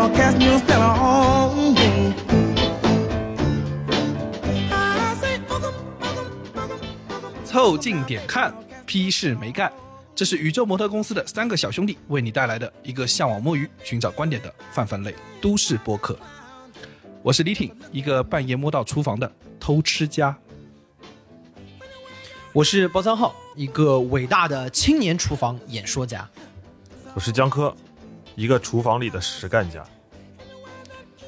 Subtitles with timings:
[0.00, 1.76] on.
[4.70, 5.40] I say.
[7.44, 8.54] 凑近点看，
[8.86, 9.70] 屁事没干。
[10.14, 16.18] 这是宇宙模特公司的三个小兄弟为你带来的一个向往摸鱼、寻找观点的泛泛类都市播客。
[17.22, 20.36] 我是李挺，一个半夜摸到厨房的偷吃家。
[22.52, 26.28] 我是包三号，一个伟大的青年厨房演说家。
[27.14, 27.74] 我是江科，
[28.40, 29.84] 一个厨房里的实干家。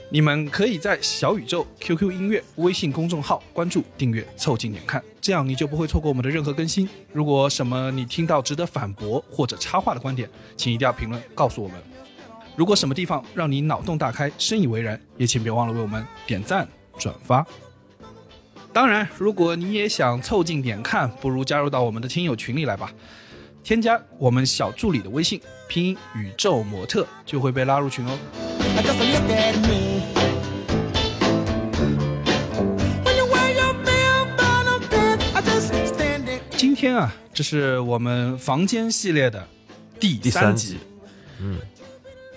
[0.08, 6.88] 你们可以在小宇宙、QQ 音乐、微信公众号关注、订阅、凑近点看，这样你就不会错过我们的任何更新。
[7.12, 10.26] 如果什么你听到值得反驳或者插话的观点，
[10.56, 11.76] 请一定要评论告诉我们。
[12.56, 16.66] 如果什么地方让你脑洞大开、深以为然，也请别忘了为我们点赞、
[16.96, 17.46] 转发。
[18.72, 22.90] 当然，如果你也想凑近点看，不如加入到我们的听友群里来吧。
[23.64, 28.18] 添加我们小助理的微信，拼音宇宙模特，就会被拉入群哦。
[36.56, 39.46] 今天啊，这是我们房间系列的
[40.00, 40.30] 第三集。
[40.30, 40.78] 三集
[41.38, 41.60] 嗯，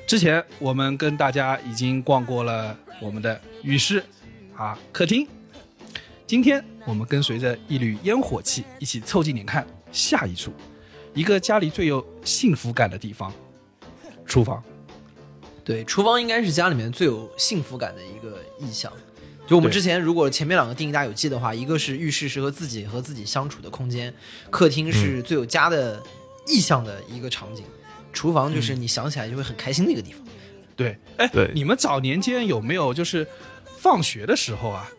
[0.08, 4.04] 之前我们跟大家已经逛过了我们的浴室
[4.56, 5.28] 啊、客厅。
[6.28, 10.54] 今天我们跟随着一缕烟火气，一起凑近点看下一处，
[11.16, 13.34] 一个家里最有幸福感的地方——
[14.28, 14.62] 厨房。
[15.64, 18.92] 对，厨房应该是家里面最有幸福感的一个意象。
[19.48, 24.14] 就我们之前如果前面两个定义大家有记的话，一个是浴室是和自己和自己相处的空间，
[24.50, 26.02] 客厅是最有家的
[26.48, 27.64] 意象的一个场景，
[28.12, 30.22] 厨房就是你想起来就会很开心的一个地方。
[30.76, 33.26] 对，哎，对你们早年间有没有就是
[33.78, 34.92] 放学的时候啊，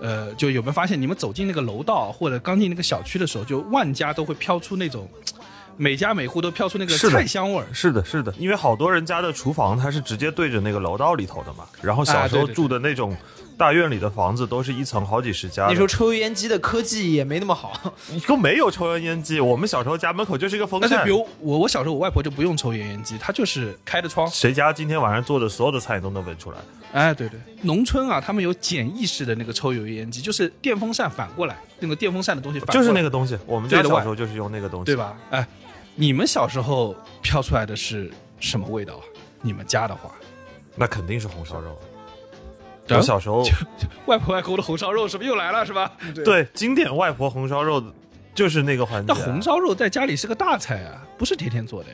[0.00, 5.08] 呃，就有没有发现你们走进那个楼道或者刚进那个小区的时候，就万家都会飘出那种，
[5.82, 7.66] 每家每户都飘出那个菜香味儿。
[7.72, 13.16] 是的，是的，因为好多人家的厨房它是直接对着那个楼道里头的嘛，然后小时候住的那种
[13.58, 17.92] 大院里的房子都是一层好几十家的，那时候抽油烟机的科技也没那么好，
[18.28, 21.10] 都没有抽油烟机，我们小时候家门口就是一个风扇但是比。
[21.10, 24.24] 如我，我小时候我外婆就不用抽油烟机，她就是开着窗。
[24.28, 26.58] 谁家今天晚上做的所有的菜都能闻出来？
[26.92, 34.94] 哎，对对，农村啊，他们有简易式的那个抽油烟机，就是电风扇反过来，那个电风扇的东西反过来，就是那个东西，我们家的时候就是用那个东西，对？
[34.96, 35.16] 吧？
[35.30, 35.46] 哎，
[35.94, 38.10] 你们小时候飘出来的是
[38.40, 39.04] 什么味道啊？
[39.42, 40.10] 你们家的话，
[40.74, 41.78] 那肯定是红烧肉。
[42.88, 43.44] 我小时候
[44.06, 45.64] 外婆外公的红烧肉是不是又来了？
[45.64, 45.92] 是吧？
[46.24, 47.82] 对经典外婆红烧肉
[48.34, 51.88] 就是那个环节那，红烧肉在家里是个大菜啊，不是天天做的。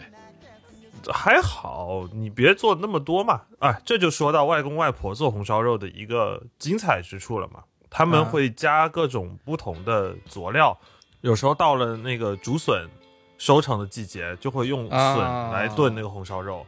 [1.13, 3.43] 还好，你别做那么多嘛。
[3.61, 7.63] 哎，这就说到外公外婆做红烧肉的一个精彩之处了嘛。
[7.91, 10.77] 他们啊会加各种不同的佐料，
[11.21, 12.87] 有时候到了那个竹笋
[13.39, 16.67] 收成的季节，就会用笋啊来炖那个红烧肉，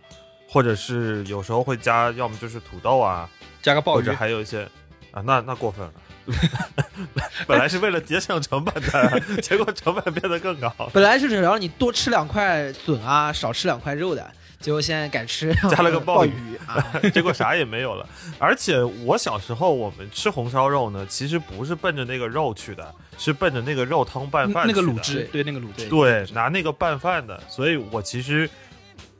[0.49, 3.29] 或者是有时候会加，要么就是土豆啊，
[3.61, 4.63] 加个鲍鱼或者，还有一些
[5.11, 5.93] 啊，那那过分了。
[7.49, 10.73] 本来是为了节省成本的， 结果成本变得更高。
[10.93, 16.87] 本来是只要你多吃两块笋啊，少吃两块肉的，结果现在改吃 加了个鲍鲍鱼啊。
[17.13, 18.09] 结果啥也没有了。
[18.39, 27.41] 而且我小时候我们吃红烧肉呢，其实不是奔着那个肉去的，是奔着那个肉汤拌饭那个去的卤汁，对那个卤汁，对，拿那个拌饭的。
[27.49, 28.49] 所以我其实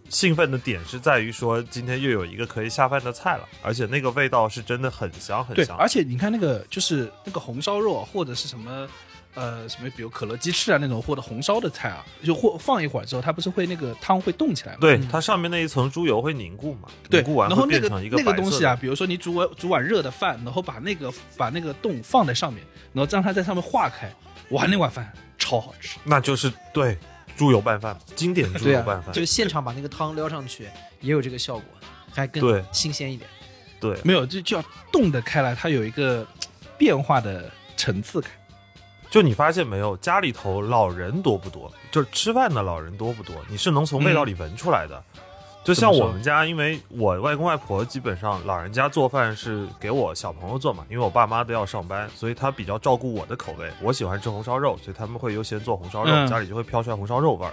[0.09, 5.77] 兴奋的点是在于说，今天又有一个可以下饭的菜了，而且那个味道是真的很香很，香。
[5.77, 8.89] 而且你看那个就是那个红烧肉或者是什么。
[9.35, 14.79] 呃，什么，比如可乐鸡翅啊那种，或者红烧的菜啊，就或放一会儿之后，它不是会那个汤会冻起来吗？
[14.81, 16.89] 对，它上面那一层猪油会凝固嘛？
[17.09, 24.13] 对，凝固完然后那个会变成一那个东西啊，比如说你煮碗煮碗热的饭，然后把那个把那个冻放在上面，然后让它在上面化开，
[24.51, 25.97] 哇，那碗饭超好吃。
[26.03, 26.99] 那就是对
[27.37, 29.13] 猪油拌饭，经典猪对啊油拌，饭。
[29.15, 30.65] 就现场把那个汤撩上去，
[31.01, 31.65] 也有这个效果，
[32.13, 33.31] 还更对新鲜一点。
[33.81, 36.27] 对，没有，就就要冻得开来，它有一个
[36.77, 38.31] 变化的层次感。
[39.11, 41.71] 就你发现没有，家里头老人多不多？
[41.91, 43.35] 就是吃饭的老人多不多？
[43.49, 45.03] 你是能从味道里闻出来的。
[45.63, 53.71] 就像我们家，因为我外公外婆基本上老人家做饭是给我小朋友做嘛，因为我爸妈都要上班，所以他比较照顾我的口味。
[53.83, 57.53] 我喜欢吃红烧肉，所以他们会优先做红烧肉，嗯家里就会飘出来红烧肉味儿。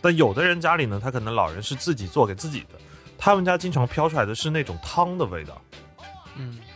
[0.00, 2.78] 但有的人家里呢，他可能老人是自己做给自己的，
[3.18, 5.60] 他们家经常飘出来的是那种汤的味道。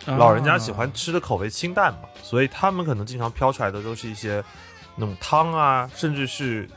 [0.06, 4.42] 嗯，老人家喜欢吃的口味清淡嘛，所以他们可能经常飘出来的都是一些
[4.96, 6.68] 那种汤啊，甚至是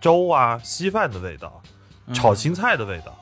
[0.00, 1.62] 粥啊、稀饭的味道，
[2.12, 3.18] 炒青菜的味道。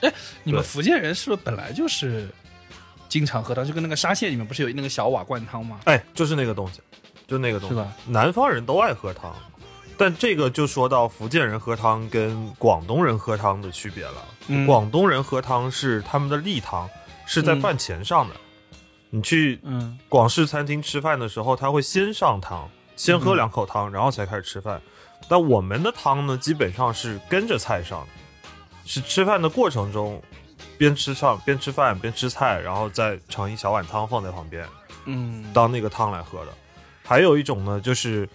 [0.00, 2.28] 哎你们福建人是不是本来就是
[3.08, 3.66] 经常喝汤？
[3.66, 5.80] 就跟那个沙县里面不是有那个小瓦罐汤吗？
[5.84, 6.80] 哎，就是那个东西，
[7.26, 7.74] 就那个东西。
[7.74, 7.92] 是吧？
[8.06, 9.34] 南方人都爱喝汤，
[9.98, 14.24] 但这个就说到福建人喝汤跟广东人喝汤的区别了。
[14.48, 16.88] 嗯广东人喝汤是他们的例汤，
[17.26, 18.34] 是在嗯饭前上的。
[19.10, 19.98] 你去嗯。
[20.08, 24.80] 广式餐厅吃饭的时候，他会先上汤，先喝嗯两口汤，然后才开始吃饭。
[25.28, 28.08] 但我们的汤呢，基本上是跟着菜上的，
[28.84, 30.20] 是吃饭的过程中
[30.78, 34.66] 边吃上边吃饭边吃菜，然后再盛一小碗汤放在旁边
[35.04, 36.52] 嗯，当那个汤来喝的。
[37.04, 38.28] 还有一种呢，就是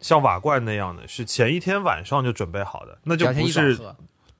[0.00, 3.78] 像瓦罐那样的，是前一天晚上就准备好的，那就不是，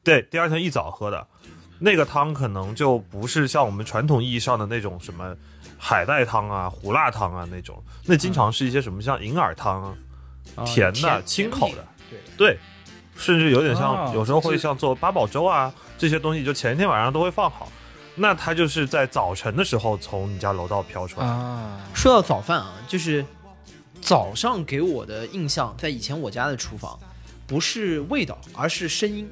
[0.03, 1.27] 对，第二天一早喝的，
[1.81, 5.35] 那个汤可能就不是像我们传统意义上的那种什么
[5.79, 9.97] 海带汤啊、胡辣汤啊那种，那经常是一些什么像银耳汤啊，
[10.57, 12.59] 啊甜的、甜清口的，对，对，
[13.17, 17.67] 甚至有点像，哦有时候会像做八宝粥啊这些东西，就前一天晚上都会放好。
[18.17, 23.25] 那它就是在早晨的时候从你家楼道飘出来，啊，说到早饭啊，就是
[24.03, 26.99] 早上给我的印象，在以前我家的厨房，
[27.47, 29.31] 不是味道，而是声音。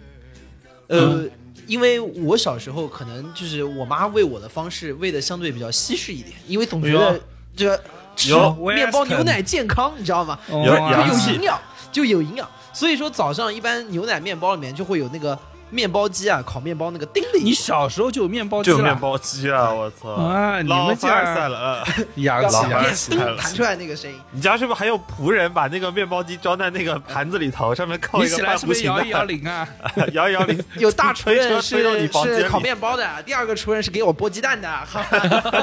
[0.86, 1.28] 呃，
[1.68, 7.20] 因为我小时候可能就是我妈喂我的方式喂的相对比较西式一点，因为总觉得
[7.54, 7.80] 这个
[8.16, 10.38] 吃有面包牛奶健康，你知道吗？
[10.48, 11.60] 有就有营养，
[11.92, 12.48] 就有营养。
[12.72, 15.38] 所以说早上一般牛奶面包里面就会有那个
[15.70, 19.72] 面包机啊，烤面包那个叮的一你小时候就有面包机了，就有面包机啊！
[19.72, 21.84] 我操，啊你老们家凡尔赛了。
[22.16, 24.20] 洋气啊老板两面起来了咚弹出来那个声音。
[24.32, 29.68] 你家是不是还有仆人把那个面包机装在那个盘子里头，上面扣一个起来是不是半弧形摇一摇，铃啊？
[30.12, 34.68] 摇一摇铃， 有大厨推人车是是烤面包的，第二个厨人是给我剥鸡蛋的，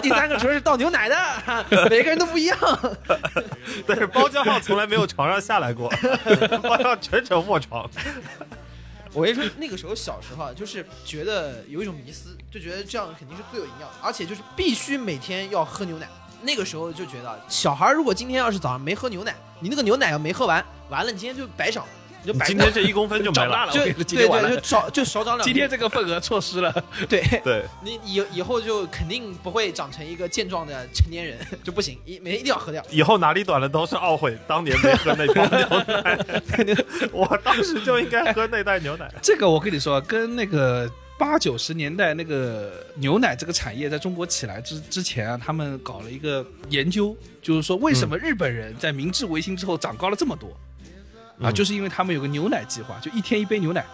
[0.02, 1.18] 第三个厨人是倒牛奶的，
[1.90, 2.58] 每个人都不一样。
[3.86, 5.90] 但是包浆号从来没有床上下来过，
[6.62, 7.90] 包浆号全程卧床。
[9.16, 16.06] 我跟你说，那个时候小时候，就是觉得有一种迷思，就觉得这样肯定是最有营养的，而且就是必须每天要喝牛奶。
[16.42, 21.90] 那个时候就觉得，小孩如果今天要是早上没喝牛奶，你那个牛奶要没喝完，完了你今天就白长了，
[22.26, 23.50] 你就白今天这一公分就没了。
[23.50, 25.46] 长大了，就对对，就少就少长两。
[25.46, 26.74] 今天这个份额错失了。
[27.08, 32.84] 对对，你以以后就肯定不会长成一个健壮的成年人， 就不行，一每天一定要喝掉。
[32.90, 36.76] 以后哪里短了都是懊悔当年没喝那袋牛奶。
[37.14, 39.12] 我当时就应该喝那袋牛奶。
[39.22, 50.50] 这个我跟你说，跟那个八九十年代那个牛奶这个产业在中国起来之之前啊，他们搞了一个研究，就是说为什么日本人在明治维新之后长高了这么多、
[51.40, 51.50] 啊？
[51.50, 53.86] 嗯就是因为他们有个牛奶计划，就一天一杯牛奶。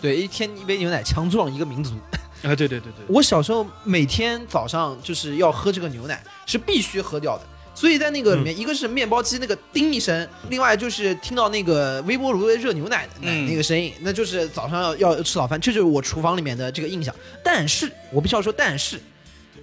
[0.00, 1.94] 对，一天一杯牛奶强壮一个民族。
[2.42, 7.44] 啊，对对对对，我小时候每天早上就是要喝这个牛奶，是必须喝掉的。
[7.74, 17.14] 所以在那个里面，一个是面包机那个叮一声，另外就是听到那个微波炉的热牛奶的那个声音，那就是早上要要吃早饭，这就是我厨房里面的这个印象。
[17.42, 19.00] 但是我必须要说，但是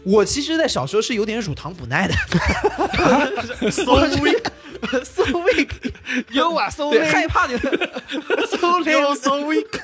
[0.04, 2.16] 我其实，在小时候是有点乳糖不耐的
[5.04, 5.70] so weak，
[6.32, 7.68] 有啊， 搜对，害怕牛 so
[8.82, 9.82] you're weak，so weak。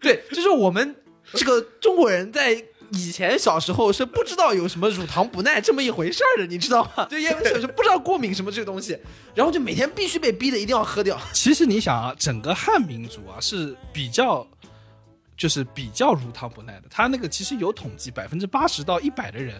[0.00, 0.94] 对，就是我们
[1.34, 2.64] 这个中国人在
[2.94, 7.06] 以前小时候是不知道有什么乳糖不耐这么一回事儿的，你知道吗？
[7.10, 8.98] 就，因为小时候不知道过敏什么这个东西，
[9.34, 11.18] 然后就每天必须被逼的一定要喝掉。
[11.32, 14.46] 其实你想啊，整个汉民族啊是比较，
[15.36, 16.82] 就是比较乳糖不耐的。
[16.90, 19.54] 他那个其实有统计，百分之八十到一百的人，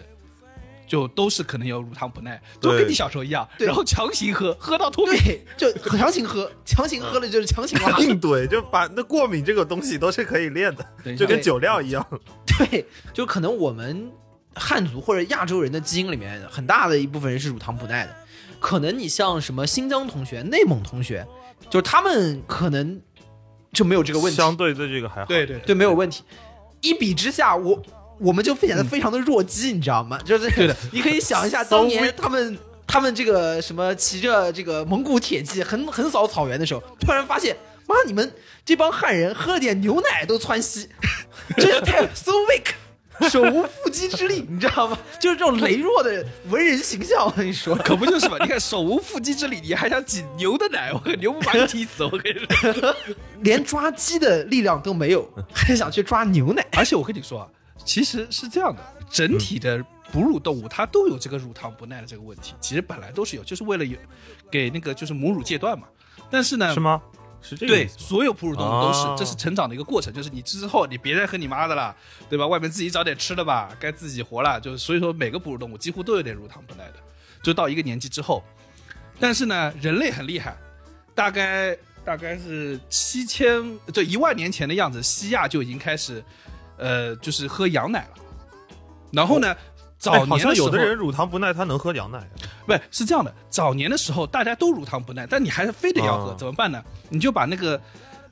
[0.87, 5.17] 就都是可能有乳糖不耐，都跟你小时候一样，对然后强行喝， 喝到脱敏。
[5.23, 7.97] 对，就强行喝， 强行喝了就是强行拉。
[7.99, 12.05] 硬怼，就把那过敏这个东西都是可以练的就跟酒量一样。
[12.45, 14.11] 对，就可能我们
[14.55, 18.15] 汉族或者亚洲人的基因里面很大的一部分人是乳糖不耐的。
[18.59, 21.25] 可能你像什么新疆同学、内蒙同学，
[21.69, 23.01] 就是他们可能
[23.73, 24.37] 就没有这个问题。
[24.37, 25.27] 相对对这个还好。
[25.27, 26.23] 对对对，没有问题。
[26.79, 27.81] 一比之下，我
[28.23, 30.17] 我们就显得非常的弱鸡，你知道吗？
[30.23, 37.55] 就是对的， 你可以想一下， 当年他们他们这个什么骑着这个蒙古铁骑横横扫草原的时候，突然发现，
[37.87, 38.31] 妈，你们
[38.65, 40.87] 这帮汉人喝了点牛奶都窜稀，
[41.57, 42.73] 真是太 so weak。
[43.29, 44.97] 手无缚鸡之力，你知道吗？
[45.19, 48.37] 就是这种羸弱的文人形象，我跟你说，可不就是嘛？
[48.41, 50.91] 你看手无缚鸡之力，你还想挤牛的奶？
[50.91, 52.03] 我跟牛不把你踢死！
[52.03, 52.39] 我跟你
[52.71, 52.95] 说。
[53.41, 56.65] 连抓鸡的力量都没有，还想去抓牛奶。
[56.71, 57.47] 而且我跟你说啊，
[57.85, 63.97] 其实是这样的，整体的哺乳动物它都有这个乳糖不耐的这个问题，其实本来都是有，就是为了有
[64.51, 65.87] 给那个就是母乳戒断嘛。
[66.29, 67.01] 但是呢，是吗？
[67.41, 71.93] 是这个对所有哺乳动物都是，哦这是成长的一个过程，就是你之后你别再喝你妈的了，
[72.29, 72.47] 对吧？
[72.47, 74.59] 外面自己找点吃的吧，该自己活了。
[74.61, 76.93] 就是所以说每个哺乳动物几乎都有点乳糖不耐的，
[77.43, 78.41] 就到一个年纪之后。
[79.19, 80.57] 但是呢，人类很厉害，
[81.13, 83.61] 大概大概是七千
[83.91, 86.23] 就一万年前的样子，西亚就已经开始，
[86.83, 88.21] 呃，就是喝羊奶了。
[89.11, 89.55] 然后呢，
[89.97, 92.19] 早哎年有的人乳糖不耐，他能喝羊奶。
[92.19, 92.27] 啊
[92.65, 96.81] 不是是这样的，早年的时候大家都乳糖不耐，但你还是非得要喝，啊怎么办呢？
[97.09, 97.79] 你就把那个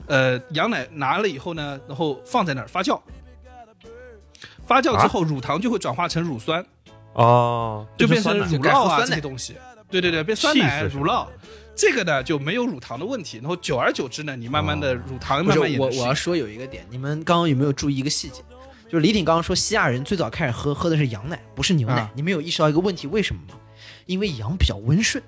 [0.06, 2.98] 呃羊奶拿了以后呢，然后放在那儿发酵，
[4.66, 6.64] 发酵之后，乳糖就会转化成乳酸，
[7.14, 9.56] 哦，就变成乳酪啊这些东西。
[9.90, 11.26] 对对对，变酸奶、乳酪，
[11.74, 13.36] 这个呢就没有乳糖的问题。
[13.38, 18.42] 然后久而久之呢，你慢慢的哦乳糖慢慢也我我要说有一个点，你们刚刚有没有注意一个细节？
[18.90, 21.94] 就是李挺刚刚说西亚人最早开始喝喝的是羊奶，不是牛奶。
[21.94, 23.54] 啊你们有意识到一个问题，为什么吗？
[24.06, 25.22] 因为羊比较温顺。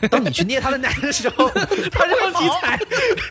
[0.08, 1.48] 当你去捏他的奶的时候，
[1.92, 2.78] 他这个题材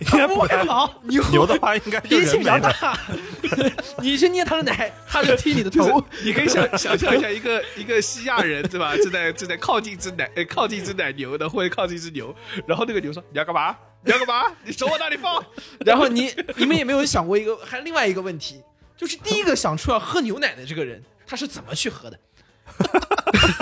[0.06, 2.60] 它不会跑，牛牛的话应该就脾气比较。
[2.60, 2.98] 大。
[4.02, 6.04] 你去捏他的奶，他就踢你的头。
[6.24, 12.36] 你可以想想象一下，一个一个西亚人对吧，正在正在靠近只奶，呃，靠近只奶牛的，或者靠近一只牛，
[12.68, 13.76] 然后那个牛说：“你要干嘛？
[14.04, 14.52] 你要干嘛？
[14.64, 15.44] 你手往哪里放
[15.86, 18.62] 然后你你们也没有想过一个还另外一个问题，
[18.96, 22.20] 就是第一个想出要喝牛奶的这个人，他是怎么去喝的？？”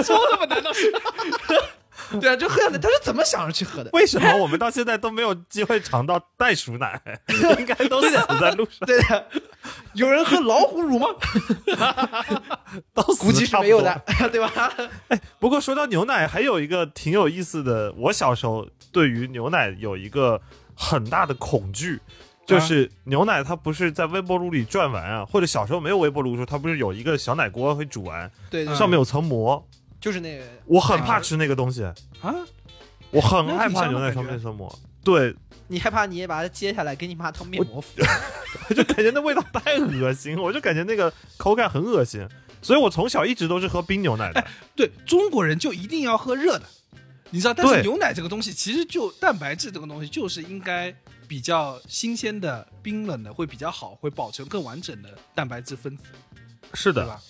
[0.04, 0.46] 说的吗？
[0.50, 0.92] 难道是？
[2.22, 3.90] 对啊，就喝牛奶，他是怎么想着去喝的？
[3.94, 7.02] 为什么我们到现在都没有机会尝到袋鼠奶？
[7.60, 9.26] 应该都死在路上，对的，
[9.94, 11.08] 有人喝老虎乳吗？
[12.94, 14.74] 都死估计是没有的，对吧？
[15.40, 20.42] 不过说到牛奶，还有一个挺有意思的，我小时候对于牛奶有一个
[20.76, 22.00] 很大的恐惧，
[22.46, 29.66] 就是牛奶它不是在微波炉里转完啊，或者小时候没有微波炉的时候，它不是有一个小奶锅会煮完，对对，上面有层膜，
[30.00, 31.84] 就是那个，我很怕吃那个东西，
[32.22, 32.36] 啊，
[33.12, 35.36] 我很害怕牛奶上面那层膜，对，
[35.68, 37.90] 你害怕你也把它揭下来，给你妈当面膜敷。
[38.74, 42.26] 就感觉那味道太恶心，我就感觉那个口感很恶心，
[42.62, 44.46] 所以我从小一直都是喝冰牛奶的。
[44.76, 46.66] 对中国人就一定要喝热的，
[47.30, 47.54] 你知道？
[47.54, 50.94] 但是牛奶这个东西，其实就蛋白质这个东西，就是应该
[51.28, 56.04] 比较新鲜的、冰冷的会比较好，会保存更完整的蛋白质分子，
[56.74, 57.22] 是的，对吧？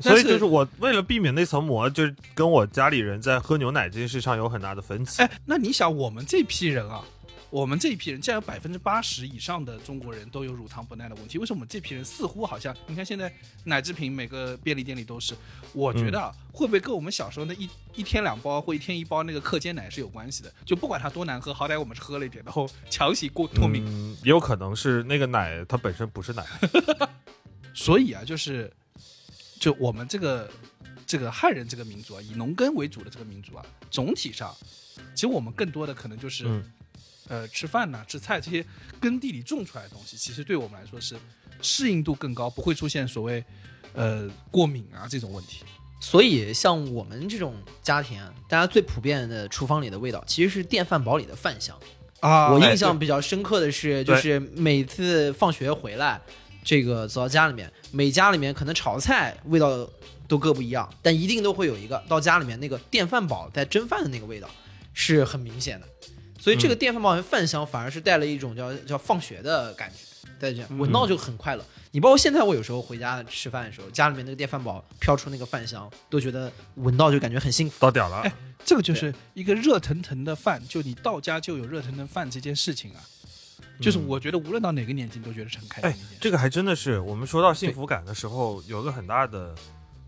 [0.00, 5.22] 所以就是我为了避免那层膜，就是跟我家里人在喝牛奶这件事上有很大的分歧。
[5.22, 7.04] 哎，那你想，我们这批人啊，
[7.50, 13.32] 我们这一批人，竟然有百分之八十以上的中国人都有乳糖不耐的问题，为什么我们这批人似乎好像，你看现在
[13.62, 15.34] 奶制品每个便利店里都是，
[15.72, 20.52] 我觉得啊，会不会跟我们小时候那一一天两包或一天一包那个课间奶是有关系的？
[20.64, 23.84] 就不管它多难喝，好歹我们是喝了一点，然后强行过脱敏。
[23.86, 26.44] 嗯，也有可能是那个奶它本身不是奶。
[27.72, 28.72] 所以啊，就是
[29.64, 30.50] 就我们这个
[31.06, 34.54] 这个汉人这个民族啊，以农耕为主的这个民族啊，总体上，
[35.14, 36.44] 其实我们更多的可能就是。
[36.46, 36.62] 嗯
[37.26, 38.62] 呃，吃饭呐、吃菜这些
[39.00, 41.16] 耕地里种出来的东西，其实对我们来说是
[41.62, 43.42] 适应度更高，不会出现所谓
[43.94, 45.64] 呃过敏啊这种问题。
[45.98, 51.74] 所以像我们这种家庭啊，大家最普遍的厨房里的味道，其实是电饭煲里的饭香。
[52.20, 56.20] 啊我印象比较深刻的是，就是每次放学回来，
[56.64, 59.88] 这个走到家里面，每家里面可能炒菜味道
[60.26, 64.48] 都各不一样，但一定都会有一个到家里面那个电饭煲在蒸饭的那个味道
[64.94, 65.86] 是很明显的。
[66.40, 69.96] 所以这个电饭煲的饭香反而是带了一种叫叫放学的感觉，
[70.40, 71.64] 在这闻到就很快乐。
[71.90, 77.76] 你包括现在我有时候回家吃饭的时候，家里面那个电饭煲飘出那个饭香，都觉得闻到就感觉很幸福。
[77.78, 78.32] 到点了，哎
[78.64, 83.00] 这个就是一个热腾腾的饭，就你到家就有热腾腾饭这件事情啊，
[83.80, 89.54] 就是我觉得无论到哪个年纪都觉得是很开心哎这个还真的是我们说到幸福感的时候，有个很大的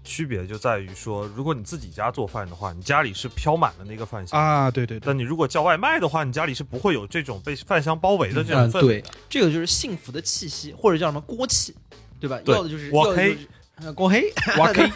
[0.04, 4.40] 区别就在于说，如果你自己家做饭的话，你家里是飘满了那个饭香。
[4.40, 11.74] 啊，对对对，但你如果叫外卖的话，你家里是不会有这种被饭香包围的这种氛围的。，这个就是幸福的气息，或者叫什么锅气，
[12.20, 12.40] 对吧？
[12.44, 13.36] 对要的就是锅黑
[13.94, 14.90] 锅黑，挖 K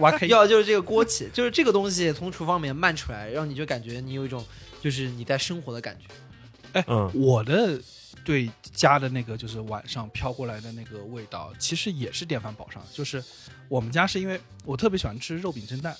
[0.00, 4.44] 挖 K 要的就是这个锅气，就是这个东西从厨房里面漫出来，让你就感觉你有一种
[4.80, 6.82] 就是你在生活的感觉。
[6.88, 7.78] 嗯，我的
[8.24, 12.88] 对家的那个就是晚上飘过来的那个味道，其实也是电饭煲上的。
[12.92, 13.22] 就是
[13.68, 15.94] 我们家是因为我特别喜欢吃肉饼蒸蛋，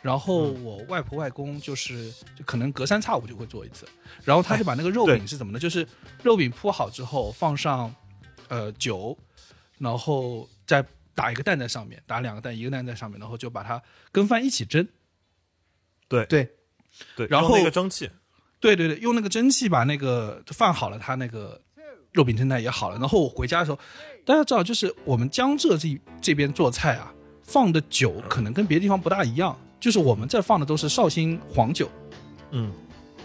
[0.00, 3.86] 然后我外婆外公就是就可能隔三差五就会做一次，
[4.24, 5.58] 然后他就把那个肉饼是怎么呢？
[5.58, 5.86] 就是
[6.22, 7.92] 肉饼铺好之后放上
[8.48, 9.18] 呃酒，
[9.78, 13.82] 然后再打一个蛋在上面，打两个蛋，一个蛋在上面，然后就把它
[14.12, 14.86] 跟饭一起蒸。
[16.08, 16.48] 对对，
[17.16, 18.08] 对，用然后那个蒸汽，
[18.60, 21.60] 对对对，用那个蒸汽把那个饭好了，它那个
[22.12, 22.98] 肉饼蒸蛋也好了。
[22.98, 23.78] 然后我回家的时候，
[24.24, 31.88] 大家知道，就是我们江浙这这边做菜啊，放的酒可能跟别的地方不大一样，就是我们这放的都是绍兴黄酒。
[32.50, 32.72] 嗯，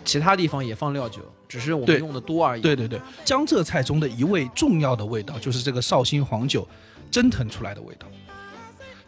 [0.04, 2.62] 其他地方也放料酒，只是我们用的多而已。
[2.62, 6.68] 对对对，江浙菜中的一味重要的味道就是这个绍兴黄酒
[7.10, 8.08] 蒸腾出来的味道，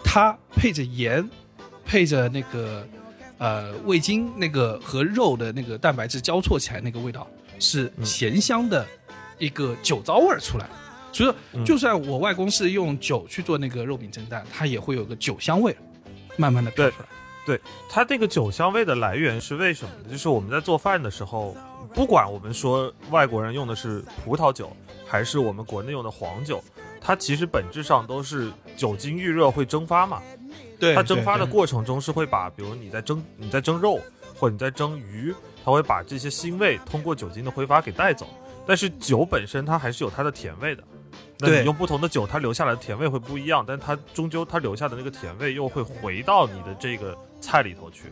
[0.04, 1.28] 它配着盐，
[1.84, 2.88] 配着那个
[3.38, 7.28] 呃味精，那个和肉的那个蛋白质交错起来，那个味道
[7.60, 8.86] 是咸香的
[9.38, 10.70] 一个酒糟味儿出来。
[11.12, 15.76] 所以说，嗯就算我外公是用酒去做那个肉饼蒸蛋，它也会有个酒香味，
[16.38, 17.06] 慢慢的飘出来。
[17.46, 17.60] 对
[17.90, 20.10] 它这个酒香味的来源是为什么呢？
[20.10, 21.56] 就是我们在做饭的时候，
[21.94, 24.76] 不管我们说外国人用的是葡萄酒，
[25.06, 26.64] 还是我们国内用的黄酒，
[27.02, 30.22] 它其实本质上都是酒精遇热会蒸发嘛。
[30.84, 34.00] 对它蒸发的过程中是会把，比如你在蒸你在蒸肉
[34.36, 38.28] 或者你在蒸鱼，它会把这些腥味通过酒精的挥发给带走。
[38.66, 40.84] 但是酒本身它还是有它的甜味的，
[41.40, 48.12] 那你用不同的酒，它留下来的甜味会不一样，但它终究它留下的那个甜味又会回到你的这个菜里头去。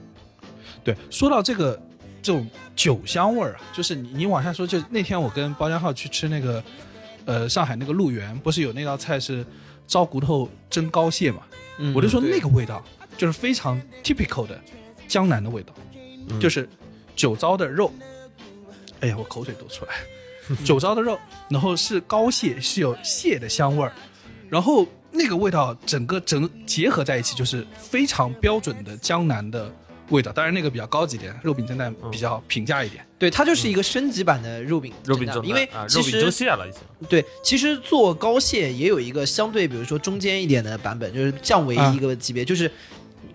[0.84, 1.82] 对，说到这个
[2.22, 6.64] 这种酒香味儿啊，就是你你往下说，就那天我跟包江浩去吃那个
[7.26, 9.46] 呃上海那个鹿园，不是有那道菜是
[9.86, 11.42] 糟骨头蒸膏蟹嘛？
[11.96, 12.84] 我就说那个味道
[13.18, 14.60] 就是非常 typical 的
[15.08, 15.74] 江南的味道，
[16.40, 16.70] 就是
[17.16, 17.92] 酒糟的肉。
[19.00, 19.94] 哎呀，我口水都出来。
[20.64, 21.18] 酒糟的肉，
[21.50, 23.94] 然后是膏蟹，是有蟹的香味儿，
[24.50, 29.74] 然后那个味道整个整结合在一起，就是非常标准的江南的
[30.12, 30.32] 味道。
[30.32, 33.04] 当然那个比较高级点，肉饼蒸蛋比较平价一点。
[33.18, 36.80] 对，它就是一个升级版的肉饼肉饼蒸蛋蛋因为啊，其肉饼蒸实蟹了已经。
[37.10, 42.72] 对，其实做膏蟹也有一个相对，比如说中间一点的版本，就是降为啊一个级别，就是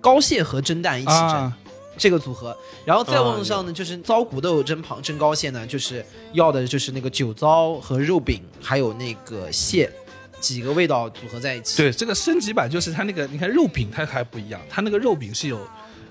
[0.00, 1.16] 膏蟹和蒸蛋一起蒸。
[1.18, 1.52] 啊，
[1.98, 2.54] 这个组合，
[2.84, 6.04] 然后再啊往上呢，就是糟骨豆蒸螃蒸膏蟹呢，就是
[6.34, 9.90] 要的就是那个酒糟和肉饼，还有那个蟹
[10.38, 11.78] 几个味道组合在一起。
[11.78, 15.58] 对，这个升级版就是它那个，你看肉饼它还不一样，它那个肉饼是有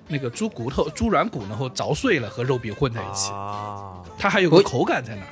[0.07, 5.27] 那个猪骨头、猪软骨，然后凿碎了和肉饼混在一起，啊，它还有个口感在那儿。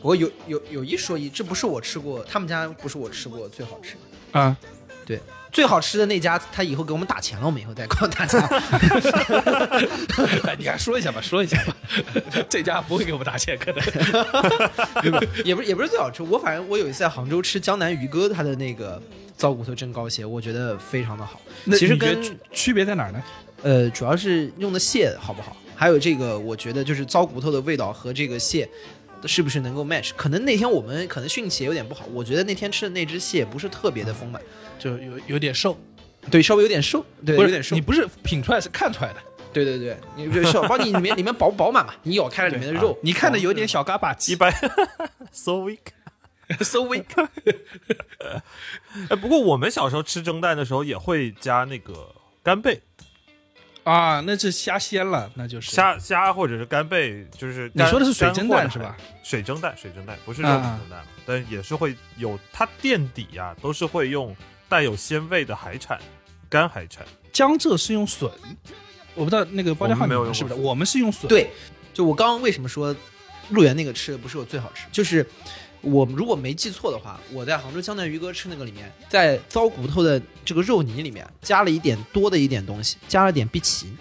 [0.00, 4.38] 不过有有有一说一，这不是我吃过，他们家不是我吃过最好吃的。
[4.38, 4.54] 啊，
[5.06, 5.18] 对
[5.50, 8.38] 最好吃的那家，他以后给我们打钱了，我们以后再告大家。
[10.44, 11.74] 哎，你还说一下吧，说一下吧，
[12.50, 13.82] 这家不会给我们打钱，可能。
[15.42, 19.02] 也不是也不是最好吃，我反正我有一次在杭州吃江南渔歌，他的那个
[19.38, 21.40] 糟骨头蒸糕鞋，我觉得非常的好。
[21.64, 23.22] 那其实跟区别在哪儿呢？
[23.64, 28.68] 呃，主要是用的蟹好不好，还有这个，我觉得就是糟骨头的味道和这个蟹
[29.24, 30.10] 是不是能够 match。
[30.14, 34.40] 可能那天我们可能运气也有点不好，我觉得那天吃的那只蟹不是特别的丰满，
[34.78, 35.76] 就有有点瘦，
[36.30, 37.80] 对，稍微有点瘦，对，有点瘦你。
[37.80, 39.20] 不是品出来，是看出来的。
[39.52, 44.52] 对对对，你就瘦，包括你里面里面饱不饱满嘛，你咬开了里面的肉，啊你看的有点小嘎巴一鸡般
[45.32, 45.78] so weak。
[46.60, 47.04] so weak。
[49.08, 52.82] 哎，不过我们小时候吃蒸蛋的时候也会加那个干贝，
[53.84, 55.70] 啊，那是虾鲜了，那就是。
[55.70, 58.96] 虾虾或者是干贝，就是你说的是水蒸蛋是吧？
[59.22, 64.34] 水蒸蛋，水蒸蛋不是肉蒸蛋，但也是会有它垫底呀、都是会用
[64.68, 65.98] 带有鲜味的海产，
[66.48, 67.04] 干海产。
[67.30, 68.30] 江浙是用笋，
[69.14, 70.54] 我不知道那个包家我们没有用是不是？
[70.54, 71.28] 我们是用笋。
[71.28, 71.50] 对，
[71.92, 72.94] 就我刚刚为什么说
[73.50, 75.26] 鹿园那个吃的不是我最好吃，就是
[75.84, 83.94] 我如果没记错的话，我在杭州江南渔哥吃那个里面，在糟骨头的这个肉泥里面加了一点多的一点东西，加了点碧琪，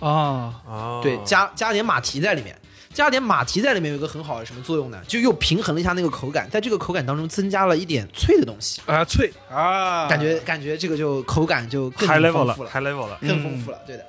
[0.00, 2.56] 啊，啊，对，加加点马蹄在里面。
[2.94, 5.00] 加点马蹄在里面有一个很好的什么作用呢？
[5.08, 13.18] 就又平衡了一下那个口感，在这个口感当中增加了一点脆的东西，啊脆啊，感觉感觉这个就口感就更 high level 了丰富了，，high level 了。
[13.22, 13.80] 更丰富了。
[13.86, 14.04] 对的，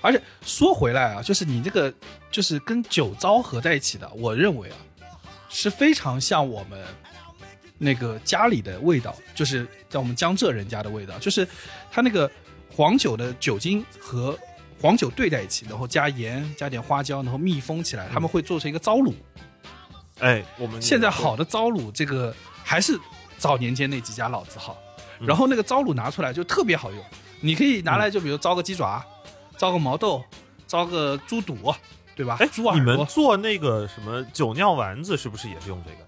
[0.00, 1.92] 而且说回来啊，就是你这个
[2.30, 4.76] 就是跟酒糟合在一起的，我认为啊
[5.56, 6.78] 是非常像我们
[7.78, 11.48] 那个家里的味道，就是在我们江浙人家的味道，就是
[11.90, 12.30] 它那个
[12.70, 14.38] 黄酒的酒精和
[14.78, 19.14] 黄酒兑在一起，然后加盐加点花椒，然后密封起来，他们会做成一个糟卤。
[20.18, 22.98] 哎，我们现在好的糟卤，这个还是
[23.38, 24.76] 早年间那几家老字号，
[25.20, 27.02] 嗯然后那个糟卤拿出来就特别好用，
[27.40, 29.02] 你可以拿来就比如糟个鸡爪，
[29.56, 30.22] 糟个毛豆，
[30.66, 31.74] 糟个猪肚，
[32.16, 32.36] 对吧？
[32.40, 35.98] 哎猪，耳你们做那个什么酒酿丸子是不是也是用这个？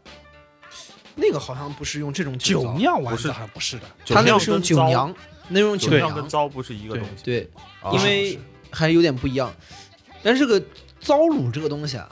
[1.14, 5.14] 那个好像不是用这种酒酿丸子好像不是的，它那个是用，酒酿，
[5.48, 7.22] 那用酒酒酿跟，糟不是一个东西。
[7.24, 7.50] 对，
[7.82, 7.90] 啊。
[7.92, 8.38] 因为
[8.70, 9.52] 还有点不一样。
[10.22, 10.64] 但是这个
[11.00, 12.08] 糟卤这个东西啊，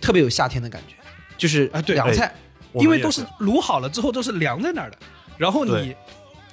[0.00, 0.94] 特别有夏天的感觉，
[1.38, 1.94] 就是啊对。
[1.94, 2.34] 凉菜，
[2.74, 4.98] 因为都是卤好了之后都是凉在那儿的，
[5.38, 5.94] 然后你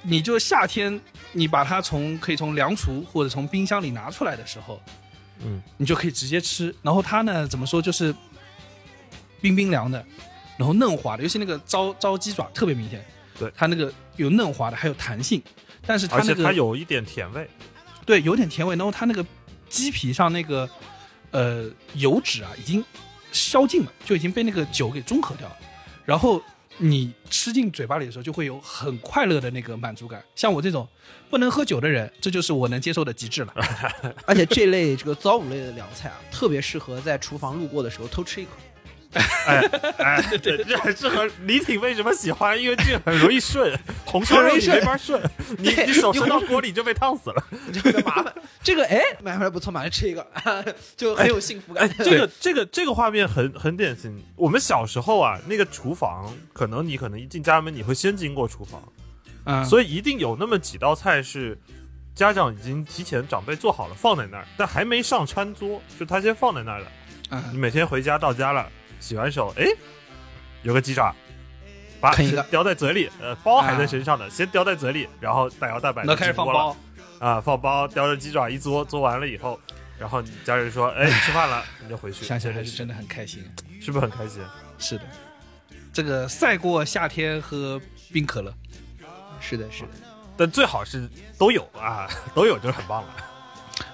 [0.03, 4.79] 你就夏天你把它从可以从凉厨或者从冰箱里拿出来的时候，
[5.43, 6.73] 嗯，你就可以直接吃。
[6.81, 8.13] 然后它呢怎么说就是
[9.41, 10.03] 冰冰凉的，
[10.57, 13.05] 然后嫩滑的，尤其那个糟糟鸡爪特别明显，
[13.39, 15.41] 对它那个有嫩滑的，还有弹性，
[15.85, 17.49] 但是它而且那个它有一点甜味。
[18.05, 19.25] 对，有点甜味，然后它那个
[19.67, 20.69] 鸡皮上那个
[21.31, 22.83] 呃油脂啊已经
[23.33, 25.55] 消尽了，就已经被那个酒给中和掉了。
[26.05, 26.41] 然后
[26.77, 30.23] 你吃进嘴巴里的时候，就会有很快乐的那个满足感。
[30.35, 30.87] 像我这种
[31.29, 33.53] 不能喝酒的人，这就是我能接受的极致了。
[34.25, 38.51] 而且这类这个糟卤类的凉菜啊，特别适合在厨房路过的时候偷吃一口。
[39.45, 39.61] 哎
[39.97, 42.59] 哎，对，这这和李挺为什么喜欢？
[42.61, 45.21] 因为这个很容易顺， 红烧肉你没法顺，
[45.57, 47.43] 你对 你手伸到锅里就被烫死了。
[47.73, 48.33] 这个麻烦。
[48.63, 50.25] 这个哎，买回来不错，马上吃一个，
[50.97, 51.87] 就很有幸福感。
[51.87, 54.21] 哎，这个这个这个画面很很典型。
[54.35, 58.81] 我们小时候啊，那个厨房，可能你可能一进家门，你会先经过厨房，
[59.45, 61.57] 嗯，所以一定有那么几道菜是
[62.13, 66.87] 家长已经提前长辈做好了放在那儿，但还没上餐桌，就他先放在那儿的。
[67.29, 69.65] 你嗯每天回家到家了，洗完手，哎，
[70.63, 71.13] 有个鸡爪，
[71.99, 72.13] 把
[72.49, 76.75] 叼在嘴里，呃，包还在身上的，先叼在嘴里，然后大摇大摆的那开始放包，
[77.19, 79.59] 啊，放包，叼着鸡爪一嘬，嘬完了以后，
[79.99, 83.43] 然后你家人说，哎，吃饭了，你就回去，想想还接着吃是真的很开心。
[83.79, 84.41] 是不是很开心？
[84.77, 85.03] 是的，
[85.93, 87.79] 这个赛过夏天喝
[88.11, 88.53] 冰可乐。
[89.39, 89.89] 是的，是的。
[90.35, 93.09] 但最好是都有啊， 都有就是很棒了。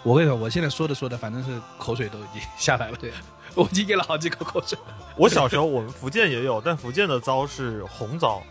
[0.04, 2.98] 我跟你说，我现在说着说着，反正是口水都已经下来了。
[2.98, 3.12] 对，
[3.56, 4.78] 我已经咽了好几口口水。
[5.18, 8.42] 我小时候我们福建也有，但福建的糟是红糟，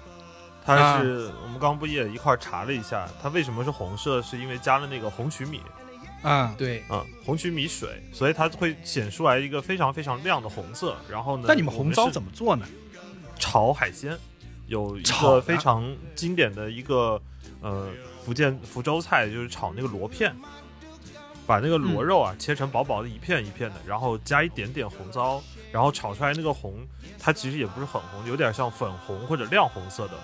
[0.64, 4.22] 它是、我们刚刚不也一块儿查了一下，它为什么是红色？
[4.22, 5.60] 是因为加了那个红曲米，
[6.22, 10.96] 啊，对，嗯，红曲米水，所以它会显出来一个非常非常亮的红色。
[11.10, 12.64] 然后呢，那你们红糟是怎么做呢？
[13.38, 14.16] 炒海鲜？
[14.68, 15.84] 有一个非常
[16.14, 17.20] 经典的一个
[17.60, 17.88] 呃
[18.24, 20.34] 福建福州菜，就是炒那个螺片，
[21.52, 25.38] 把那个螺肉啊、切成薄薄的一片一片的，然后加一点点红糟，
[25.70, 26.72] 然后炒出来那个红，
[27.18, 30.14] 它其实也不是很红，有点像粉红或者亮红色的。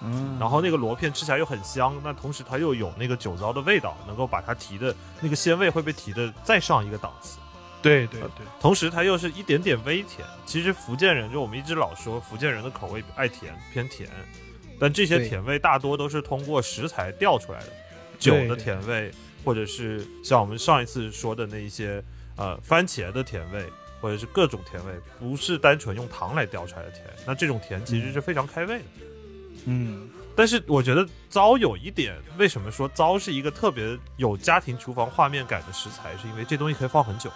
[0.00, 7.38] 嗯然后那个螺片吃起来又很香，那同时它又有那个酒糟的味道，能够把它提的那个鲜味会被提的再上一个档次。
[7.80, 10.26] 对对对，同时它又是一点点微甜。
[10.44, 14.10] 其实福建人就我们一直老说福建人的口味爱甜偏甜，
[14.80, 17.66] 但这些甜味大多都是通过食材调出来的，
[18.18, 19.12] 酒的甜味，
[19.44, 22.02] 或者是像我们上一次说的那一些
[22.36, 23.64] 呃番茄的甜味，
[24.00, 27.04] 或者是各种甜味，不是单纯用糖来调出来的甜。
[27.26, 28.84] 那这种甜其实是非常开胃的。
[29.66, 36.16] 嗯，但是我觉得糟有一点，为什么说糟是一个特别有家庭厨房画面感的食材？
[36.20, 37.30] 是因为这东西可以放很久。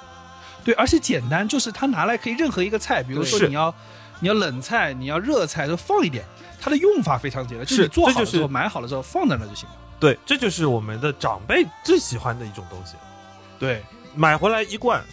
[0.64, 3.74] 对，而且简单，就是它拿来可以任何一个菜，比如说你要
[4.20, 6.24] 你要冷菜，你要热菜，都放一点。
[6.60, 9.76] 它的用法非常简单，就是你做好之后买好了之后放在那就行了。
[10.00, 12.94] 对，这就是我们的长辈最喜欢的一种东西。
[13.58, 13.82] 对，
[14.14, 15.04] 买回来一罐，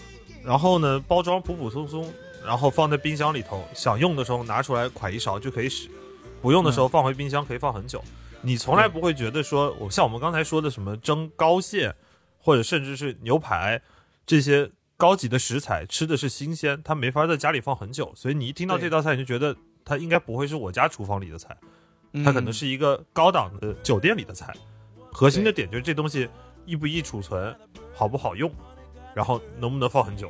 [0.43, 2.13] 然后呢包装普普通通，
[2.45, 5.89] 然后放在冰箱里头，想用的时候拿出来㧟一勺就可以使，
[6.41, 8.03] 不用的时候放回冰箱可以放很久。
[8.41, 11.95] 你从来不会觉得说，我像我们刚才说的什么蒸膏蟹，
[12.37, 13.81] 或者甚至是牛排
[14.23, 21.57] 这些高级的食材，吃的是新鲜，它没法在家里放很久，所以你一听到这道菜，你就觉得它应该不会是我家厨房里的菜，
[22.13, 24.53] 嗯它可能是一个高档的酒店里的菜。
[25.15, 26.28] 核心的点就是这东西
[26.65, 27.56] 易不易储存，
[27.93, 28.51] 好不好用，
[29.13, 30.30] 然后能不能放很久。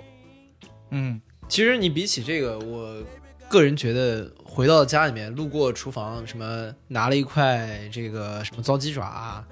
[0.92, 1.20] 嗯。
[1.48, 3.04] 其实你比起这个，我
[3.50, 9.44] 个人觉得回到家里面，路过厨房，什么拿了一块这个什么糟鸡爪啊，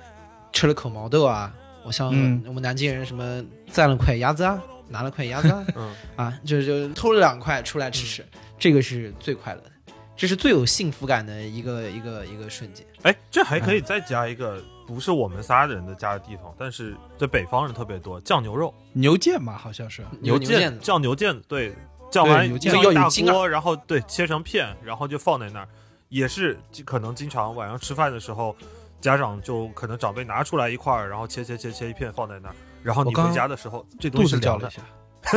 [0.52, 1.52] 吃了口毛豆啊，
[1.84, 2.44] 我像嗯。
[2.46, 8.24] 我们南京人什么蘸了块鸭子啊，拿了块鸭子啊， 嗯，啊，就就偷了两块出来吃吃，
[8.60, 9.72] 这个是最快乐的，
[10.16, 12.86] 这是最有幸福感的一个一个一个瞬间。
[13.02, 20.04] 哎，这还可以再加一个，不是我们仨人的家的地方，但是在北方人特别多，酱牛肉、牛腱吧，好像是。
[20.20, 21.74] 牛腱子酱牛腱，对，
[22.12, 25.68] 酱完牛腱酱一大锅，然后对切成片，然后就放在那儿，
[26.10, 28.56] 也是可能经常晚上吃饭的时候，
[29.02, 34.86] 家长就可能长辈拿出来一块儿，然后切切切切一片放在那儿，然后你回家的时候，这东西是凉的子叫了一。
[34.86, 34.86] 下，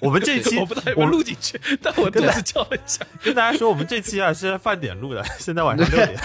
[0.00, 3.06] 我们这期我不知道有没有录进去，但我肚子叫了一下。
[3.22, 6.18] 跟大家说，我们这期啊是在饭点录的，现在晚上六点。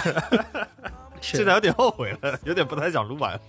[1.21, 3.39] 是现在有点后悔了，有点不太想录完。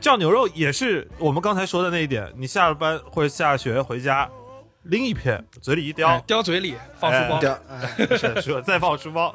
[0.00, 4.28] 叫牛肉也是我们刚才说的那一点，你下了班或者下学回家，
[4.84, 9.32] 拎一片，嘴里一叼，哎叼嘴里放书包哎，对，哎， 是说再放书包。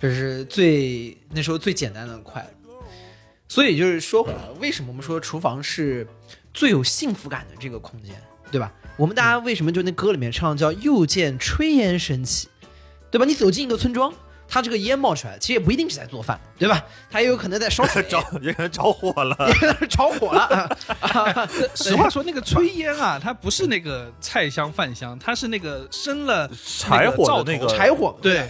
[0.00, 2.74] 这是最那时候最简单的快乐。
[3.48, 6.06] 所以就是说回来，为什么我们说厨房是
[6.52, 8.14] 最有幸福感的这个空间，
[8.52, 8.70] 对吧？
[8.98, 12.48] 我们大家为什么就那歌里面唱叫“又见炊烟升起”，
[13.10, 13.24] 对吧？
[13.24, 14.12] 你走进一个村庄，
[14.48, 16.82] 它这个烟冒出来，其实也不一定是在做饭，对吧？
[17.10, 20.68] 他也有可能在烧水， 着也可能着火了， 也可能着火了。
[21.00, 21.48] 啊。
[21.76, 28.48] 实话说，那个炊烟啊，它不是那个菜香饭香，它是那个生了柴火的那个柴火，对，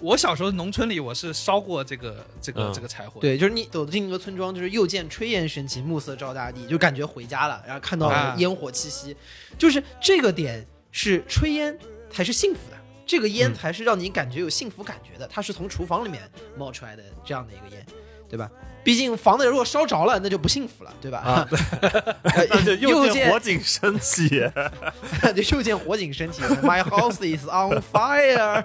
[0.00, 2.72] 我小时候农村里我是烧过这个这个、嗯。
[2.72, 8.34] 这个柴火。，对，就是你走进一个村庄，就是又见炊烟升起，暮色照大地，就感觉回家了，然后看到啊。
[8.38, 9.14] 烟火气息，
[9.58, 11.78] 就是这个点是炊烟
[12.10, 12.76] 才是幸福的，
[13.10, 16.22] 这个烟嗯才是让你感觉有幸福感觉的，它是从厨房里面
[16.56, 17.84] 冒出来的这样的一个烟。
[18.28, 18.48] 对吧？
[18.84, 21.18] 毕竟房子如果烧着了，那就不幸福了，对吧？
[21.18, 24.28] 啊 对那就又又见火警升起，
[25.34, 28.64] 就又见火警升起，My house is on fire。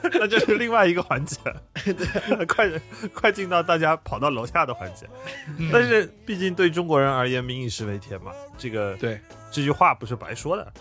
[0.18, 1.36] 那就是另外一个环节，
[2.48, 2.70] 快
[3.12, 5.06] 快进到大家跑到楼下的环节。
[5.70, 10.72] 但是毕竟对中国人而言，民以食为天嘛，这个对，这句话不是白说的。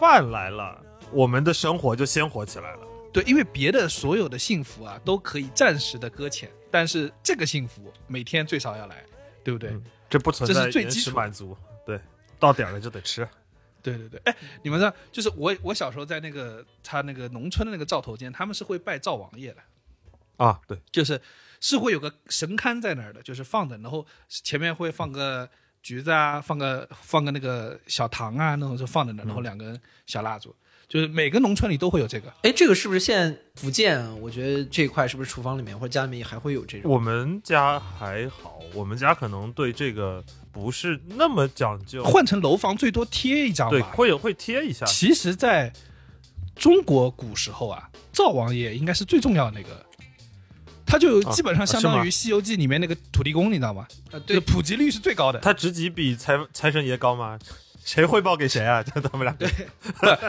[0.00, 2.80] 饭来了，我们的生活就鲜活起来了。
[3.12, 9.04] 对，因为别的所有的幸福啊都可以暂时的搁浅，但是这个幸福每天最少要来，
[9.42, 9.70] 对不对？
[9.70, 12.00] 嗯这不存这在延是最基础迟满足，对，
[12.38, 13.28] 到点了就得吃。
[13.82, 19.60] 对对对，哎，你们知道，就是我我小时候在那个他那个农村的那个灶头间，他们是会拜灶王爷的，
[20.36, 21.20] 啊，对，就是
[21.60, 25.50] 是会有个神龛在那儿的，就是放的，然后前面会放个
[25.86, 30.52] 橘子啊，放个放个那个小糖啊，那种就放在那，然后两根小蜡烛，
[30.88, 32.28] 就是每个农村里都会有这个。
[32.42, 34.12] 哎，这个是不是现在福建啊？
[34.20, 36.90] 我觉得这一块是不是厨房里面或者家里面还会有这种？
[36.90, 43.92] 我们家还好，我们家可能对这个不是那么讲究，换成楼房最多贴一张对吧。
[43.94, 44.84] 会有会贴一下。
[44.86, 45.72] 其实，在
[46.56, 49.85] 中国古时候啊，灶王爷应该是最重要的那个，
[50.86, 53.86] 他就啊基本上相当于《西游记》里面那个土地公，你知道吗？
[54.12, 55.40] 啊，对，普及率是最高的。
[55.40, 57.38] 他职级比财财神爷高吗？
[57.84, 58.82] 谁汇报给谁啊？
[58.84, 59.48] 就他们俩对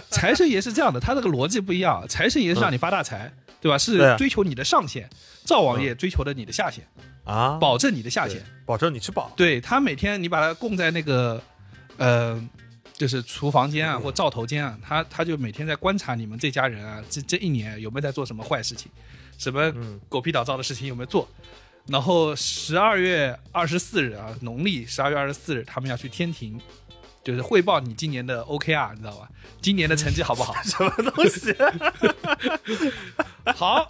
[0.10, 2.06] 财神爷是这样的，他这个逻辑不一样。
[2.08, 3.78] 财神爷是让你发大财，对吧？
[3.78, 5.10] 是追求你的上限，
[5.44, 6.82] 灶王爷追求的你的下限，
[7.24, 8.44] 啊，保证你的下限。
[8.64, 9.32] 保证你吃饱。
[9.36, 11.42] 对他每天你把它供在那个，
[11.98, 12.40] 呃，
[12.94, 18.92] 就是厨房间啊或灶头间啊，他他就每天在观察你们这家人啊，这这一年有没有在做什么坏事情，
[19.38, 21.28] 什么嗯狗屁倒灶的事情有没有做。
[21.88, 26.60] 然后十二月二十四日啊，农历十二月二十四日，他们要去天庭，
[27.24, 29.30] 就是汇报你今年的 OKR，你知道吧？
[29.62, 30.54] 今年的成绩好不好？
[30.64, 31.56] 什么东西？
[33.56, 33.90] 好，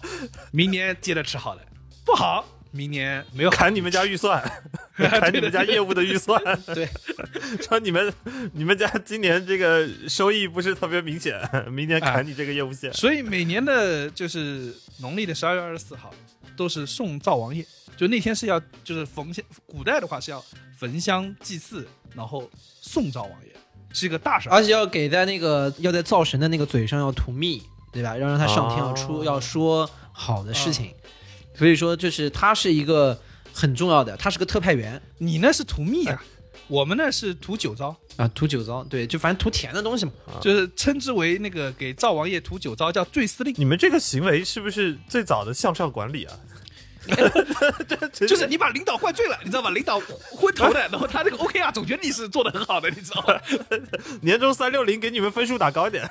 [0.52, 1.62] 明年接着吃好的；
[2.04, 3.50] 不好，明年没有。
[3.50, 4.42] 砍你们家预算，
[4.96, 6.40] 砍你们家业务的预算。
[6.74, 6.88] 对，
[7.62, 8.12] 说你们
[8.52, 12.92] 你们家今年这个收益不是特别明显，明年砍你这个业务线。
[12.92, 16.12] 所以每年的就是农历的十二月二十四号，
[16.56, 17.64] 都是送灶王爷，
[17.96, 20.44] 就那天是要就是焚香，古代的话是要
[20.76, 22.48] 焚香祭祀，然后
[22.80, 23.52] 送灶王爷，
[23.92, 24.48] 是一个大事。
[24.50, 28.16] 而且要给在那个要在灶神的那个嘴上要涂蜜，对吧？
[28.16, 30.92] 要让他上天要出、哦要说好的事情，
[31.58, 33.20] 所以说就是他是一个
[33.52, 36.22] 很重要的，他是个特派员你那是图蜜啊，
[36.68, 40.12] 我们那是图酒糟，啊，图酒糟，对，就反正图甜的东西嘛。
[40.40, 46.38] 就是称之为那个给灶王爷图酒糟叫醉司令，你们这个行为是不是最早的向上管理啊？
[48.26, 49.70] 就是你把领导灌醉了，你知道吧？
[49.70, 53.40] 领导昏头的，然后他这个 OK 啊总觉得你是做的很好的，你知道吧？
[54.22, 56.08] 年终三六零给你们分数打高一点。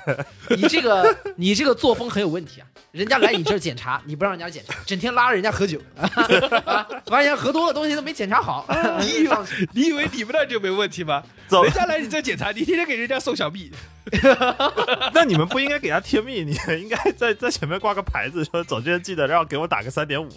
[0.50, 2.66] 你这个你这个作风很有问题啊！
[2.92, 8.66] 人家来你这儿检查，你不让人家检查，整天拉着人家喝酒，啊，把人家喝多了东西都没检查好，
[9.00, 9.36] 你以为
[9.72, 11.22] 你以为你们那就没问题吗？
[11.46, 13.70] 走人家来你这检查，你天天给人家送小蜜，
[15.12, 20.30] 那你们不应该给他贴密，你 应该在在前面挂个牌子，说走之前记得让给我打个三点五，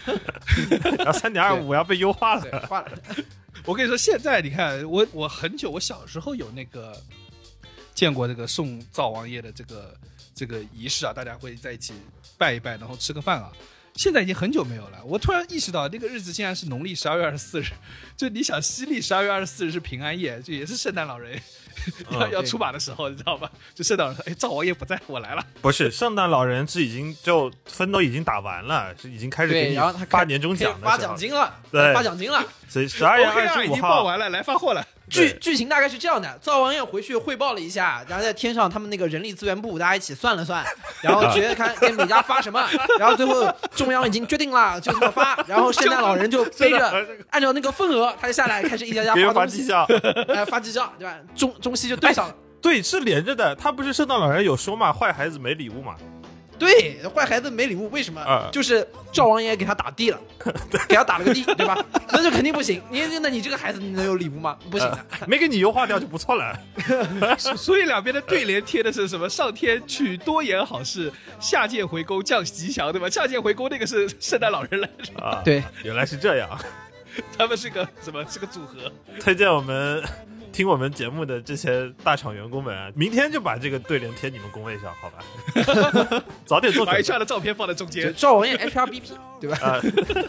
[0.98, 2.92] 然后三点二五要被优化对。，挂了。
[3.64, 6.96] 我跟你说，现在你看我我很久，我小时候有那个
[7.94, 9.94] 见过这个送灶王爷的这个
[10.34, 11.94] 这个仪式啊，大家会在一起
[12.38, 13.50] 拜一拜，然后吃个饭啊。
[13.96, 14.98] 现在已经很久没有了。
[15.04, 17.66] 我突然意识到，那个日子竟然是农历十二月二十四日，
[18.16, 21.40] 就你想西历十二月二十四日是平安夜，就也是圣诞老人
[22.10, 23.50] 要、嗯要出马的时候，你知道吧？
[23.74, 25.44] 就圣诞老人说：“哎，灶王爷不在，我来了。
[25.60, 29.78] 不是，圣诞老人是已经就分都已经打完了，是已经开始给，你
[30.08, 32.44] 发年终奖的发奖金了，对发奖金了。
[32.68, 34.86] 所以十二月二十五已经报，完了，来发货了。
[35.08, 40.64] 剧剧情大概是这样的：灶王爷回去汇报了一下，然后在天上他们那个人力资源部大家一起算了算，
[41.02, 49.86] 然后觉得 看给米家发什么，然后最后中央已经决定了就这么发，然后圣诞老人就背着按照那个份额，他就下来开始一家家发东西，发绩效。
[50.28, 51.14] 哎，发绩效对吧？
[51.34, 52.34] 中中西就对上了。
[52.60, 53.54] 对，是连着的。
[53.54, 55.94] 他不是圣诞老人有说嘛，坏孩子没礼物嘛。
[56.58, 58.20] 对，坏孩子没礼物，为什么？
[58.20, 60.18] 啊就是赵王爷给他打地了，
[60.88, 61.84] 给他打了个地，对吧？
[62.10, 62.82] 那就肯定不行。
[62.90, 64.56] 你那你这个孩子你能有礼物吗？
[64.70, 64.98] 不行的。
[65.26, 66.58] 没给你优化掉就不错了。
[67.38, 69.28] 所以两边的对联贴的是什么？
[69.28, 73.08] 上天取多言好事，下界回宫降吉祥，对吧？
[73.08, 76.48] 下界回宫那个是圣诞老人来着，啊，对，原来是这样。
[77.38, 78.24] 他们是个什么？
[78.28, 78.92] 是个组合。
[79.20, 80.02] 推荐我们
[80.56, 86.24] 听我们节目的这些大厂员工们啊，明天就把这个对联贴你们工位上，好吧？
[86.46, 88.10] 早点做准备把一串的照片放在中间。
[88.16, 89.02] 赵王爷 HRBP，
[89.38, 89.58] 对吧？
[89.60, 89.78] 啊，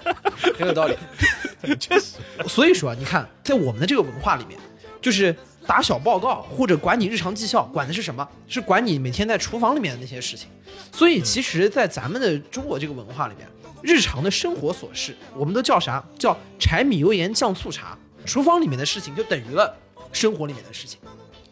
[0.59, 0.97] 很有道理。
[1.79, 2.17] 确实。
[2.45, 4.59] 所以说，你看，在我们的这个文化里面，
[4.99, 5.33] 就是
[5.65, 8.27] 打小报告或者管你日常绩效，管的是什么？
[8.49, 10.49] 是管你每天在厨房里面的那些事情。
[10.91, 13.47] 所以其实，在咱们的中国这个文化里面，
[13.81, 16.03] 日常的生活琐事，我们都叫啥？
[16.19, 17.97] 叫柴米油盐酱醋茶。
[18.25, 19.73] 厨房里面的事情就等于了
[20.17, 20.99] 生活里面的事情。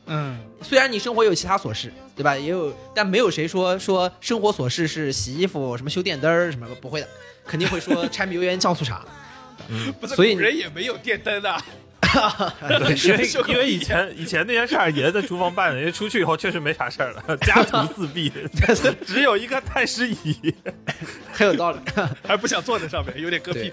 [0.07, 2.35] 嗯，虽然你生活有其他琐事，对吧？
[2.35, 7.07] 也有，但没有谁说说生活琐事是洗衣服、什么修电灯儿什么不会的，
[7.45, 9.05] 肯定会说 柴米油盐酱醋茶。
[9.99, 11.63] 不是，所以古人也没有电灯啊。
[12.61, 18.31] 对，因为因为以前以前那些事儿也在厨房办的，因为出去以后确实没啥事儿了， 家徒四壁，
[19.05, 20.53] 只有一个太师椅。
[21.33, 21.79] 很有道理
[22.25, 23.71] 还不想坐在上面，有点嗝屁。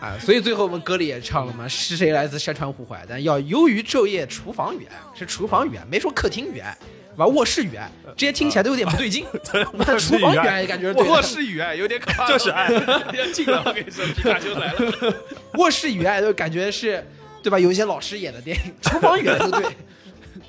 [0.00, 0.18] 啊！
[0.20, 3.04] 所以最后我们歌里也唱了嘛，是谁来自山川湖海？
[3.08, 6.66] 但要由于昼夜厨房远，是厨房远，没说客厅远，
[7.12, 7.26] 是吧？
[7.26, 9.24] 卧室远，这些听起来都有点不对劲。
[9.72, 12.28] 那厨房远也感觉对卧室语哎，有点可怕。
[12.32, 12.70] 就是爱
[13.16, 15.14] 要进了，我跟你说，皮卡丘来了。
[15.54, 17.04] 卧室远就感觉是，
[17.42, 17.58] 对吧？
[17.58, 19.66] 有一些老师演的电影，厨房远就对。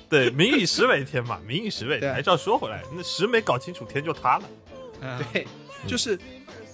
[0.10, 2.14] 对，民以食为天嘛，民以食为天。
[2.14, 4.44] 还是要说回来，那食没搞清楚，天就塌了。
[5.02, 5.46] 嗯对，
[5.86, 6.18] 就是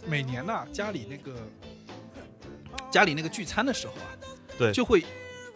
[0.07, 1.37] 每年呐、家里那个
[2.93, 4.05] 家里那个聚餐的时候啊，
[4.55, 5.03] 对就会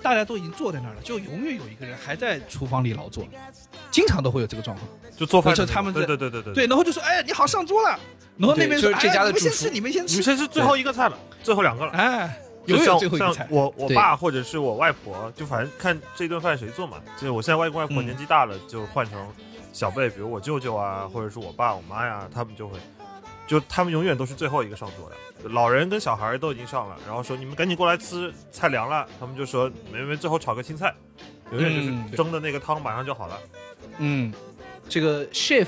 [0.02, 3.24] 大家都已经坐在那儿了，就永远有一个人还在厨房里劳作，
[3.92, 4.90] 经常都会有这个状况。
[5.16, 8.00] 就做饭的那种，就他们在对对对对对，然后就说：“哎，你好，上桌了。”
[8.38, 10.30] 然后那边说：“对就是这家的哎、你们先吃，你们先吃你吃。
[10.30, 11.92] 们先吃最后一个菜了，最后两个了。
[11.92, 13.48] 哎，就永远像像最后一个菜。
[13.52, 16.98] 我我爸或者是我外婆，就反正看这顿饭谁做嘛。
[17.16, 19.28] 就是我现在外公外婆嗯年纪大了，就换成
[19.74, 22.78] 小辈，比如我舅舅啊，或者是我爸我妈呀，他们就会，
[23.48, 25.16] 就他们永远都是最后一个上桌的。
[25.50, 29.08] 老人跟小孩都已经上了，然后说你们赶紧过来吃，菜凉了。
[29.20, 30.94] 他们就说没没，最后炒个青菜，
[31.52, 33.40] 永远就是嗯蒸的那个汤马上就好了。
[34.00, 34.34] 嗯，
[34.90, 35.68] 这个 chef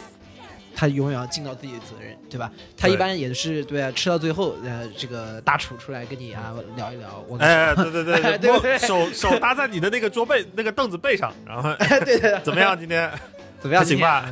[0.76, 2.52] 他永远要尽到自己的责任，对吧？
[2.76, 12.78] 他一般也是对啊，吃到最后，呃，这个大厨出来跟你啊聊一聊，我哎， 对对对哎对对手手搭在你的那个桌背那个凳子背上，然后对 对对， 怎么样？
[12.78, 13.12] 今天
[13.60, 13.84] 怎么样？
[13.84, 14.26] 还行吧？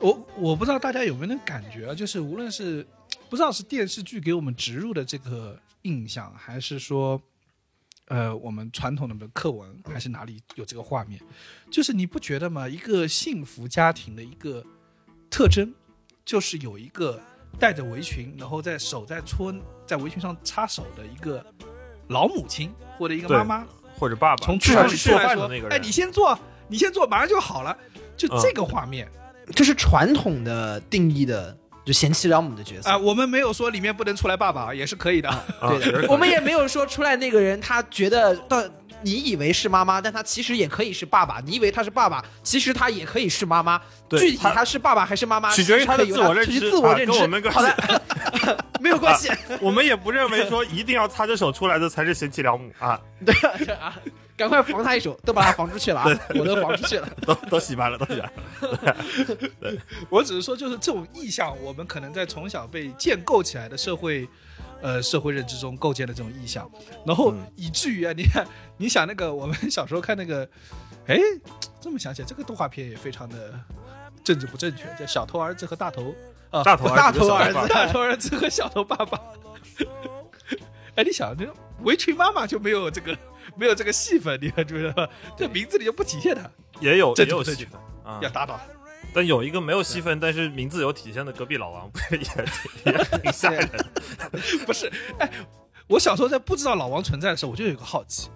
[0.00, 2.86] 我我不知道大家有没有那种感觉啊，就是无论是
[3.28, 7.20] 不知道是电视剧给我们植入的这个印象，还是说，
[8.06, 11.20] 呃，我们传统的课文，还是哪里有这个画面，
[11.70, 12.66] 就是你不觉得吗？
[12.66, 14.64] 一个幸福家庭的一个
[15.28, 15.72] 特征，
[16.24, 17.20] 就是有一个
[17.58, 19.54] 戴着围裙，然后在手在搓
[19.86, 21.44] 在围裙上擦手的一个
[22.08, 23.66] 老母亲或者一个妈妈，
[23.98, 27.76] 或者爸爸从去厨房里出做来说饭的那个：“人，哎，你先做，你先做，马上就好了。”
[28.16, 29.06] 就嗯这个画面。
[29.54, 35.28] 这是传统的定义的，就贤妻良母的角色啊、我们没有说里面不能出来爸爸，也是可以的。
[35.28, 35.44] 啊
[35.80, 38.62] 对的，我们也没有说出来那个人，他觉得到
[39.02, 43.80] 你以为是妈妈，但他其实也可以是爸爸；你以为他是爸爸，其实他也可以是妈妈。
[44.08, 47.12] 对具体他他是爸爸还是妈妈，取决于他的自我认知取决于自我啊认知。
[47.12, 48.02] 跟我们关好的，
[48.80, 49.30] 没有关系。
[49.60, 53.34] 我们也不认为说一定要擦着手出来的才是贤妻良母啊，对
[53.74, 53.94] 啊，
[54.40, 56.08] 赶快防他一手，都把他防出去了啊！
[56.34, 57.06] 我都防出去了。
[57.26, 58.32] 都都洗白了，都洗白
[58.80, 59.76] 了。
[60.08, 64.26] 我只是说，就是这种意向，我们可能在从小被建构起来的社会，
[64.80, 66.70] 呃，社会认知中构建的这种意向，
[67.04, 68.46] 然后嗯以至于啊，你看，
[68.78, 70.48] 你想那个我们小时候看那个，
[71.06, 71.18] 哎，
[71.78, 73.52] 这么想起来，这个动画片也非常的
[74.24, 76.02] 政治不正确，叫《小头儿子和大头》
[76.50, 79.20] 啊，大头儿子大头儿子大头儿子和小头爸爸。
[80.96, 81.46] 哎，你想，那
[81.84, 83.16] 围裙妈妈就没有这个
[83.60, 85.06] 没有这个戏份，你还觉得吗？
[85.36, 88.62] 这名字里就不体现他，也有也有戏份啊要，打倒他。
[89.12, 93.68] 但有一个没有戏份，但是名字有体现的隔壁老王，不 是也也挺吓人。
[94.64, 95.30] 不是，哎，
[95.88, 98.30] 我小时候在不知道老王存在的时候，我就有个好奇，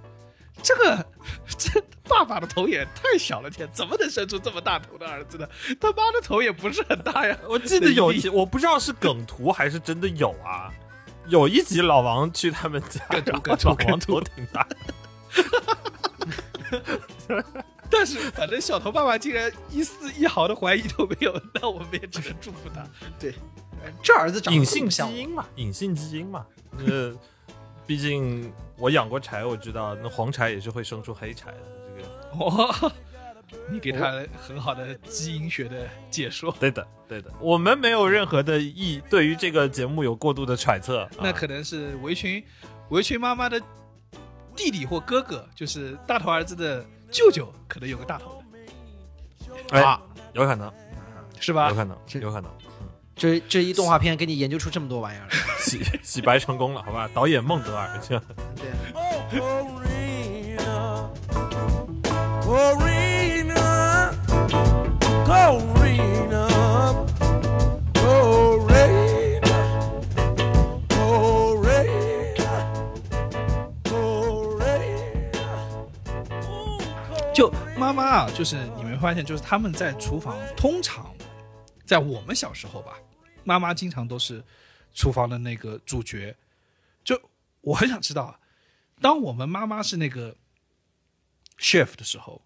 [0.62, 1.06] 这个
[1.56, 5.48] 这爸爸的头也太小了天，怎么能生出这么大头的儿子呢？
[5.80, 7.34] 他妈的头也不是很大呀。
[7.48, 10.70] 我记得有一集，我不知道是梗图还是真的有啊。
[11.28, 14.68] 有一集老王去他们家，梗图梗图老王头挺大，
[17.90, 22.84] 但是反正小头爸爸竟然一丝一毫的怀疑都没有，那我们也只能祝福他。
[23.18, 23.34] 对
[24.02, 26.46] 这儿子长得隐性基更像我因嘛，隐性基因嘛。
[26.86, 27.14] 呃，
[27.86, 31.58] 毕竟我养过柴，我知道那黄柴也是会生出黑柴的。
[31.96, 32.08] 这个
[32.44, 32.92] 哇，
[33.70, 41.02] 你给他很好的基因学的解说，对的，对的，我们没有任何的意对于这个节目有过度的揣测。
[41.02, 42.42] 啊那可能是围裙
[42.88, 43.60] 围裙妈妈的
[44.56, 48.42] 弟弟或哥哥，就是大头儿子的舅舅，可能有个大头
[49.70, 50.00] 的，哎啊，
[50.32, 50.72] 有可能，
[51.40, 51.74] 是吧有？
[51.74, 52.50] 可能，这有可能。
[53.16, 57.08] 这这一动画片给你研究出这么多玩意儿来， 洗洗白成功了，好吧？
[57.14, 58.20] 导演孟德尔，这
[58.56, 59.40] 对。
[77.34, 81.12] 就妈妈啊，就是你没发现，就是他们在厨房，通常
[81.84, 82.96] 在我们小时候吧，
[83.42, 84.40] 妈妈经常都是
[84.94, 86.34] 厨房的那个主角。
[87.02, 87.20] 就
[87.60, 88.38] 我很想知道，
[89.00, 90.36] 当我们妈妈是那个
[91.58, 92.40] chef 的时候，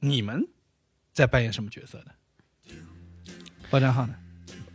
[0.00, 0.46] 你们
[1.10, 2.74] 在扮演什么角色呢？
[3.70, 4.14] 包账号呢？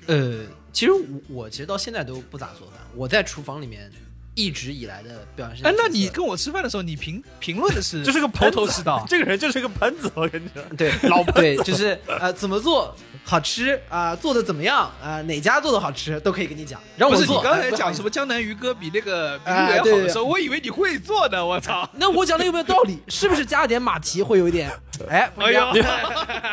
[0.08, 3.92] 呃，其实我我其实到现在都不咋做饭，我在厨房里面
[4.38, 5.66] 一直以来的表现。
[5.66, 10.64] 哎，那你跟我吃饭的时候，你评评论的是 就是个头头是道， 这个人就是个喷子， 我跟你说。
[10.78, 16.80] 对老对，就是呃怎么做好吃啊、做的怎么样啊、哪家做的好吃都可以跟你讲。
[16.96, 21.90] 让我做，不是你刚才讲什么江南渔歌比那个比哎路亚好对的时候，我以为你会做呢，我操！
[21.96, 23.00] 那我讲的有没有道理？
[23.08, 24.70] 是不是加了点马蹄会有一点？
[25.10, 25.74] 哎，哎呦，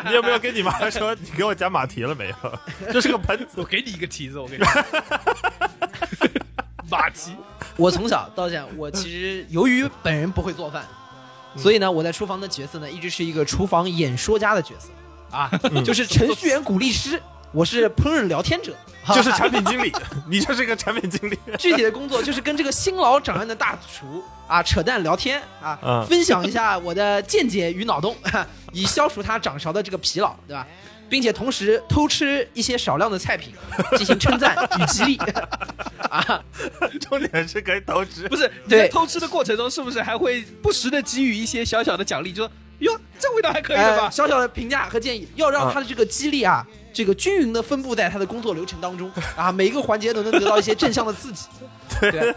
[0.07, 2.35] 你有没有跟你妈说你给我加马蹄了没有？
[2.91, 3.63] 这是个喷子我。
[3.63, 4.85] 给你一个蹄子，我跟你讲，
[6.95, 7.35] 马蹄。
[7.77, 10.83] 我从小到现在，我其实由于本人不会做饭，
[11.55, 14.89] 所以呢，我在厨房的角色呢，一直是一个厨房演说家的角色
[15.35, 15.49] 啊，
[15.83, 17.21] 就是程序员鼓励师，
[17.51, 18.73] 我是烹饪聊天者，
[19.13, 19.91] 就是产品经理，
[20.29, 21.37] 你就是一个产品经理。
[21.57, 28.15] 具体的工作就是跟这个新老掌案的大厨啊扯淡聊天啊，嗯分享一下我的见解与脑洞，
[28.71, 30.65] 以消除他掌勺的这个疲劳，对吧？
[31.09, 33.53] 并且同时偷吃一些少量的菜品，
[33.97, 35.17] 进行称赞与激励
[36.09, 36.43] 啊！
[37.01, 38.35] 重点是可以偷吃不。
[38.35, 42.31] 是你对在偷吃的过程中，是不是还会不时的给予一些小小的奖励？
[42.31, 44.05] 就说哟，这味道还可以的吧？
[44.05, 51.45] 呃小小的评价和建议，要让他的这个激励啊，这个均匀的分布在他的工作流程当中 啊，每一个环节都能得到一些正向的刺激。
[51.99, 52.33] 对，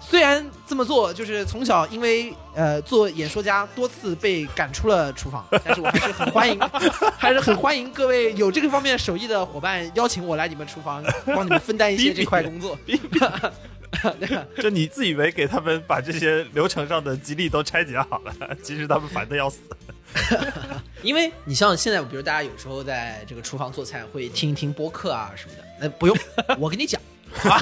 [0.00, 6.60] 虽然这么做，就是从小因为呃做演说家多次被赶出了厨房，但是我还是很欢迎，
[7.16, 12.78] 还是很欢迎各位有这个方面手艺的伙伴邀请我来你们厨房，帮你们分担一些这块工作。
[14.62, 19.60] 就你自以为给他们把这些流程上的激励都拆解好了，其实他们烦的要死。
[21.02, 26.16] 因为你像现在，比如大家有时候在这个厨房做菜，会听一听播客啊什么的，那不用，
[26.58, 27.00] 我跟你讲。
[27.44, 27.60] 啊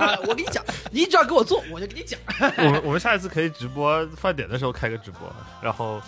[0.00, 0.18] 啊！
[0.22, 2.18] 我跟你讲，你只要给我做，我就跟你讲。
[2.56, 5.30] 我们我们下一次可以直播饭点的时候开个直播，
[5.60, 6.00] 然后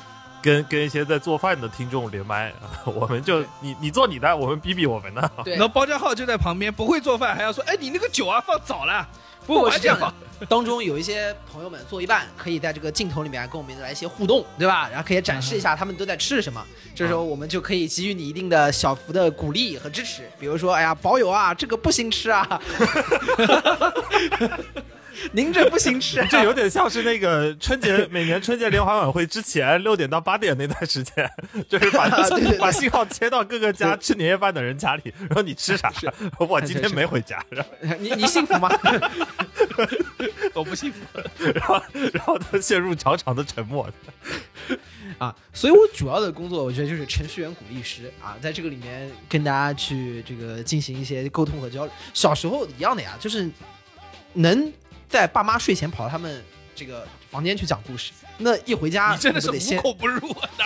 [0.43, 2.51] 跟跟一些在做饭的听众连麦，
[2.87, 5.31] 我们就你你做你的，我们逼逼我们的。
[5.45, 9.07] 对然后包家浩就在旁边，不会做饭还要说，哎，你那个酒啊放早了，
[9.47, 10.13] 不，我是这样的。，
[10.49, 14.89] 当中有一些朋友们做一半，可以在这个镜头里面跟我们来一些互动，对吧？
[14.89, 16.65] 然后可以展示一下他们都在吃什么。
[16.95, 22.47] 这时候我们就可以给予你一定的小幅的鼓励和支持，比如说，哎呀，保友啊，这个不行吃啊，
[25.33, 31.31] 您这不行吃、啊，这有点像是那个春节每年春节联欢晚会之前 六点到八点那段时间，
[31.69, 35.93] 就是把对对对把信号切到各个家吃年夜饭的人家里，然后你吃啥？
[36.39, 38.71] 我今天没回家，然后你你幸福吗？
[40.55, 41.01] 我不幸福。
[41.55, 43.89] 然后然后他陷入长长的沉默。
[45.19, 51.95] 啊，所以我主要的工作，我觉得就是程序员鼓励师啊，在这个里面跟大家去这个进行一些沟通和交流。
[52.13, 53.49] 小时候一样的呀，就是
[54.33, 54.73] 能
[55.09, 56.43] 在爸妈睡前跑到他们
[56.75, 60.21] 这个房间去讲故事，那一回家你真的是得先孔不入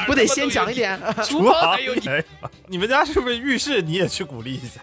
[0.06, 0.74] 不得先讲一？
[0.74, 0.98] 点？
[1.24, 2.24] 厨房还有你，哎
[2.66, 4.80] 你们家是不是浴室你也去鼓励一下？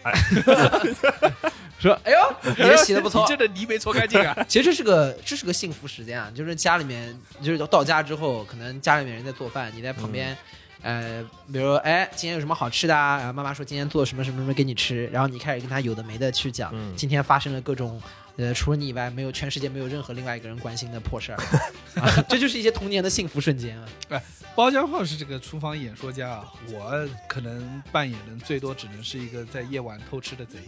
[1.79, 3.27] 说，哎呦， 你这洗的不错你。
[3.27, 4.35] 这个泥没搓干净啊！
[4.47, 10.35] 其实这是个这是个幸福时间啊，就是家里面就是到家之后，可能家里面人在做饭，你在旁边，
[10.81, 13.17] 呃，比如哎，今天有什么好吃的啊？
[13.17, 18.01] 然后妈妈说今天做什么什么什么给你吃，然后你开始跟他有的没的去讲，嗯今天发生了各种。
[18.37, 21.37] 呃，除了你以外，没有全世界没有任何另外一个人关心的破事儿，
[22.01, 23.87] 啊，这就是一些童年的幸福瞬间啊！
[24.55, 30.59] 包浆浩是这个厨房演说家啊，我可能扮演的最多只能是一个在夜晚偷吃的贼。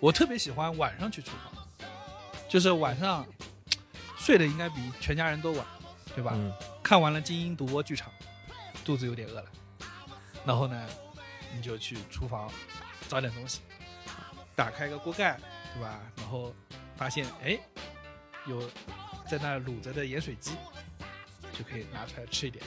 [0.00, 1.88] 我特别喜欢晚上去厨房，
[2.48, 3.26] 就是晚上
[4.16, 5.64] 睡的应该比全家人都晚，
[6.14, 6.32] 对吧？
[6.34, 6.52] 嗯
[6.82, 8.10] 看完了精英独播剧场，
[8.84, 9.44] 肚子有点饿了，
[10.44, 10.86] 然后呢，
[11.56, 12.50] 你就去厨房
[13.08, 13.60] 找点东西，
[14.54, 15.38] 打开个锅盖，
[15.74, 16.00] 对吧？
[16.16, 16.52] 然后
[17.02, 17.58] 发现哎，
[18.46, 18.60] 有
[19.28, 20.52] 在那卤着的盐水鸡，
[21.52, 22.64] 就可以拿出来吃一点。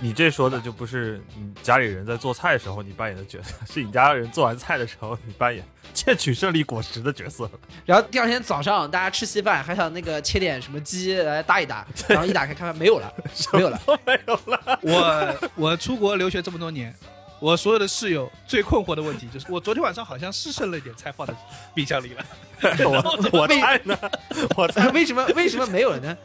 [0.00, 5.62] 你这说的就不是你家里人在做菜的时候你扮演的角色，是你家人做完菜的时候你扮演
[5.92, 7.48] 窃取胜利果实的角色。
[7.84, 13.14] 然后第二天早上大家吃稀饭，还想那个切点什么鸡来搭一搭， 然后一打开看看没有了，
[13.52, 13.78] 没有了。
[14.06, 14.78] 没有了。
[14.80, 16.96] 我我出国留学这么多年，
[17.44, 21.34] 我所有的室友最困惑的问题 就是，我昨天晚上好像是剩了一点菜放在
[21.74, 22.24] 冰箱里了。
[22.88, 23.98] 我我菜呢，
[24.56, 26.16] 我菜为什么为什么没有了呢？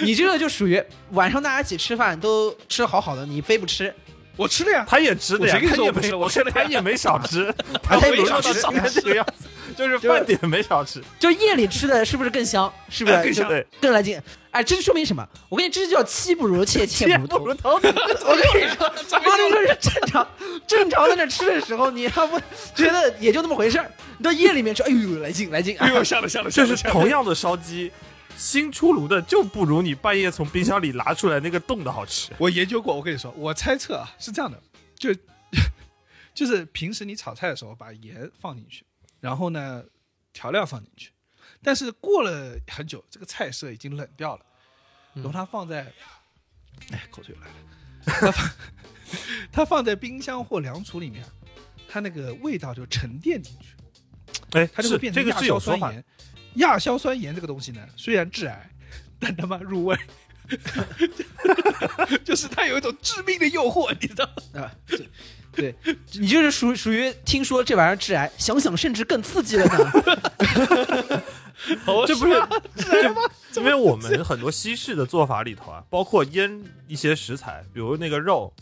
[0.00, 3.94] 你这个就属于晚上大家一起吃饭都吃好好的，你非不吃，
[4.36, 6.18] 我吃了呀，他也吃的呀，谁跟你他也没，说我不吃了？
[6.18, 7.52] 我吃了他也没少吃，
[7.82, 8.54] 他他也没少吃。
[8.90, 12.72] 这个样子，就是饭点没少吃，就夜里吃的是不是更香？
[12.88, 13.16] 是不是？
[13.22, 13.48] 更香。
[13.48, 14.20] 对，更来劲？
[14.50, 15.26] 哎，这就说明什么？
[15.48, 17.74] 我跟你，这就叫妻不如妾， 妾不如偷。
[17.76, 20.28] 我跟你说，妈的，这是正常
[20.66, 22.38] 正常在那吃的时候，你要不
[22.74, 25.76] 觉得也就那么回事儿，你到夜里面吃，哎呦，来劲来劲！
[25.78, 27.90] 哎呦，吓了吓了，就是同样的烧鸡，
[28.36, 32.32] 新出炉的就不如你半夜从冰箱里拿出来那个冻的好吃。
[32.38, 34.60] 我研究过，我跟你说，我猜测啊是这样的，
[34.96, 35.14] 就
[36.34, 38.84] 就是平时你炒菜的时候把盐放进去，
[39.20, 39.84] 然后呢
[40.32, 41.10] 调料放进去，
[41.62, 44.44] 但是过了很久，这个菜色已经冷掉了，
[45.14, 45.92] 然后它放在，
[46.90, 47.54] 哎，口水又来了，
[48.04, 48.50] 它放
[49.52, 51.24] 它放在冰箱或凉橱里面，
[51.86, 53.76] 它那个味道就沉淀进去，
[54.52, 56.04] 哎，它就会变成亚是有说法，硝酸盐。
[56.54, 58.70] 亚硝酸盐这个东西呢，虽然致癌，
[59.18, 59.96] 但他妈入味，
[62.24, 64.62] 就是它有一种致命的诱惑，你知道吗？
[64.62, 64.72] 啊，
[65.52, 65.74] 对，
[66.12, 71.22] 你就是属属于听说这玩意儿致癌，想想甚至更刺激了呢。
[72.06, 72.32] 这不是
[72.76, 73.22] 致癌吗
[73.54, 78.52] 因为我们很多西式的做法里头啊，包括腌一些食材，比如那个肉，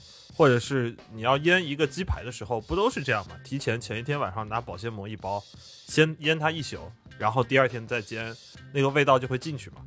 [0.41, 3.37] 或者是你要腌一个鸡排的时候，不都是这样吗？
[3.45, 5.45] 提前前一天晚上拿保鲜膜一包，
[5.87, 8.35] 先腌它一宿，然后第二天再煎，
[8.73, 9.85] 那个味道就会进去嘛。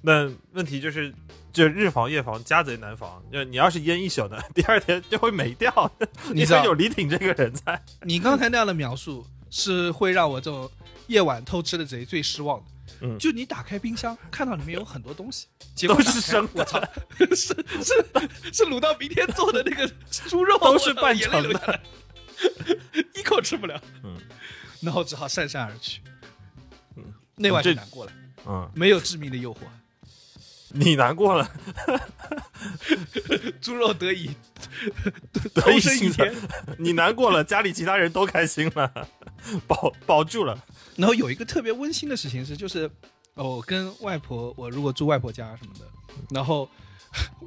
[0.00, 1.12] 那问题就是，
[1.52, 3.20] 这日防夜防，家贼难防。
[3.32, 5.90] 就你要是腌一宿呢， 第二天就会没掉，
[6.32, 7.82] 你知道为有李挺这个人在。
[8.02, 10.70] 你刚才那样的描述是会让我这种
[11.08, 12.66] 夜晚偷吃的贼最失望的。
[13.00, 13.18] 嗯。
[13.18, 16.50] 就你打开冰箱，看到里面有很多东西， 结果都是生的。
[16.54, 16.80] 我操，
[17.34, 19.86] 是是是卤到明天做的那个
[20.28, 21.80] 猪肉，都是半成的。
[23.14, 24.16] 一口吃不了，嗯，
[24.80, 26.00] 然后只好姗姗而去。
[26.96, 27.04] 嗯，
[27.36, 28.12] 那晚就这难过了，
[28.46, 29.58] 嗯，没有致命的诱惑，
[30.74, 31.50] 你难过了，
[33.60, 34.30] 猪肉得以
[35.54, 36.34] 得以幸天。
[36.78, 39.08] 你难过了，家里其他人都开心了，
[39.66, 40.64] 保保住了。
[40.96, 42.90] 然后有一个特别温馨的事情是，就是
[43.34, 45.86] 哦，我跟外婆，我如果住外婆家什么的，
[46.30, 46.68] 然后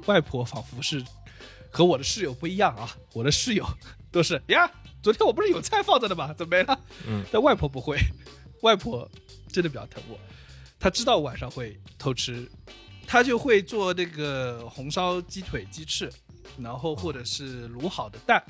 [0.06, 1.02] 外婆仿佛是
[1.70, 3.64] 和我的室友不一样啊，我的室友
[4.10, 4.70] 都是呀，
[5.02, 6.32] 昨天我不是有菜放着的吗？
[6.36, 6.80] 怎么没了？
[7.06, 7.98] 嗯，但外婆不会，
[8.62, 9.08] 外婆
[9.48, 10.18] 真的比较疼我，
[10.78, 12.50] 她知道晚上会偷吃，
[13.06, 16.10] 她就会做那个红烧鸡腿、鸡翅，
[16.58, 18.42] 然后或者是卤好的蛋，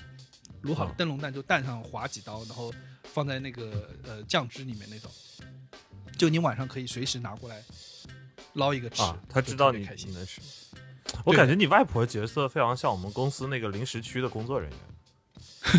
[0.63, 2.73] 卤好的灯笼蛋就蛋上划几刀，然后
[3.05, 5.11] 放在那个呃酱汁里面那种，
[6.19, 7.63] 就你晚上可以随时拿过来
[8.55, 9.03] 捞一个吃。
[9.03, 10.15] 啊，他知道你开心你。
[10.15, 10.41] 能吃。
[11.25, 14.79] 我感觉你外婆角色非常像我们公司那个零食区的工作人员，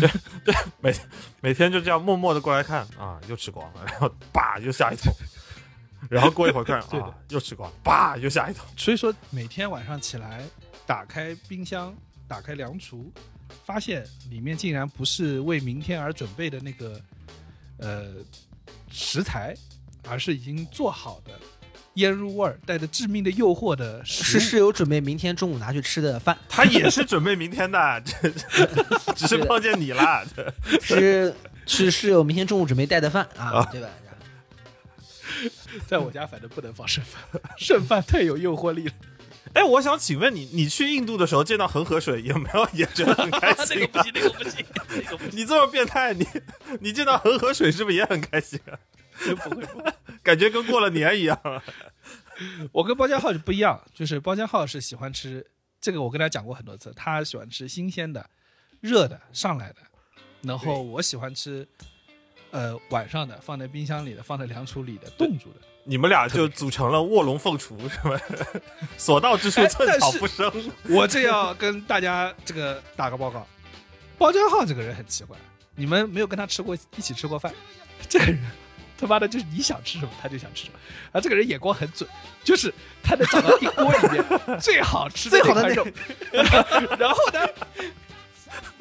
[0.00, 0.10] 对
[0.44, 0.94] 对，每
[1.42, 5.12] 每天就这样默默的过来看啊，又吃光了，然后叭又下一桶，
[6.08, 8.66] 然后过一会儿看 啊又吃光了，叭又下一桶。
[8.76, 10.42] 所以说每天晚上起来
[10.86, 11.94] 打开冰箱，
[12.26, 13.12] 打开凉厨，
[13.64, 17.00] 发现里面竟然不是为明天而准备的那个
[17.78, 18.14] 呃
[18.90, 19.54] 食材，
[20.08, 21.32] 而是已经做好的
[21.94, 24.22] 腌入味儿、带着致命的诱惑的食。
[24.22, 28.00] 是室友准备明天中午拿去吃的饭，他也是准备明天的，
[29.16, 30.24] 只是碰见你了。
[30.80, 31.34] 是
[31.66, 33.88] 是室友明天中午准备带的饭啊，对吧？
[35.86, 37.22] 在我家反正不能放剩饭，
[37.58, 38.92] 剩饭太有诱惑力了。
[39.54, 44.04] 哎，我想请问你，你去印度的时候见到恒河水有没有 也觉得很开心、 啊？
[44.14, 46.26] 那个不行，那个不行，你这么变态，你
[46.80, 48.76] 你见到恒河水是不是也很开心啊？
[49.18, 49.92] 不会不会。
[50.22, 51.62] 感觉跟过了年一样。
[52.72, 55.44] 我跟包家浩就不一样，就是包家浩是喜欢吃
[55.80, 58.28] 这个，我跟他讲过很多次，他喜欢吃新鲜的、
[58.80, 59.76] 热的上来的，
[60.42, 61.66] 然后我喜欢吃
[62.50, 65.60] 呃晚上的，放在冰箱里的，放在凉橱里的冻住的。
[65.88, 68.20] 你们俩就组成了卧龙凤雏，是吧？
[68.98, 70.52] 所到之处哎寸草不生。
[70.90, 73.46] 我这要跟大家这个打个报告，
[74.18, 75.34] 包家浩这个人很奇怪，
[75.74, 77.52] 你们没有跟他吃过一起吃过饭，
[78.06, 78.38] 这个人。
[79.00, 80.78] 他妈的，就是你想吃什么他就想吃什么，
[81.12, 82.10] 啊，这个人眼光很准，
[82.42, 84.24] 就是他能找到一锅里面
[84.58, 85.86] 最好吃的最好的肉，
[86.98, 87.48] 然后呢，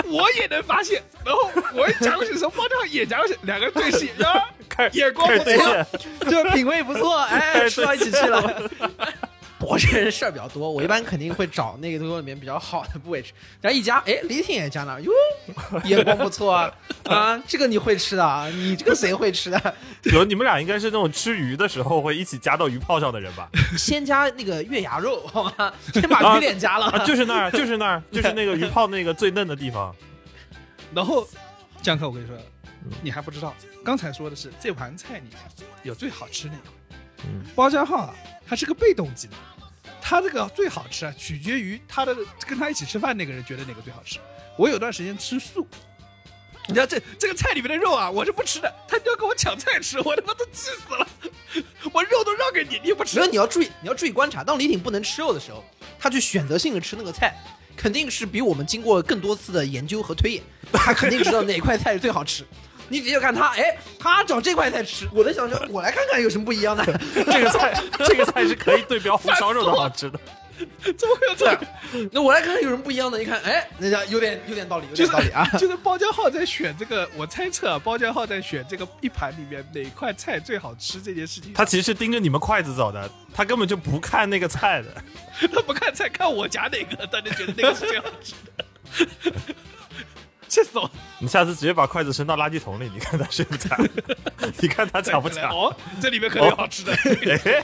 [0.10, 5.86] 我也能发现，然后我一夹过去的时候，包家浩也夹过去，两个人对视，啊，开眼光不错现，
[6.30, 8.62] 就品味不错，哎， 吃到一起去了。
[9.68, 13.34] 我这人事儿比较多，我一般肯定会找那个锅里面比较好的部位吃。
[13.60, 15.12] 然后一夹，哎，李挺也夹那儿，哟，
[15.84, 16.74] 眼光不错啊！
[17.04, 18.48] 啊，这个你会吃的啊？
[18.48, 19.76] 你这个谁会吃的？
[20.14, 23.50] 有你们俩应该是那种吃鱼的时候会一起夹到鱼泡上的人吧？
[23.78, 25.74] 先夹那个月牙肉，好吗？
[25.94, 26.86] 先把鱼脸夹了。
[26.88, 29.94] 啊，就是那儿，就是那儿，就是那个鱼泡那个最嫩的地方。
[30.96, 31.28] 然后，
[31.82, 32.38] 江克，我跟你说，
[33.02, 33.54] 你还不知道，
[33.84, 35.38] 刚才说的是这盘菜里面
[35.84, 36.72] 有最好吃那一块。
[37.26, 38.14] 嗯包家浩啊，
[38.48, 39.38] 他是个被动技能，
[40.10, 42.16] 他这个最好吃啊，取决于他的
[42.48, 44.20] 跟他一起吃饭那个人觉得哪个最好吃。
[44.56, 45.68] 我有段时间吃素，
[46.66, 51.06] 你知道这这个菜里面的肉啊，我是不吃的，他就要跟我抢菜吃，我他妈都气死了。
[51.92, 53.30] 我肉都让给你，你也不吃只是。
[53.30, 54.46] 你要注意，你要注意观察。
[54.46, 55.62] 当李挺不能吃肉的时候，
[56.00, 57.36] 他去选择性的吃那个菜，
[57.76, 62.46] 肯定是比我们经过更多次的研究和推演，他肯定知道哪块菜是最好吃。
[62.90, 66.84] 你直接看他，哎，他找这块菜吃，我在想说，我来看看有什么不一样的。
[67.14, 70.20] 这个菜这个菜是可以对标红烧肉的好吃的。
[70.82, 71.60] 怎么会有这样？
[72.12, 73.22] 那我来看看有什么不一样的。
[73.22, 75.48] 一看，哎，人家有点有点道理，有点道理啊。
[75.60, 84.90] 就是包家浩在选这个，我猜测啊，包家浩在选这个一盘里面哪块菜最好吃这件事情，他其实是盯着你们筷子走的，他根本就不看那个菜的。
[85.54, 88.66] 他不看菜，看我夹哪个，他就觉得那个是最好吃的。
[90.48, 90.90] 气死我！
[91.20, 93.78] 你下次直接把筷子伸到垃圾桶里，你看他谁不抢，
[94.62, 95.50] 你看他抢不抢？
[95.52, 96.94] 哦，这里面可能有好吃的。
[96.94, 97.64] 哎，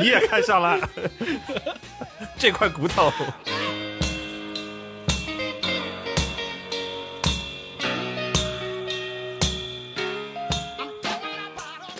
[0.00, 0.78] 你也看上了
[2.38, 3.12] 这块骨头。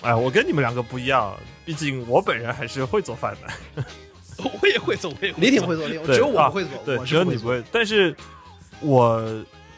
[0.02, 3.84] 哎，我跟你们两个不一样，毕竟我本人还是会做饭的。
[4.60, 7.14] 我也会做，我也会做李挺会做，李挺对只有我会做，对，我只。
[7.16, 7.62] 有你不会。
[7.72, 8.14] 但是
[8.80, 9.20] 我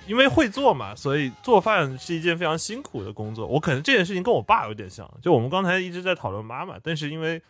[0.09, 3.47] 因为会做嘛，所以做饭是一件非常辛苦的工作。
[3.47, 7.41] 我可能这件事情跟我爸有点像，就我们刚才一直在讨论妈妈，但是因为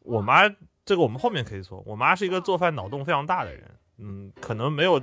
[0.00, 0.42] 我妈
[0.84, 3.64] 这个我们后面可以说，我妈是一个做饭脑洞非常大的人，
[3.98, 5.00] 嗯，可能没有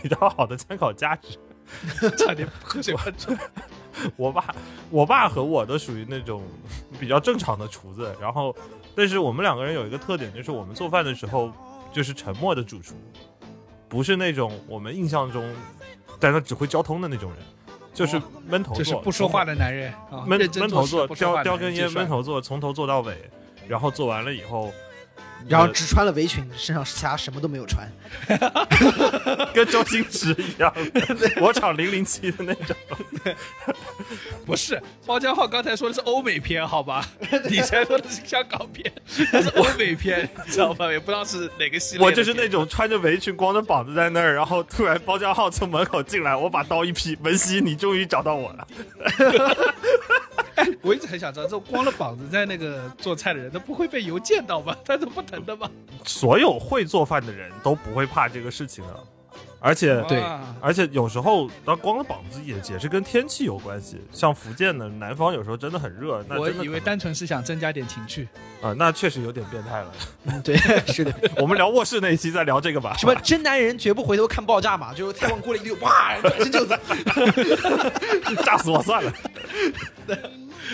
[0.00, 1.38] 比较好的参考价值。
[2.18, 3.34] 差点喝水喷出。
[4.16, 4.54] 我爸，
[4.90, 6.42] 我爸和我都属于那种
[7.00, 8.54] 比较正常的厨子，然后，
[8.94, 11.50] 但是我们两个人有一个特点，就是我们做饭的时候
[11.90, 12.94] 就是沉默的主厨，
[13.88, 15.42] 不是那种我们印象中，
[16.20, 17.38] 但他只会交通的那种人，
[17.92, 23.30] 就是闷头做，就是不说话的男人啊，闷闷头做，叼叼根烟，闷头做，从头做到尾，
[23.68, 24.72] 然后做完了以后，呃
[25.48, 27.86] 然后只穿了围裙，身上其他什么都没有穿。
[29.52, 30.72] 跟周星驰一样，
[31.40, 32.76] 我场零零七的那种。
[34.46, 37.06] 不是包家浩刚才说的是欧美片，好吧？
[37.48, 38.92] 你才说的是香港片，
[39.32, 40.90] 那是欧美片，你知道吧？
[40.92, 42.04] 也不知道是哪个系列。
[42.04, 48.66] 我就是那种穿着围裙、光着膀子在那儿，然后突然包家浩从门口进来，我把刀一劈，文熙，你终于找到我了。
[50.82, 54.76] 我一直很想知道，这光了膀子在那个做菜的人，他不会被油溅到吗？
[54.84, 55.70] 他都不疼的吗？
[56.04, 58.94] 所有会做饭的人都不会怕这个事情的，
[59.58, 60.22] 而且对
[60.60, 64.00] 而且有时候，当光了膀子也也是跟天气有关系。
[64.12, 68.28] 像福建的南方有时候真的很热，那我以为单纯是想增加点情趣。
[68.62, 69.92] 啊、那确实有点变态了。
[70.24, 70.56] 嗯，对，
[70.90, 71.12] 是的。
[71.36, 72.96] 我们聊卧室那一期再聊这个吧。
[72.96, 74.94] 什么真男人绝不回头看爆炸嘛？
[74.94, 76.74] 就是菜往锅里一溜，哇，转身就走。
[78.42, 79.12] 炸死我算了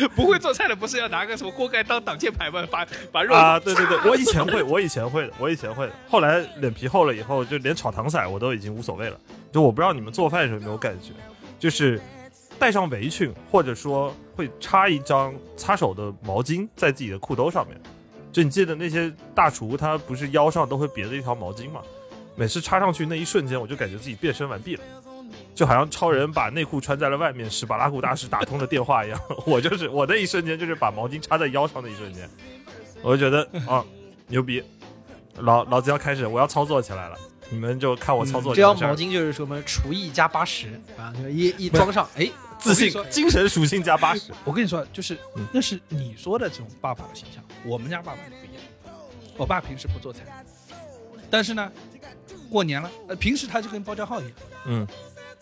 [0.15, 2.67] 不会做菜的不是要拿个什么锅盖当挡箭牌吗？
[2.71, 3.59] 把把肉啊！
[3.59, 5.93] 对对对，我以前会， 我以前会的，我以前会的。
[6.09, 9.19] 后来脸皮厚了以后，就连炒糖色我都已经无所谓了。
[9.53, 11.13] 就我不知道你们做饭的时候有没有感觉，
[11.59, 12.01] 就是
[12.59, 17.81] 带上围裙，或者说会插一张擦手的毛巾在自己的裤兜上面。
[18.33, 21.81] 就你记得那些大厨，他不是腰上都会别着一条毛巾吗？
[22.37, 24.83] 每次插上去那一瞬间，我就感觉自己变身完毕了。
[25.55, 29.21] 就好像超人把内裤穿在了外面，史巴拉古大师打通了电话一样。
[29.47, 32.29] 我就是我的一瞬间，就是把毛巾插在腰上的一瞬间，
[33.03, 33.85] 我就觉得啊，
[34.29, 34.63] 牛逼，
[35.37, 37.19] 老老子要开始，我要操作起来了。
[37.53, 44.33] 你们就看我操作这条毛巾就是什么厨艺加八十啊，就是一一装上，哎，自信精神属性加八十。
[44.45, 48.95] 我跟你说，就是嗯那是你说的这种爸爸的形象，我们家爸爸就不一样。
[49.37, 50.45] 我爸平时不做菜，
[51.29, 51.73] 但是呢，
[52.49, 54.33] 过年了，呃，平时他就跟包家浩一样，
[54.67, 54.87] 嗯，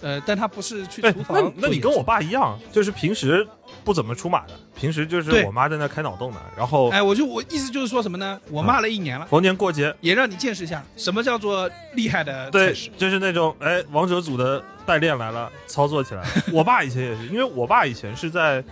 [0.00, 3.46] 呃，但他不是去哎厨，房那那你跟我爸一样，就是平时
[3.84, 8.40] 不怎么出马的，平时就是我妈在那开脑洞的，然后哎，我就我意思就是说什么呢？
[8.50, 16.28] 我骂了一年了，逢年过节，也让你见识一下什么叫做厉害的对。，就是那种哎，王者组的代练来了，操作起来了。
[16.52, 18.62] 我爸以前也是，因为我爸以前是在，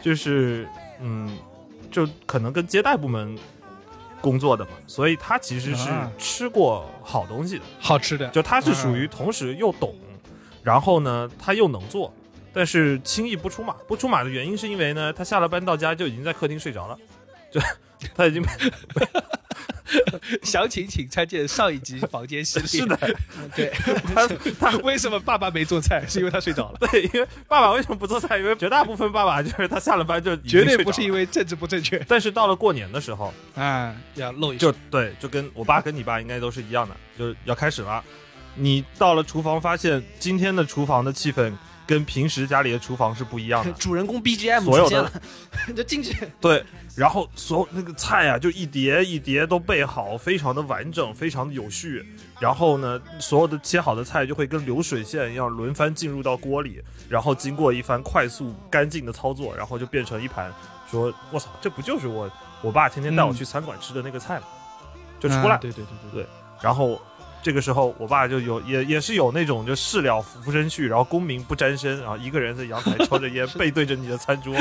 [0.00, 0.68] 就是
[1.00, 1.36] 嗯，
[1.90, 3.36] 就可能跟接待部门
[4.20, 9.94] 工作的嘛，所以他其实是啊吃过好东西的，好吃的，就他是属于同时又懂，
[10.62, 12.12] 然后呢他又能做。
[12.52, 16.98] 但是轻易不出马，不出马的原因是因为呢，他下了班到家就已经在客厅睡着了，
[17.48, 17.60] 就
[18.12, 18.42] 他已经
[20.42, 22.66] 详情请参见上一集房间系列。
[22.66, 22.98] 是的，
[23.54, 23.72] 对，
[24.12, 26.04] 他他为什么爸爸没做菜？
[26.08, 28.36] 是因为他睡着了，对，因为爸爸为什么不做菜？
[28.38, 30.76] 因为绝大部分爸爸就是他下了班就绝对。
[30.78, 33.94] 不是因为政治不正确但是到了过年的时候，啊！
[34.14, 38.02] 要露一就，对，就跟我爸跟你爸应该都是一样的，就要开始了。
[38.54, 41.52] 你到了厨房，发现今天的厨房的气氛
[41.86, 43.72] 跟平时家里的厨房是不一样的。
[43.78, 45.10] 主人公 BGM 所有的
[45.74, 52.04] 就进去，对，然后所有那个菜啊，就一碟一碟都备好，非常的完整，非常的有序。
[52.38, 60.52] 然后呢，所有的切好的菜就会跟流水线一样轮番进入到锅里，然后经过一番快速干净的操作，然后就变成一盘。
[60.90, 62.30] 说，我操，这不就是我
[62.62, 64.46] 我爸天天带我去餐馆吃的那个菜吗？
[65.20, 66.26] 就出来，啊对对对对对
[66.62, 67.00] 然后
[67.42, 74.54] 这个时候，我爸就有也也是有那种就事了拂身去，然后功名不沾身，然后一个人在阳台抽着烟， 背对着你的餐桌，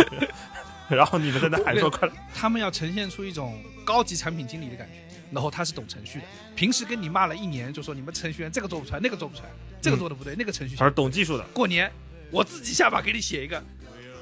[0.88, 4.94] 然后你们在那喊说快来，他们要呈现出一种高级产品经理的感觉，
[5.32, 6.26] 然后他是懂程序的，
[6.56, 9.50] 平时跟你骂了一年，就说你们程序员这个做不出来，那个做不出来，
[9.82, 11.92] 这个做的不对，那个程序他是懂技术的，过年
[12.32, 13.62] 我自己下马给你写一个，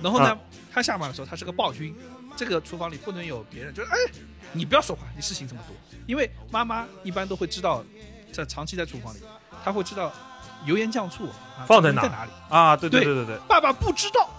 [0.01, 0.39] 然后呢，啊。
[0.73, 1.95] 他下马的时候他是个暴君，
[2.35, 3.97] 这个厨房里不能有别人，就是哎，
[4.53, 7.83] 你不要说话，你事情这么多，因为妈妈一般都会知道，
[8.38, 9.19] 在长期在厨房里，
[9.65, 10.13] 他会知道
[10.65, 14.29] 油盐酱醋啊放在哪在哪里，啊，对对对对爸爸不知道，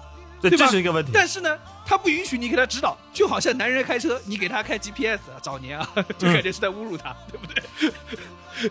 [0.41, 1.11] 对，对这是一个问题。
[1.13, 8.71] 但是呢，他不允许你给他指导，就好像男人开车，你给他开 GPS，啊早年啊， 就感觉是在侮辱他，对不对？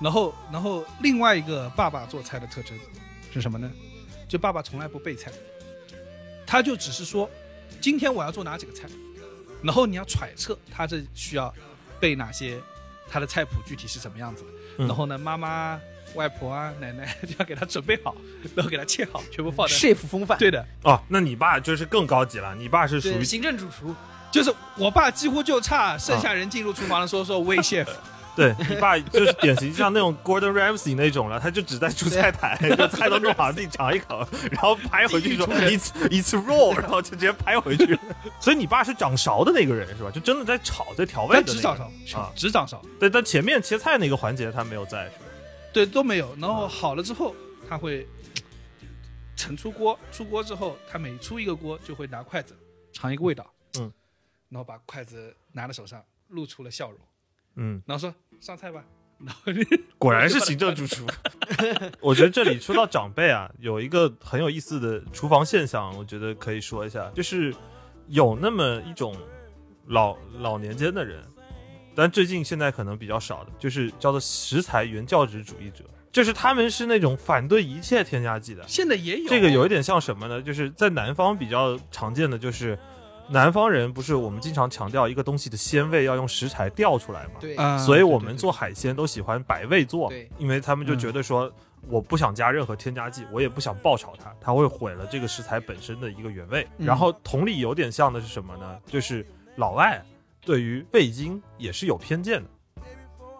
[0.00, 2.78] 然后，然后另外一个爸爸做菜的特征
[3.32, 3.70] 是什么呢？
[4.28, 5.30] 就爸爸从来不备菜，
[6.46, 7.28] 他就只是说，
[7.80, 8.88] 今天我要做哪几个菜，
[9.62, 11.52] 然后你要揣测他这需要
[11.98, 12.58] 备哪些，
[13.10, 14.48] 他的菜谱具体是什么样子的。
[14.78, 15.78] 嗯然后呢，妈妈、
[16.14, 18.14] 外婆啊、奶奶就要给他准备好，
[18.54, 19.74] 然后给他切好，全部放在。
[19.74, 23.94] chef 风范，对的，哦，那你爸就是更高级了，你爸是属，于行政主厨，
[24.30, 27.86] 就是我爸几乎就差剩下人进入厨房的时候说 “we chef”，
[28.40, 37.98] 对你爸就是典型像那种 Gordon Ramsay 那种了，他就只在出菜台，就菜都弄好自己尝一口，然后拍回去说 it's it's raw，然后就直接拍回去。
[38.40, 40.10] 所以你爸是掌勺的那个人是吧？
[40.10, 41.76] 就真的在炒在调味的只掌
[42.06, 42.32] 勺，啊。
[42.34, 45.24] 只掌勺，对，但前面切菜那个环节他没有在是吧？
[45.72, 46.34] 对都没有。
[46.40, 47.34] 然后好了之后，
[47.68, 48.08] 他会
[49.36, 52.56] 盛出锅，出锅之后，他每出一个锅就会拿筷子
[52.92, 53.92] 尝一个味道，嗯，
[54.48, 56.98] 然后把筷子拿在手上，露出了笑容，
[57.56, 58.82] 嗯，然后说上菜吧，
[59.18, 59.52] 然 后
[59.98, 61.06] 果然是行政主厨。
[62.00, 67.54] 我觉得这里说到长辈啊，有一个很有意思的厨房现象，我觉得可以说一下，就是
[68.08, 69.14] 有那么一种
[69.88, 71.22] 老老年间的人，
[71.94, 78.64] 但最近现在可能比较少的，就是叫做食材原教旨主义者，就是他们是那种反对一切添加剂的。
[78.66, 80.40] 现在也有这个有一点像什么呢？
[80.40, 82.78] 就是在南方比较常见的就是。
[83.30, 87.34] 南方人不是我们经常强调一个东西的鲜味要用食材调出来嘛？
[87.40, 91.52] 对，啊，所以我们做海鲜都喜欢百味做对，因为他们就觉得说，
[91.88, 96.66] 我不想加任何添加剂，我也不想爆炒它，它会毁了这个食材本身的一个原味。
[96.78, 98.78] 嗯然后同理有点像的是什么呢？
[98.86, 99.24] 就是
[99.56, 100.04] 老外
[100.44, 102.50] 对于味精也是有偏见的，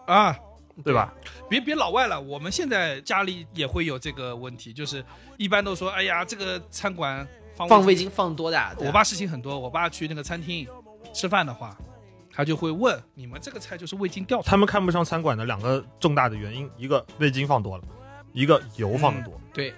[0.07, 0.39] 啊，
[0.85, 1.13] 对吧？
[1.49, 5.05] 别别老外了，我们现在家里也会有这个问题，就是
[5.37, 7.27] 一般都说，哎呀，这个餐馆
[7.69, 8.75] 放味放味精放多大？
[8.79, 10.67] 我爸事情很多，我爸去那个餐厅
[11.13, 11.77] 吃饭的话，
[12.33, 17.85] 他就会问你们这个菜就是味精调出来他们看不上餐馆的两个重大的原因，一个味精放多了，
[18.33, 19.41] 一个油放的多。
[19.53, 19.75] 对，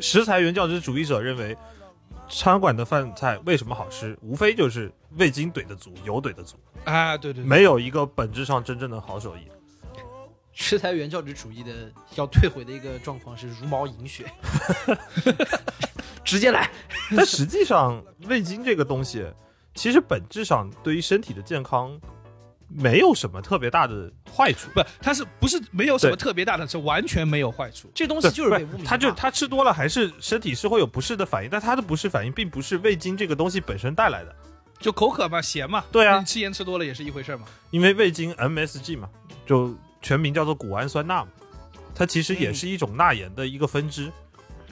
[0.00, 1.56] 食材原教旨主义者认为，
[2.28, 9.40] 餐馆的饭菜为什么好吃，无非就是味精怼的足，油怼的足，啊，对对对，没有一个本质上真正的好手艺。
[10.54, 14.30] 食材原教旨主义的要退回的一个状况是茹毛饮血，
[16.24, 16.70] 直接来。
[17.16, 19.24] 但实际上，味精这个东西，
[19.74, 22.00] 其实本质上对于身体的健康
[22.68, 24.70] 没有什么特别大的坏处。
[24.74, 27.90] 不，它是不是没有什么特别大的，是完全没有坏处。
[27.94, 34.34] 这东西就是被对污名化，他就它吃多了，还是身体是会有不适的反应，但它的不适反应并不是味精这个东西本身带来的，
[34.78, 37.44] 就口渴嘛，咸嘛，对啊你吃盐吃多了也是一回事嘛。
[37.70, 39.08] 因为味精 MSG 嘛，
[39.46, 41.30] 就全名叫做谷氨酸钠嘛，
[41.94, 44.10] 它其实也是一种钠盐的一个分支，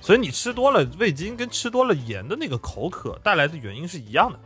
[0.00, 4.38] 所以你吃多了味精跟吃多了盐的那个口渴带来的原因是一样的。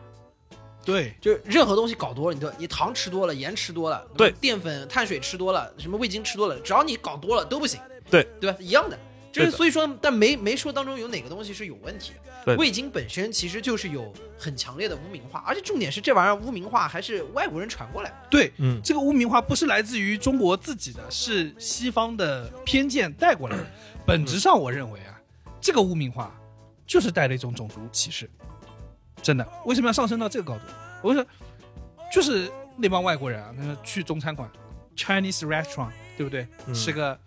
[0.85, 7.81] 对，就任何东西搞多了，你都你糖吃多了，盐吃多了，对淀粉、碳水吃多了，什么味精吃多了，只要你搞多了都不行，
[8.11, 8.59] 对对吧？
[8.61, 8.99] 一样的。
[9.33, 12.13] 就是所以说，但没没说当中有哪个东西是有问题。
[12.57, 18.17] 味精本身其实就是有很强烈的污名化，而且重点是这玩意儿污名化还是外国人传过来的。
[18.31, 23.67] 对，嗯，这个污名化不是来自于中国自己的，是西方的偏见带过来的。
[24.07, 25.14] 本质上，我认为啊，
[25.65, 26.31] 这个污名化
[26.87, 28.29] 就是带了一种种族歧视。
[29.23, 30.65] 真的，为什么要上升到这个高度？
[31.03, 31.25] 我说，
[32.13, 34.47] 就是那帮外国人啊，那个去中餐馆
[34.95, 36.47] ，Chinese restaurant，对不对？
[36.67, 37.19] 嗯吃个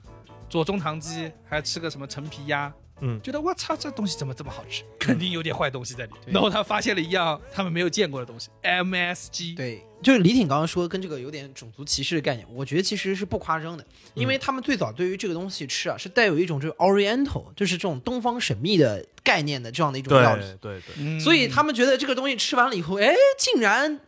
[0.47, 2.71] 左宗棠鸡，还吃个什么陈皮鸭，
[3.01, 4.83] 嗯觉得我操，这东西怎么这么好吃？
[4.99, 6.11] 肯定有点坏东西在里。
[6.25, 23.99] 面然后他发现了一样他们没有见过的东西，MSG，对，就是李挺刚刚说跟这个有点种族歧视的概念，我觉得其实是不夸张的，因为他们最早对于这个东西吃啊，是带有一种就是 Oriental，就是这种东方神秘的概念的这样的一种料理，对对对，嗯所以他们觉得这个东西吃完了以后，哎，竟然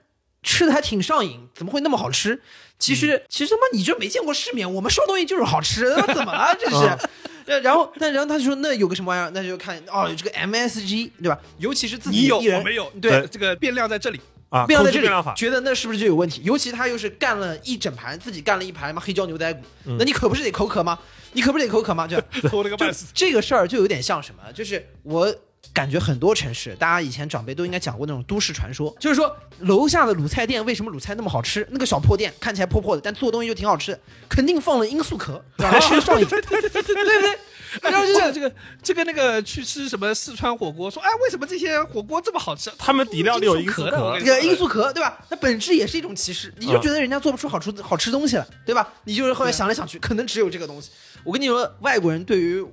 [0.42, 2.42] 吃的还挺上瘾，怎么会那么好吃？
[2.80, 6.56] 其实，其实他妈你就没见过世面，我们烧东西就是好吃，那怎么了？
[6.58, 7.10] 这是。
[7.50, 9.32] 呃然后，但然后他就说，那有个什么玩意儿？
[9.34, 11.38] 那就看哦，有这个 MSG，对吧？
[11.58, 14.22] 尤其是自己你有一人我没有，对这个变量在这里。
[14.50, 16.42] 啊，变量在这里觉得那是不是就有问题？
[16.44, 20.98] 尤其他又是干了一整盘，自己干了一盘嘛黑椒牛仔骨，嗯那你可不是得口渴吗？
[21.34, 22.08] 你可不是得口渴吗？
[22.10, 23.06] 这就 偷了个半死。
[23.14, 24.42] 这个事儿就有点像什么？
[24.52, 25.32] 就是我
[25.74, 31.68] 感觉很多城市，大家以前长辈都应该讲过那种都市传说，就是说楼下的卤菜店为什么卤菜那么好吃？
[31.72, 35.44] 那个小破店看起来破破的，但做东西就挺好吃的，肯定放了罂粟壳，
[35.82, 37.40] 吃上瘾， 对对对对对不对？
[37.84, 42.72] 然后就是这个这个这个那个去吃什么四川火锅，说哎为什么这些火锅这么好吃？
[42.80, 45.24] 他们底料里有罂粟壳 跟你说这个罂粟壳，对吧？
[45.30, 48.92] 那本质也是一种歧视，你就觉得人家做不出好吃好吃东西了，对吧？
[49.04, 50.90] 你就是后来想来想去，可能只有这个东西。
[51.24, 52.66] 我跟你说，外国人对于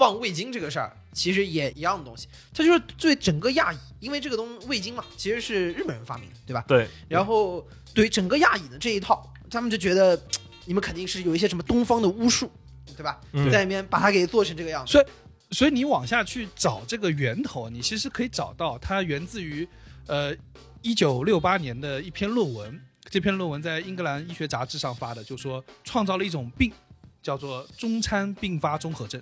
[0.00, 6.64] 放味精这个事儿，其实也一样的东西，它就是对整个亚裔，因为这个东味精嘛，其实是日本人发明的，对吧？
[6.66, 10.18] 对，然后对整个亚裔的这一套，他们就觉得
[10.64, 12.50] 你们肯定是有一些什么东方的巫术，
[12.96, 13.20] 对吧？
[13.32, 14.90] 嗯在里面把它给做成这个样子。
[14.90, 15.06] 所以
[15.50, 19.68] 所以你往下去找这个源头，你其实可以找到它源自于
[20.06, 20.34] 呃
[20.80, 22.80] 一九六八年的一篇论文。
[23.10, 26.72] 这篇论文在英格兰医学杂志上发的，就说创造了一种病，
[27.20, 29.20] 叫做中餐并发综合症，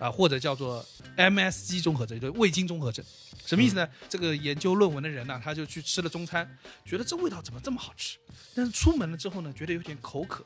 [0.00, 0.84] 啊、或者叫做
[1.16, 3.04] MSG 综合症，就是味精综合症。
[3.46, 3.88] 什么意思呢？
[4.08, 6.48] 这个研究论文的人呢、他就去吃了中餐，
[6.84, 8.18] 觉得这味道怎么这么好吃？
[8.54, 10.44] 但是出门了之后呢，觉得有点口渴，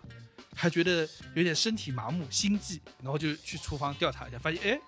[0.55, 4.80] 还觉得有点身体麻木、心悸，然后就去厨房调查一下，发现哎，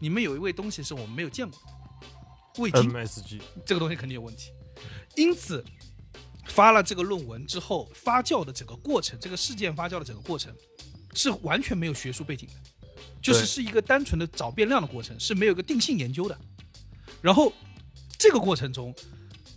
[0.00, 2.90] 你们有一味东西是我们没有见过的，味精。
[2.90, 4.52] MSG，这个东西肯定有问题。
[5.16, 5.64] 因此，
[6.46, 10.54] 发了这个论文之后，发酵的整个过程，这个事件发酵的整个过程
[11.14, 12.54] 是完全没有学术背景的，
[13.22, 16.38] 就是是一个单纯的找变量的过程，是没有一个定性研究的。
[17.22, 17.52] 然后
[18.18, 18.94] 这个过程中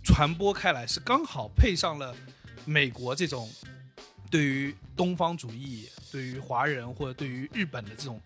[0.02, 2.16] 传播开来，是刚好配上了
[2.64, 3.50] 美国这种
[4.30, 8.20] 对于东方主义、对于华人或者对于日本的这种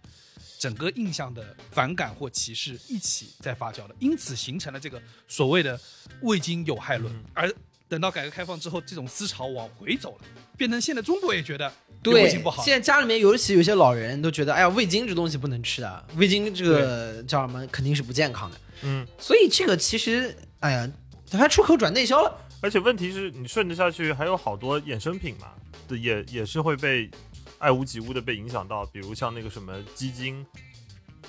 [0.59, 5.81] 整个印象的反感或歧视一起在发酵的，因此形成了这个所谓的
[6.21, 7.13] 未经有害论。
[7.15, 7.53] 嗯而
[7.89, 10.25] 等到改革开放之后，这种思潮往回走了，
[10.57, 11.73] 变成现在中国也觉得
[12.03, 18.57] 对味精不好，现在家里面尤其有些老人都觉得，哎呀，味精这东西不能吃的，味精这个叫什么肯定是不健康的。
[18.83, 20.91] 嗯，所以这个其实，哎呀，
[21.31, 22.39] 它还出口转内销了。
[22.61, 25.49] 而且问题是你顺着下去，还有好多衍生品嘛，
[25.89, 27.11] 对，也也是会被
[27.59, 30.47] 爱屋及乌的被影响到，比如像那个什么鸡精，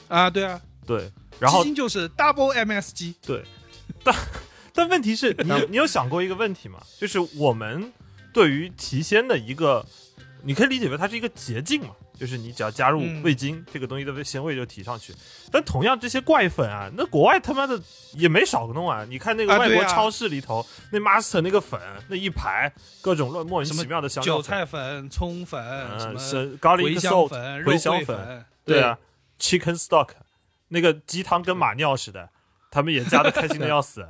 [0.07, 3.43] 啊，对啊，对，然后基金就是 double MSG，对，
[4.03, 4.15] 但
[4.73, 6.79] 但问题是你你有想过一个问题吗？
[6.99, 7.91] 就是我们
[8.33, 9.85] 对于提鲜的一个，
[10.43, 15.13] 你可以理解为它是一个捷径嘛，就是你只要加入嗯味精，这个东西的鲜味就提上去。
[15.51, 17.79] 但同样这些怪粉啊，那国外他妈的
[18.13, 19.05] 也没少弄啊！
[19.07, 21.79] 你看那个外国超市里头，那 Master 那个粉
[22.09, 25.61] 那一排各种乱莫名其妙的香料韭，菜粉、葱粉，
[25.99, 26.19] 什嗯，么
[26.59, 28.97] 茴香 salt 粉、茴香粉，对啊
[29.39, 30.09] ，chicken stock
[30.69, 32.29] 那个鸡汤跟马尿似的，
[32.71, 34.07] 他们也加的开心的要死。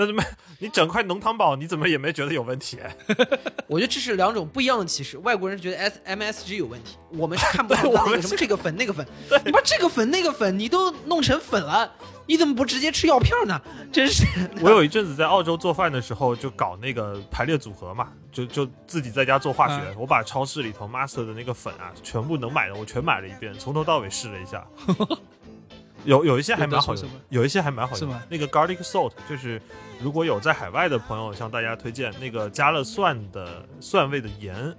[0.00, 0.24] 那怎么
[0.60, 2.78] 你整块浓汤宝，你怎么也没觉得有问题？
[3.68, 5.18] 我觉得这是两种不一样的歧视。
[5.18, 9.06] 外国人是觉得 S MSG 有问题，我们是看不懂对我们它那个什么这个粉那个粉。
[9.44, 11.92] 你把这个粉那个粉你都弄成粉了，
[12.24, 13.60] 你怎么不直接吃药片呢？
[13.92, 14.24] 真是。
[14.62, 19.74] 我有一阵子在澳洲做饭的时候，就搞那个排列组合嘛，就就自己在家做化学。
[19.74, 24.66] 嗯我把超市里头 Master 的那个粉啊，全部能买的我全买了一遍，从头到尾试了一下。
[26.06, 27.98] 有有一些还蛮好用有一些还蛮好用。
[27.98, 29.60] 是吗那个 garlic salt 就是
[30.02, 34.74] 如果有在海外的朋友，向大家推荐那个加了蒜的蒜味的盐。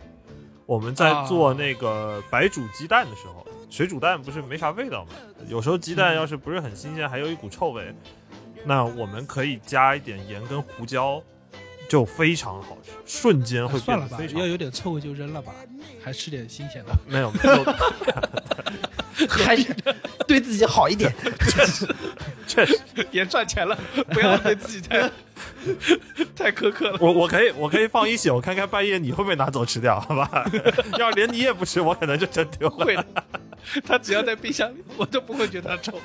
[0.65, 5.11] 我们在啊做那个白煮鸡蛋的时候，水煮蛋不是没啥味道吗？
[5.47, 7.93] 有时候鸡蛋要是不是很新鲜，还有一股臭味，
[8.65, 11.22] 那我们可以加一点盐跟胡椒，
[11.92, 15.52] 就非常好吃，瞬间会哎算了吧变得非，常要有点臭味就扔了吧，
[16.02, 16.96] 还吃点新鲜的。
[17.06, 19.76] 没有没有， 还是
[20.26, 21.14] 对自己好一点。
[21.52, 21.86] 确实，
[22.48, 22.80] 确 实
[23.12, 23.78] 也赚钱了，
[24.12, 25.12] 不要对自己太
[26.34, 26.98] 太苛刻了。
[27.02, 30.50] 我我可以我可以放一宿，我看看半夜你会不会拿走吃掉，好吧？
[30.98, 32.86] 要是连你也不吃，我可能就真丢了。
[32.86, 33.06] 会的，
[33.84, 36.00] 他只要在冰箱里，我都不会觉得它臭。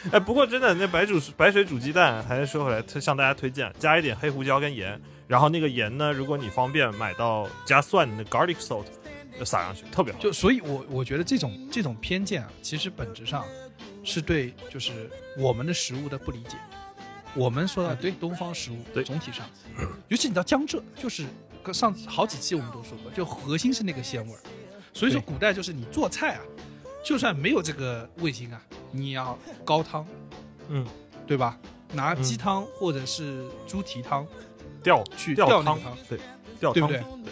[0.12, 8.86] 哎，不过真的，那白煮白水煮鸡蛋，还是说回来，特向大家推荐加一点黑胡椒跟盐，然后那个盐呢，如果你方便买到加蒜的那 garlic salt，
[9.38, 10.18] 就撒上去，特别好。
[10.18, 13.44] 就所以我，我觉得这种这种偏见啊，其实本质上
[14.02, 16.56] 是对就是我们的食物的不理解。
[17.34, 19.46] 我们说到啊对东方食物，对总体上，
[20.08, 21.26] 尤其你到江浙，就是
[21.72, 24.40] 上好几期我们都说过，就核心是那个鲜味儿。
[24.92, 26.40] 所以说，古代就是你做菜啊，
[27.02, 30.06] 就算没有这个味精啊，你也要高汤，
[30.68, 30.86] 嗯，
[31.26, 31.58] 对吧？
[31.92, 34.26] 拿嗯鸡汤或者是猪蹄汤
[34.82, 36.20] 吊去吊汤吊那个汤，对，
[36.60, 37.30] 吊汤对不对？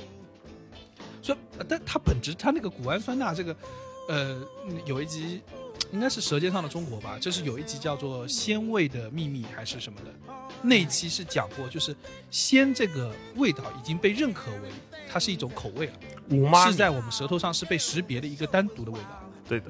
[1.23, 3.57] 所以，呃但它本质，它那个谷氨酸钠这个，
[4.09, 4.43] 呃，
[4.85, 5.41] 有一集
[5.93, 11.95] 应该是《舌尖上的中国》吧，就是有一集叫做《鲜味的秘密》还是什么的，那一期是讲过，就是
[12.31, 14.71] 鲜这个味道已经被认可为
[15.09, 19.67] 它是一种口味了，是在我们舌头上是被识别的一个单独的味道，对的，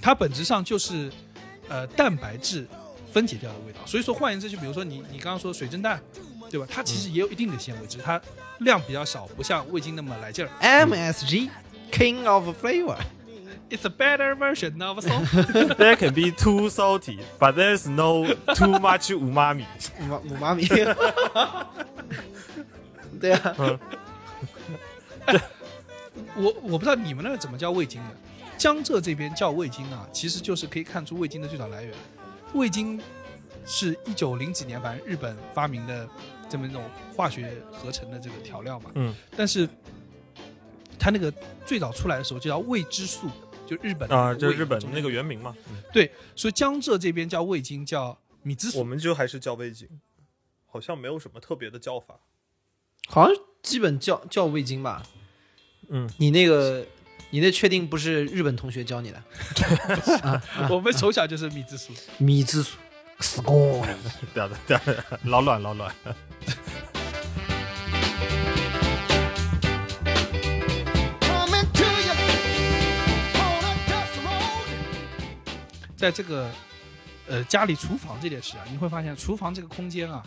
[0.00, 1.12] 它本质上就是
[1.68, 2.66] 呃蛋白质
[3.12, 3.80] 分解掉的味道。
[3.84, 6.00] 所以说，换言之，就比如说你你刚刚说水蒸蛋，
[6.50, 6.66] 对吧？
[6.70, 8.20] 它其实也有一定的纤维，只是它
[8.60, 10.50] 量比较少，不像味精那么来劲儿。
[10.60, 11.50] MSG
[11.90, 15.26] King of Flavor，It's a better version of salt。
[15.76, 19.66] There can be too salty, but there's no too much umami。
[20.00, 20.66] 五妈五妈咪。
[23.20, 23.54] 对啊，
[26.34, 28.10] 我我不知道你们那儿怎么叫味精的，
[28.62, 31.92] 江浙这边叫味精啊，其实就是可以看出味精的最早来源。
[32.54, 33.02] 味精
[33.66, 36.08] 是一九零几年反正日本发明的
[36.48, 36.80] 这么一种
[37.12, 39.68] 化学合成的这个调料嘛，嗯，但是
[40.96, 41.28] 它那个
[41.66, 43.28] 最早出来的时候就叫味之素，
[43.66, 45.52] 就日本啊，那个味这是日本那个原名嘛。
[45.68, 49.88] 嗯对，所以江浙这边叫味精叫米之素我，们就还是叫味精，
[50.66, 52.20] 好像没有什么特别的叫法。
[53.08, 55.02] 好像基本叫叫味精吧。
[55.88, 56.86] 嗯，你那个，
[57.34, 59.22] 你那确定不是日本同学教你的？
[60.68, 61.90] 我们从小就是米之素。
[62.18, 62.76] 米之素
[63.20, 63.82] s c o
[64.34, 65.90] 对的对的，老卵老卵。
[75.96, 76.50] 在这个
[77.26, 80.22] 呃家里厨房这件事啊，你会发现厨房这个空间啊，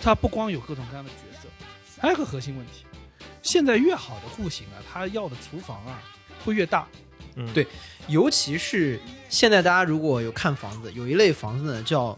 [0.00, 1.48] 它不光有各种各样的角色，
[2.00, 2.84] 还有个核心问题，
[3.42, 6.00] 现在越好的户型啊，它要的厨房啊
[6.44, 6.86] 会越大。
[7.36, 7.66] 嗯，对
[8.06, 12.16] 尤其是现在大家如果有看房子，有一类房子呢叫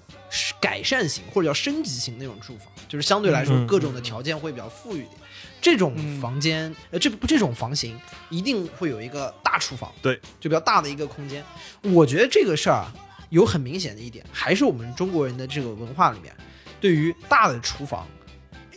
[0.61, 5.12] 改善型或者叫升级型那种住房，就是相对来说各种的条件会比较富裕一点。
[5.59, 7.99] 这种嗯房间，呃，这不这种房型
[8.29, 11.43] 一定会有一个大厨房，对，就比较大的一个空间。
[11.81, 12.93] 我觉得这个事儿啊，
[13.31, 16.35] 有很明显的一点，还是我们中国人的这个文化里面，
[16.79, 18.07] 对于大的厨房，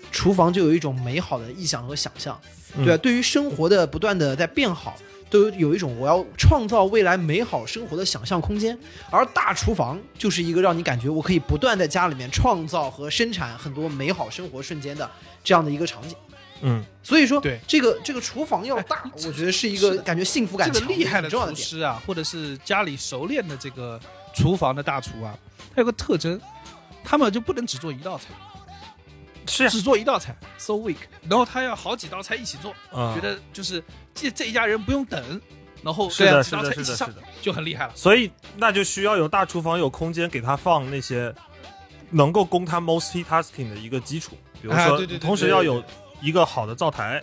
[0.09, 2.39] 厨房就有一种美好的意象和想象，
[2.77, 3.03] 嗯对吧？
[3.03, 4.97] 对于生活的不断的在变好，
[5.29, 8.77] 都有有一种我要创造未来美好生活的想象空间。
[9.09, 15.09] 而大厨房就是一个让你感觉我可以不断在家里面创造和生产很多美好生活瞬间的
[15.43, 16.15] 这样的一个场景。
[16.61, 21.29] 嗯，所以说，对这个这个厨房要大，哎我觉得是一个感觉幸福感这个厉害的。
[21.29, 23.97] 厨师啊，或者是家里熟练的这个
[24.35, 25.33] 厨房的大厨啊，
[25.73, 26.37] 他有个特征，
[27.01, 28.25] 他们就不能只做一道菜，
[29.49, 30.97] 是呀，只做一道菜，so weak，
[31.29, 33.83] 然后他要好几道菜一起做，嗯觉得就是
[34.13, 35.41] 这这一家人不用等，
[35.83, 37.23] 然后是的几道菜一起上是的是的是的。
[37.41, 37.91] 就很厉害了。
[37.95, 41.33] 所以那就需要有大厨房有空间给他放那些
[42.11, 45.83] 能够供他 multitasking 的一个基础，比如说，同时要有
[46.21, 47.21] 一个好的灶台，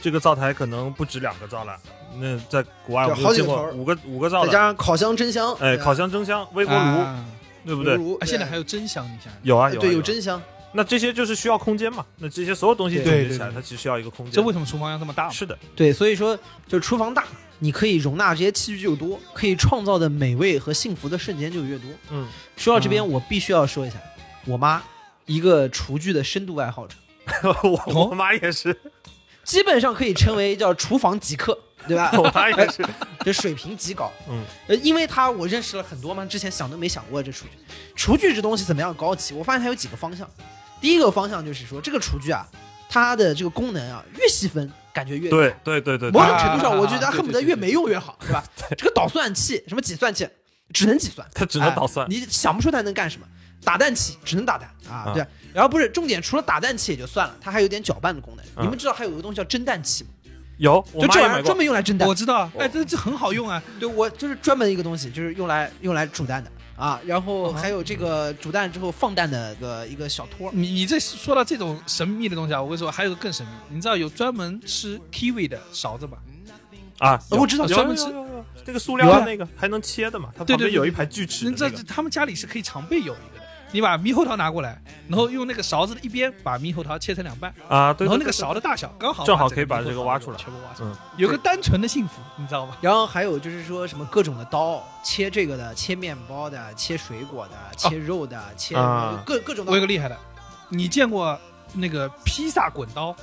[0.00, 1.78] 这个灶台可能不止两个灶了，
[2.18, 3.72] 那在国外我们见好几个头儿。
[3.72, 7.24] 过五个五个灶再加，上烤箱、蒸箱，哎，烤箱、蒸箱、微波炉，啊
[7.64, 7.96] 对不对？
[8.26, 10.42] 现在还有蒸箱，你想想，有啊有啊，对有啊蒸箱，
[10.74, 12.04] 那这些就是需要空间嘛？
[12.18, 14.32] 那这些所有东西对总结起来，对对它其实需要一个空间。
[14.32, 15.28] 这为什么厨房要这么大？
[15.30, 17.24] 是的，对，所以说就是厨房大，
[17.58, 21.90] 你可以容纳这些器具就多，可以创造的美味和幸福的瞬间就越多。
[22.10, 23.96] 嗯，说到这边，我必须要说一下，
[24.46, 24.82] 我妈
[25.26, 26.96] 一个厨具的深度爱好者，
[27.62, 28.74] 我我妈也是，
[29.44, 32.10] 基本上可以称为叫厨房极客，对吧？
[32.16, 32.82] 我妈也是，
[33.20, 34.10] 这水平极高。
[34.28, 37.50] 嗯，呃，因为他我认识了很多嘛，之前想都没想过这厨具。
[37.94, 39.34] 厨具这东西怎么样高级？
[39.34, 40.26] 我发现它有几个方向。
[40.82, 42.46] 第一个方向就是说，这个厨具啊，
[42.90, 48.44] 它的这个功能啊，越细分感觉越对对对对，某种程度上，啊我觉得对对对恨不得越没用越好，对吧？
[48.76, 50.28] 这个导算器，什么计算器，
[50.74, 53.26] 只能计算， 它只能导算哎你想不出它能干什么。
[53.64, 55.24] 打蛋器只能打蛋啊，啊对。
[55.54, 58.44] 然后不是重点，除了打蛋器也就算了，它还有点搅拌的功能。
[58.56, 60.10] 嗯你们知道还有一个东西叫蒸蛋器吗？
[60.58, 61.56] 有，我就这玩意儿专。
[61.56, 62.12] 门用来蒸蛋我。
[62.14, 63.62] 知道，哎，这这很好用啊。
[63.78, 67.00] 对我就是专门一个东西，就是用来用来煮蛋的啊。
[67.04, 70.52] 然后还有这个煮蛋之后放蛋的个一个小托儿。
[70.54, 73.52] 你你这说到这种神秘的东西啊，我跟你说，还有个更神秘。
[73.68, 76.18] 你知道有专门吃 kiwi 的勺子吗？
[76.98, 78.04] 啊，有我知道专门吃
[78.64, 80.28] 这个塑料的那个还能切的嘛？
[80.32, 81.84] 它旁边对对对有一排锯齿你知道的那个。
[81.84, 83.41] 他们家里是可以常备有一个的。
[83.72, 92.76] 你把猕猴桃拿过来，然后用那个勺子的一边把猕猴桃切成两半，啊，对，然后那个勺的大小刚好正好可以把这个挖出来全部挖出嗯来，有个单纯的幸福，你知道吗？
[92.80, 99.86] 然后还有就是说什么各种的刀，切这个的，切面包的，切水果的，切肉的，切啊各各种的我有个。
[99.86, 100.16] 厉害的，
[100.68, 101.38] 你见过
[101.74, 103.14] 那个披萨滚刀？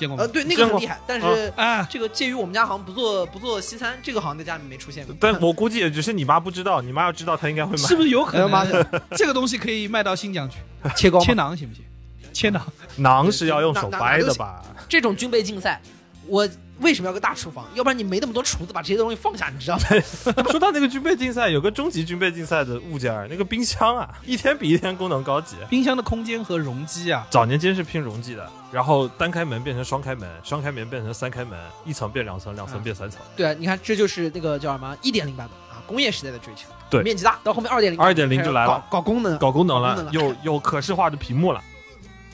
[0.00, 0.22] 见过吗？
[0.24, 5.14] 呃，对，那个很厉害，但是啊，这个介于我们家好像不做不做西餐，这个好像在家里没出现过。
[5.20, 7.78] 但我估计也只是你妈不知道，你妈要知道，她应该会买。
[7.78, 8.50] 是不是有可能
[9.16, 10.56] 这个东西可以卖到新疆去？
[10.96, 11.52] 切糕切吗？
[11.52, 11.84] 馕行不行？
[12.32, 12.60] 切馕，
[12.98, 14.62] 馕是要用手掰的吧？
[14.88, 15.80] 这种军备竞赛，
[16.26, 16.48] 我
[16.80, 17.66] 为什么要个大厨房？
[17.74, 19.84] 要不然你没那么多厨子把这些东西放下，你知道吗？
[20.50, 25.56] 说到那个军备竞赛，有个终极军备竞赛的物件儿，那个冰箱啊， 一天比一天功能高级。
[25.68, 33.20] 冰箱的空间和容积啊，早年间是拼容积的，然后单开门变成双开门，双开门变成三开门，一层变两层，两层变三层。
[33.36, 41.62] 对啊，你看这就是那个叫什么一点零版本啊，工业时代的追求，对面积大，到后面二点零，二点零就来了搞搞功能，搞功能了，搞功能了有有可视化的屏幕了，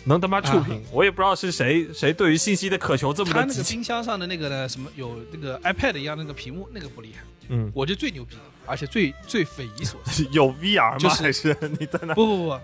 [0.06, 0.82] 能他妈触屏。
[0.90, 3.62] 我也不知道是谁谁对于信息的渴求这么它那个。
[3.64, 10.24] 冰箱上的那个呢，什么有那个 iPad 一样那个屏幕，那个不厉害，嗯，我觉得最牛逼的，而且最最匪夷所思。
[10.32, 10.98] 有 VR 吗？
[10.98, 12.14] 就是还是 你在那？
[12.14, 12.60] 不不不，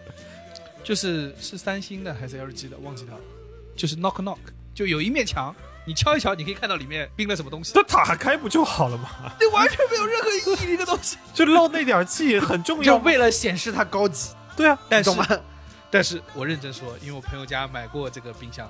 [0.85, 3.21] 就是是三星的还是 LG 的，忘记掉了。
[3.75, 4.39] 就是 knock knock，
[4.75, 5.55] 就有一面墙，
[5.87, 7.73] 你敲一敲，你可以看到里面冰了什么东西。
[7.75, 9.09] 那打开不就好了吗？
[9.41, 11.17] 这完全没有任何意义的一个东西。
[11.35, 12.99] 就漏那点气很重要就。
[12.99, 15.27] 为了显示它高级，对啊，但是懂吗？
[15.93, 18.67] 但是我认真说，因为我朋友家买过这个冰箱，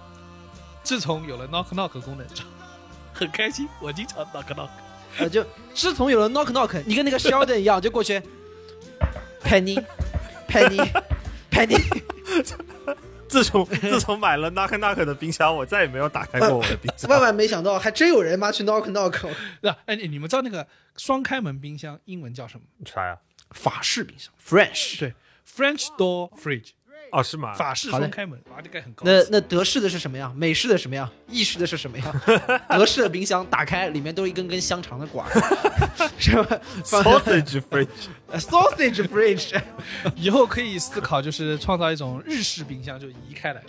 [0.82, 2.48] 自从有了 knock knock 功能之后，
[3.14, 4.68] 很开心，我经常 knock knock。
[5.18, 8.20] 呃，就自从有了 knock knock，你跟那个 Sheldon 一样，就过去
[9.44, 9.82] ，Penny
[10.48, 10.90] Penny
[11.48, 12.02] Penny，
[13.28, 17.08] 自从自从买了 Knock Knock 的冰箱，我再也没有打开过我的冰箱。
[17.08, 19.28] 万万没想到，还真有人妈去 knock knock，
[19.60, 20.66] 那哎，你你们知道那个
[20.96, 22.64] 双开门冰箱英文叫什么？
[22.84, 23.18] 啥呀？
[23.50, 24.98] 法式冰箱 French。
[24.98, 25.14] 对
[25.46, 26.70] ，French door fridge，
[27.12, 27.52] 哦，是吗？
[27.52, 29.04] 法式双开门，哇，这个很高。
[29.04, 30.34] 那那德式的是什么样？
[30.34, 31.08] 美式的什么样？
[31.28, 32.20] 意式的是什么样？
[32.70, 35.32] 德式的冰箱打开，里面都是一根根香肠的管儿，
[36.18, 37.88] 是吧 sausage fridge
[38.28, 39.60] 呃 sausage fridge，
[40.16, 43.68] 以后可以思考，就是创造一种日式冰箱，就移开来的。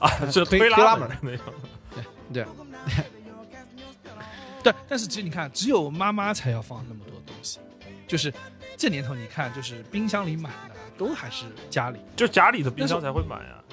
[0.00, 1.44] 啊，是推拉门门的那种。
[2.32, 2.44] 对，
[4.62, 7.58] 对，但是其实你看，只有妈妈才要放那么多东西，
[8.06, 8.32] 就是
[8.76, 11.98] 这年头你看，就是冰箱里满的都还是家里。
[12.16, 13.64] 就家里的冰箱才会满呀。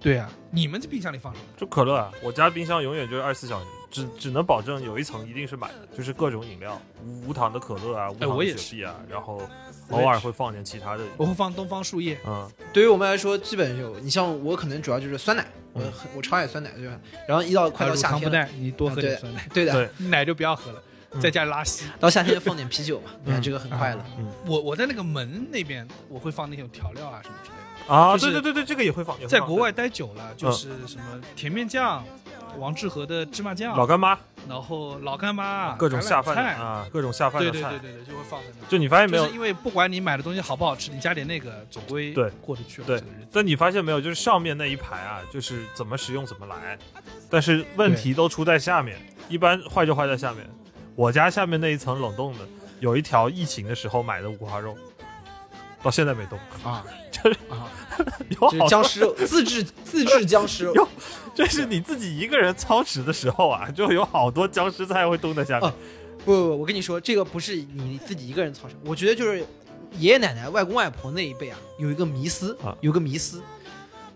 [0.00, 1.44] 对啊，你们这冰箱里放什么？
[1.56, 9.42] 就可乐啊，我家冰箱永远就是二十四小时，只只能保证有一层一定是满的，就是各种饮料，无无糖的可乐啊，无糖的我也雪碧啊，然后
[9.90, 11.02] 偶尔会放点其他的。
[11.16, 16.96] 我会放东方树叶，嗯，对于我们来说，基本有你像我可能主要就是酸奶，我嗯我超爱酸奶，对吧？
[17.26, 20.82] 然后一到快到乳夏天你多喝点酸奶，对的，对，奶就不要喝了，嗯
[21.20, 21.86] 在家里拉稀。
[21.98, 24.04] 到夏天就放点啤酒嘛，你看嗯这个很快乐。
[24.46, 27.94] 我我在那个门那边，我会放那种调料啊什么之类的。
[27.94, 29.16] 啊，对对对对，这个也会放。
[29.26, 32.04] 在国外待久了，就是什么甜面酱、
[32.58, 37.70] 王致和的芝麻酱，老干妈，然后老干妈、各种下饭菜啊，各种下饭的菜。
[37.70, 38.66] 对对对对，就会放在那。
[38.68, 39.26] 就你发现没有？
[39.30, 43.02] 因为不管你买的东西好不好吃，你加点那个，总归对过得去了对。
[43.32, 43.98] 但你发现没有？
[43.98, 46.78] 就是上面那一排啊，就是怎么使用怎么来，
[47.30, 48.98] 但是问题都出在下面，
[49.30, 50.46] 一般坏就坏在下面。
[50.98, 52.40] 我家下面那一层冷冻的，
[52.80, 54.76] 有一条疫情的时候买的五花肉，
[55.80, 57.70] 到现在没动，啊， 就是啊，
[58.28, 60.74] 有好，僵尸肉，自制自制僵尸肉。
[60.74, 60.88] 有
[61.36, 65.70] 这是你自己一个人操持的时候啊，就有好多僵尸菜会冻在下面。
[65.70, 65.74] 哦
[66.24, 69.38] 不不不，我跟你说，这个不是你自己一个人操持，我觉得就是
[69.98, 73.40] 爷爷奶奶、外公外婆那一辈啊，有一个迷思啊，有个迷思，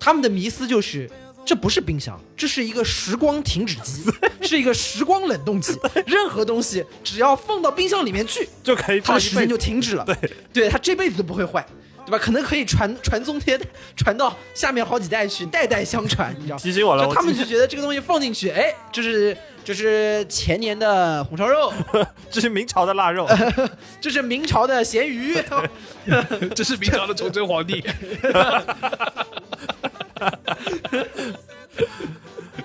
[0.00, 1.08] 他们的迷思就是。
[1.44, 4.04] 这不是冰箱，这是一个时光停止机，
[4.42, 5.78] 是一个时光冷冻机。
[6.06, 10.04] 任何东西只要放到冰箱里面去，就可以它的时间就停止了。
[10.04, 10.16] 对，
[10.52, 11.66] 对，它这辈子都不会坏，
[12.06, 12.18] 对吧？
[12.18, 13.66] 可能可以传传宗接代，
[13.96, 16.62] 传到下面好几代去，代代相传，你知道吗？
[16.62, 21.72] 提醒我了，就他们就觉得这个东西放进去，哎，这是这是前年的红烧肉，
[22.30, 23.28] 这是明朝的腊肉，
[24.00, 25.36] 这是明朝的咸鱼，
[26.54, 27.84] 这是明朝的崇祯皇帝。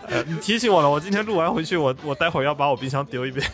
[0.10, 3.49] 呃你提醒我了，我今天录完回去，我我待会儿要把我冰箱丢一遍，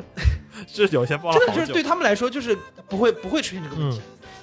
[0.68, 1.82] 是有些放了好久真的就是对。
[1.82, 2.56] 他们来说，就是
[2.88, 4.00] 不会不会出现这个问题，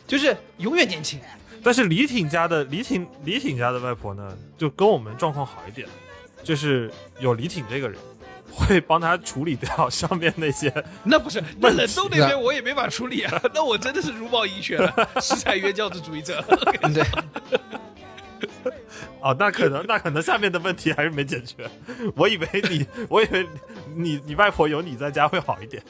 [0.08, 1.20] 就是永远年轻。
[1.64, 5.88] 但是李挺家的李挺李挺家的外婆呢，就跟我们状况好一点，
[6.44, 7.98] 就是有李挺这个人，
[8.52, 10.74] 会帮他处理掉上面那些。
[11.04, 13.42] 那不是，那冷冻那边我也没法处理啊。
[13.54, 16.44] 那我真的是如毛饮血了，食材原教旨主义者。
[16.94, 17.04] 对，
[19.22, 21.70] 哦，那可能那可能下面的问题还是没解决。
[22.16, 23.48] 我以为你，我以为
[23.96, 25.84] 你你外婆有你在家会好一点。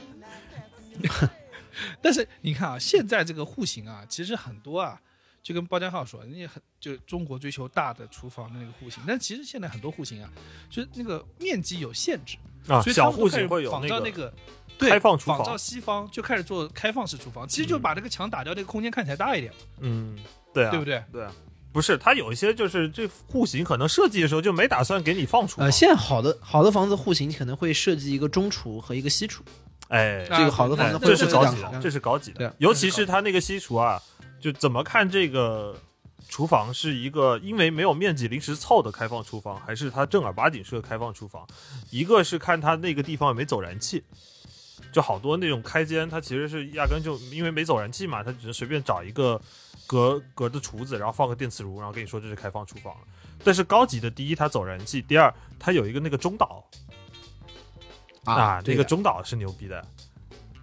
[2.01, 4.99] 但是你看啊，现在这个户型啊，其实很多啊，
[5.41, 10.29] 就跟包家浩说，人家很就中国追求大的厨房的那个户型，但其实现在很多户型啊，
[10.69, 14.33] 就是那个面积有限制，啊，所以小户型会有仿照那个个。
[14.75, 20.17] 对，开放厨房仿照西方就开始做开放式厨房，其实就把这个墙打掉，这个空间看起来大一点嘛，嗯，
[20.51, 21.03] 对啊，对不对？
[21.11, 21.31] 对啊，
[21.73, 29.43] 不是，它有一些就是这户型可能设计的时候就没打算给你放厨房，呃，现在好的好的房子户型可能会设计一个中厨和一个西厨，
[29.87, 33.99] 哎，啊这个好的房子这是高级的，这是高级的尤其是它那个西厨啊，
[34.39, 35.75] 就怎么看这个
[36.29, 41.47] 厨房是一个因为没有面积临时凑的开放厨房，还是它正儿八经是个开放厨房？
[41.89, 44.03] 一个是看它那个地方有没走燃气。
[44.93, 49.41] 就好多那种开间，它其实是压根就因为没走燃气嘛，它只是随便找一个
[49.85, 52.93] 隔隔的厨子，然后放个电磁炉，然后跟你说这是开放厨房。
[53.43, 56.63] 但是高级的，第一它走燃气，第二它有一个那个中岛
[58.23, 59.85] 啊，那个中岛是牛逼的。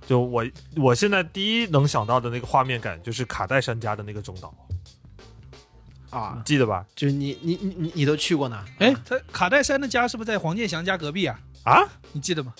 [0.06, 0.44] 就我
[0.76, 4.54] 我现在第一能想到的那个画面感，就是卡戴珊家的那个中岛，
[6.10, 6.86] 啊你啊，记得吧？
[6.96, 8.64] 就是你你你你你都去过呢？
[8.78, 11.38] 哎，他卡戴珊的家是不是在黄健翔家隔壁啊？
[11.64, 12.54] 啊，你记得吗？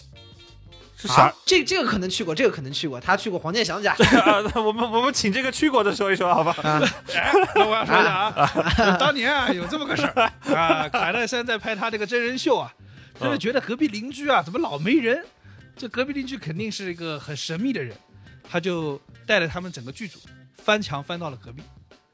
[1.01, 1.35] 是啥啊？？
[1.47, 3.93] 这这个可能去过，这个可能去过，他去过黄健翔家
[4.25, 6.55] 啊，我们我们请这个去过的说一说，好吧？
[6.63, 6.81] 啊，
[7.15, 12.73] 哎，那我要说一下啊， 当年啊有这么个事儿啊，卡戴珊在拍他这个真人秀啊，
[13.19, 15.25] 他就觉得隔壁邻居啊怎么老没人，
[15.77, 17.97] 这隔壁邻居肯定是一个很神秘的人，
[18.49, 20.19] 他就带着他们整个剧组
[20.63, 21.63] 翻墙翻到了隔壁，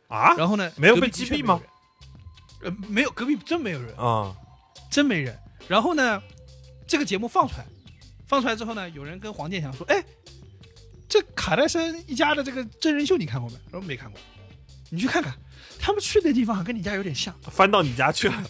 [0.09, 1.61] 啊然后呢没有被击毙吗
[2.63, 2.77] 没有人？
[2.81, 4.33] 呃，没有，隔壁真没有人，啊
[4.91, 5.37] 真没人。
[5.69, 6.23] 然后呢，
[6.87, 7.67] 这个节目放出来，
[8.27, 10.05] 放出来之后呢，有人跟黄健翔说：“哎，
[11.09, 14.21] 这卡戴珊一家的这个真人秀你看过没？”我说没看过，
[14.91, 15.33] 你去看看，
[15.79, 17.35] 他们去的地方跟你家有点像。
[17.43, 18.45] 翻到你家去了。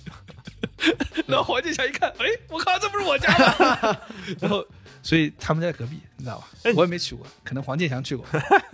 [1.27, 3.29] 然后黄健翔一看，哎，我靠，这不是我家
[3.59, 4.01] 吗？
[4.41, 4.65] 然后，
[5.03, 6.49] 所以他们在隔壁，你知道吧？
[6.65, 8.25] 哎我也没去过，可能黄健翔去过。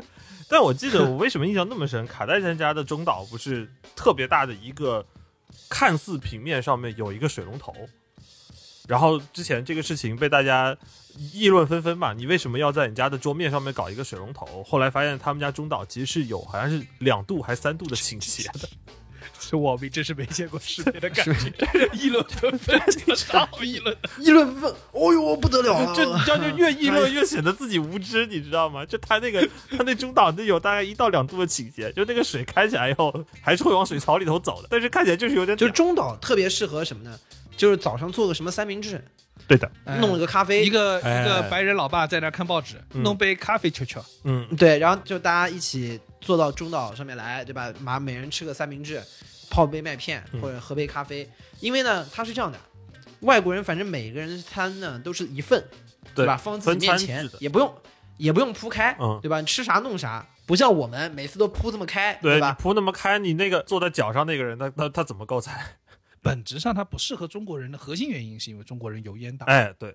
[0.48, 2.06] 但我记得我为什么印象那么深？
[2.06, 5.04] 卡戴珊家的中岛不是特别大的一个，
[5.70, 7.74] 看似平面上面有一个水龙头，
[8.88, 10.76] 然后之前这个事情被大家
[11.32, 14.62] 议论纷纷嘛，你为什么要在你家的桌面上面搞一个水龙头？
[14.64, 18.68] 后来发现他们家中岛其实是有好像是两度还三度的倾斜的，
[19.38, 22.80] 这我们真是没见过世面的感觉，议论纷纷，
[23.14, 23.96] 超议论。
[24.18, 28.84] 议论纷纷，哦呦不得了了，这你知道，就越议论越显得自己无知，你知道吗？
[28.84, 37.16] 就他那个他那中岛那有大概一到两度的倾斜，就那个水开起来以后还是会往水槽里头走的，但是看起来就是有点就是中岛特别适合什么呢？
[37.56, 39.02] 就是早上做个什么三明治，
[39.46, 39.70] 对的，
[40.00, 43.98] 弄了个咖啡，一个哎一个白人老爸在那看报纸，嗯弄杯咖啡吃吃。
[44.24, 47.72] 嗯，对，然后就大家一起坐到中岛上面来，对吧？
[47.80, 49.02] 马每人吃个三明治，
[49.50, 51.28] 泡杯麦片嗯或者喝杯咖啡。
[51.60, 52.58] 因为呢，它是这样的，
[53.20, 55.62] 外国人反正每个人餐呢都是一份，
[56.14, 56.36] 对吧？
[56.36, 57.72] 放自己面前也不用
[58.16, 59.40] 也不用铺开，嗯对吧？
[59.40, 62.56] 你吃啥弄啥，不像我们每次都铺这么开，对你吧？
[62.58, 65.76] 铺那么开，你那个坐在脚上那个人，他他他怎么够菜？
[66.23, 69.44] 本质上它不适合中国人的核心原因是因为中国人油烟大。
[69.47, 69.94] 哎，对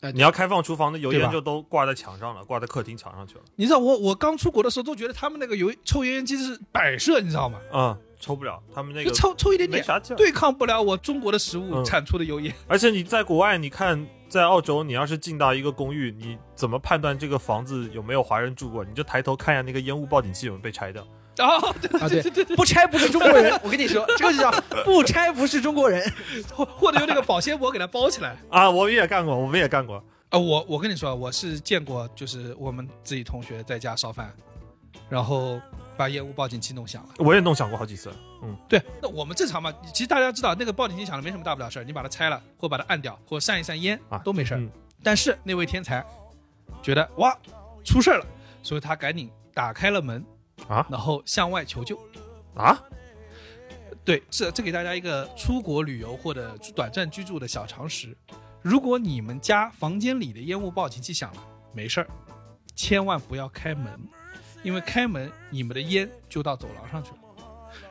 [0.00, 3.42] 哎，你要开放厨房的油烟就都挂在墙上了，挂在客厅墙上去了。
[3.54, 7.60] 你知道我我刚出国的时候都觉得他们那个油抽油烟机是摆设，你知道吗？
[7.72, 10.16] 嗯，抽不了，他们那就个抽抽一点点，没啥劲。
[10.16, 12.52] 对抗不了我中国的食物嗯产出的油烟。
[12.66, 18.84] 而且你在国外，你看在澳洲，你要是进到一个公寓，你怎么判断这个房子有没有华人住过？
[18.84, 21.06] 你就抬头看一下那个烟雾报警器有没有被拆掉。
[21.38, 24.50] 哦，对对，对，不拆不是中国人， 我跟你说，这个就叫
[24.84, 26.02] 不拆不是中国人。
[26.52, 28.36] 或或者用这个保鲜膜给它包起来。
[28.50, 29.96] 啊，我们也干过，我们也干过。
[30.28, 34.32] 啊，我我跟你说，我是见过，就是我们自己同学在家烧饭，
[35.08, 35.60] 然后
[35.96, 37.08] 把烟雾报警器弄响了。
[37.18, 38.12] 我也弄响过好几次。
[38.42, 44.58] 嗯，对，那我们正常嘛，其实大家知道那个报警器响了没什么大不了事儿，你把它拆了，或把它按掉，或散一散烟啊都没事儿。
[44.58, 44.70] 嗯
[45.04, 46.04] 但是那位天才
[46.80, 47.36] 觉得哇
[47.84, 48.26] 出事儿了，
[48.62, 50.24] 所以他赶紧打开了门
[50.68, 51.98] 啊然后向外求救。
[52.54, 52.78] 啊，
[54.04, 58.16] 对，这这给大家一个出国旅游或者短暂居住的小常识：
[58.60, 62.06] 如果你们家房间里的烟雾报警器响了，没事儿，
[62.74, 63.90] 千万不要开门，
[64.62, 67.16] 因为开门你们的烟就到走廊上去了，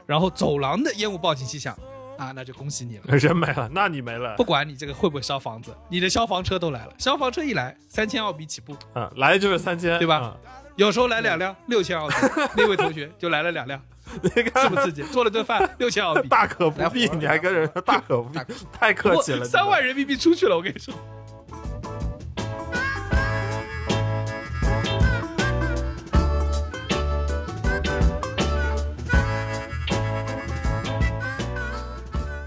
[0.05, 1.75] 然后走廊的烟雾报警器响
[2.19, 3.03] 啊，那就恭喜你了。
[3.17, 4.43] 人没了，那你没了不。
[4.43, 6.93] 管你这个会不会烧房子，你的消防车都来了。
[6.99, 10.37] 消防车一来，三千澳币起步，啊，来就是三千，对吧啊
[10.77, 12.15] 有时候来两辆，六千澳币。
[12.55, 13.79] 那位同学就来了两辆，
[14.23, 14.29] 那
[14.61, 15.03] 刺不刺激？
[15.03, 18.39] 做了顿饭， 六千澳币，大可不必，你还跟人说大可不必，
[18.71, 19.45] 太客气了。
[19.45, 20.93] 三万人民币出去了，我跟你说。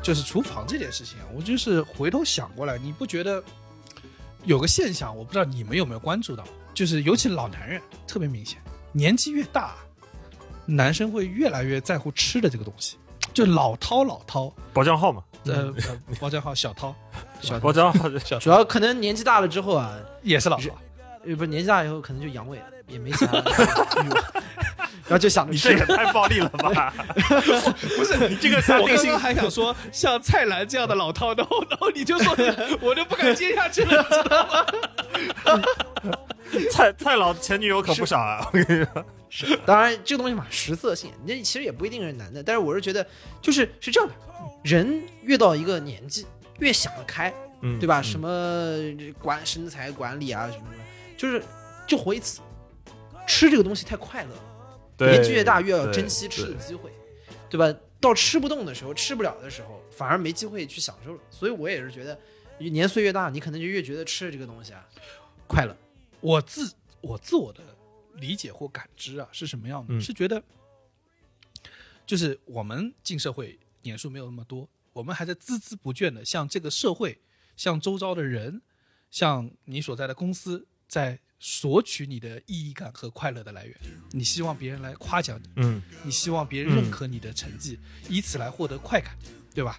[0.03, 3.43] 就是厨房这件事情啊，我就是回头想过来，你不觉得
[4.45, 5.17] 有个现象？
[5.17, 8.61] 我不知道你们有没有关注到，就是尤其老男人特别明显，
[8.93, 9.75] 年纪越大，
[10.67, 12.97] 男生会越来越在乎吃的这个东西，
[13.33, 16.95] 就老饕老饕，包浆号嘛，呃，呃 包浆号小涛，
[17.41, 20.71] 小包浆号小主要可能年纪大了之后啊，也是老饕。
[21.27, 23.43] 呃，不是年纪大以后可能就阳痿了，也没钱了，
[25.07, 26.93] 然后就想你这也太暴力了吧？
[27.97, 32.35] 不是你这个下定性我刚刚还想说像蔡澜这样的老套，然后然后你就说
[32.81, 36.13] 我就不敢接下去了，知道吗？
[36.71, 39.59] 蔡蔡老前女友可不少啊，我跟你说，是。
[39.67, 43.05] 当然，这个东西嘛，食色性，那其实也不一定是男的，但是我是觉得，
[43.43, 44.15] 就是是这样的，
[44.63, 46.27] 人越到一个年纪，
[46.61, 47.33] 越想得开，
[47.63, 48.01] 嗯，对吧？
[48.01, 48.05] 嗯。
[48.05, 50.85] 什么管身材管理啊，什么什么，
[51.17, 51.43] 就是
[51.87, 52.41] 就活一次，
[53.27, 54.54] 吃这个东西太快乐了，对
[54.99, 56.91] 年纪越大越要珍惜吃的机会，
[57.49, 57.79] 对吧？
[58.01, 61.21] 到吃不动的时候，吃不了的时候，反而没机会去享受了。
[61.31, 62.19] 所以我也是觉得，
[62.59, 64.87] 年岁越大，你可能就越觉得吃的这个东西啊，
[65.47, 65.75] 快乐。
[66.21, 67.63] 我自我自我的
[68.15, 69.95] 理解或感知啊是什么样的？
[69.95, 70.43] 嗯是觉得，
[72.07, 77.19] 就是我们进社会年数没有那么多，我们还在孜孜不倦的向这个社会、
[77.57, 78.61] 向周遭的人、
[79.11, 83.77] 向你所在的公司，在索取你的意义感和快乐的来源。
[84.11, 87.79] 你希望别人来夸奖你，嗯你希望别人认可你的成绩，
[88.09, 89.17] 以此来获得快感，
[89.55, 89.79] 对吧？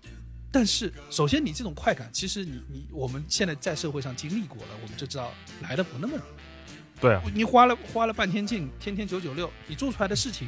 [0.51, 7.01] 但是，首先你这种快感，其实你你我们现在在社会上经历过了，我们就知道来的不那么容易。
[7.01, 10.47] 对啊，你花了花了半天劲，天天九九六，你做出来的事情，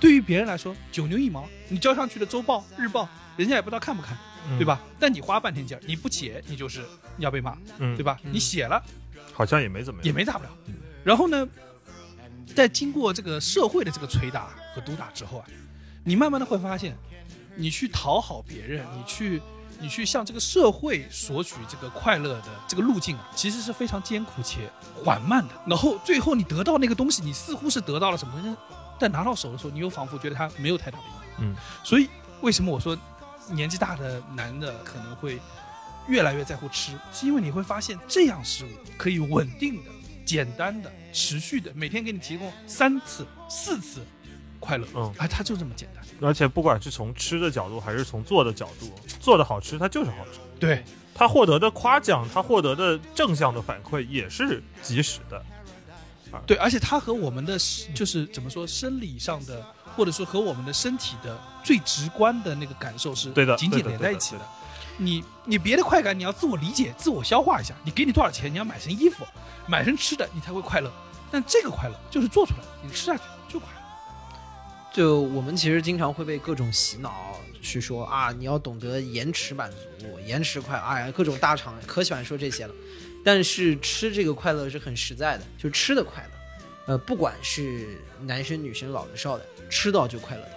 [0.00, 4.18] 对于别人来说九牛一毛，你交上去的周报、日报，人家也不知道看不看，
[4.50, 4.64] 嗯对？
[4.64, 4.82] 吧？
[4.98, 6.84] 但你花半天劲儿，你不写，你就是
[7.18, 8.02] 要被骂，嗯，对？
[8.02, 8.18] 吧？
[8.24, 8.82] 你写了
[9.34, 10.50] 好像也没怎么样，也没大不了。
[11.04, 11.46] 然后呢，
[12.54, 15.46] 在经过这个社会的这个捶打和毒打之后啊，
[16.04, 16.96] 你慢慢的会发现，
[17.56, 19.42] 你去讨好别人，你去
[19.80, 25.54] 你去向这个社会索取这个快乐的这个路径啊，其实是非常艰苦且缓慢的。
[25.66, 28.56] 然后最后你得到那个东西，你似乎是得到了什么呢？
[28.98, 31.12] 但拿到手的时候，你又仿佛觉得它没有太大的意义。
[31.40, 32.08] 嗯，所以
[32.40, 32.96] 为什么我说
[33.50, 35.40] 年纪大的男的可能会
[36.08, 39.90] 越来越在乎吃，是因为你会发现这样食物可以稳定的、
[40.24, 44.00] 简单的、持续的，每天给你提供三次、四次
[44.60, 44.86] 快乐。
[44.94, 46.04] 嗯啊，它就这么简单。
[46.20, 50.40] 而且不管是从吃的角度还是从做的角度，做的好吃，它就是好吃。
[50.60, 55.44] 对，他获得的夸奖，他获得的正向的反馈也是及时的。
[56.46, 57.56] 对，而且它和我们的
[57.94, 59.64] 就是怎么说生理上的，
[59.94, 64.40] 或者说和我们的身体的最直观的那个感受是对的紧紧连在一起的。
[64.96, 67.74] 你你别的快感你要自我理解、自我消化一下。
[67.84, 69.24] 你给你多少钱，你要买身衣服、
[69.66, 70.92] 买身吃的，你才会快乐。
[71.30, 73.80] 但这个快乐就是做出来，你吃下去就快乐。
[74.92, 79.68] 就我们其实经常会被各种洗脑，去说啊，你要懂得延迟满
[79.98, 82.74] 足，延迟快，哎呀，各种大厂可喜欢说这些了。
[83.24, 90.52] 但是吃这个快乐是很实在的，就吃的快乐，呃，不管是男生女生老的少的，吃到就快乐的，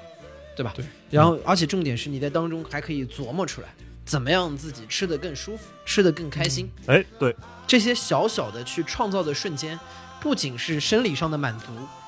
[0.55, 0.71] 对吧？
[0.75, 0.85] 对。
[1.09, 3.73] 然后，而且重点是你在当中还可以琢磨出来，
[4.07, 6.71] 怎么样自己吃得更舒服，吃得更开心。
[6.85, 7.35] 哎，对，
[7.67, 9.77] 这些小小的去创造的瞬间，
[10.21, 11.65] 不仅是生理上的满足，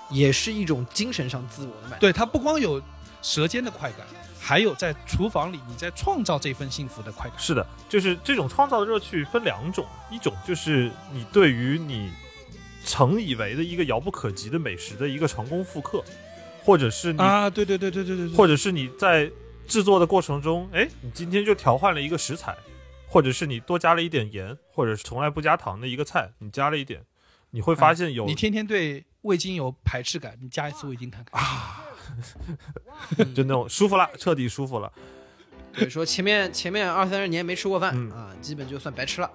[0.09, 1.97] 也是一种精神上自我的满足。
[1.99, 2.81] 对，它不光有
[3.21, 4.07] 舌尖的快感，
[4.39, 7.37] 还有在厨房里你在创造这份幸福的快感。
[7.37, 12.09] 是的，就是这种创造的乐趣分两种，一种就是你对于你
[12.85, 16.01] 曾以为的一个遥不可及的美食的一个成功复刻，
[16.63, 19.29] 或者是你，啊，对对对对对对对，或者是你在
[19.69, 22.57] 制作的过程中，哎，你今天就调换了一个食材，
[23.07, 27.01] 或者是你多加了一点盐，或者是从来不加糖的一个菜，你加了一点，
[27.51, 31.85] 你会发现有、你天天对味精有排斥感，你加一次味精看看啊，
[33.35, 34.91] 就那种舒服了，彻底舒服了。
[35.71, 39.31] 对，说前面前面二三十年没吃过饭、嗯啊，基本就算白吃了，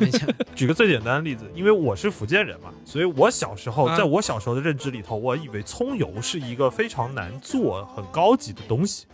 [0.00, 0.26] 没钱。
[0.56, 9.06] 举个最简单的例子，因为我是福建人嘛，所以我小时候，啊在我小时候的认知里头，我以为葱油是一个非常难做、很高级的东西。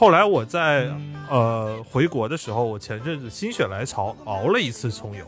[0.00, 0.90] 后来我在、
[1.28, 5.26] 呃回国的时候，我前阵子心血来潮熬了一次葱油，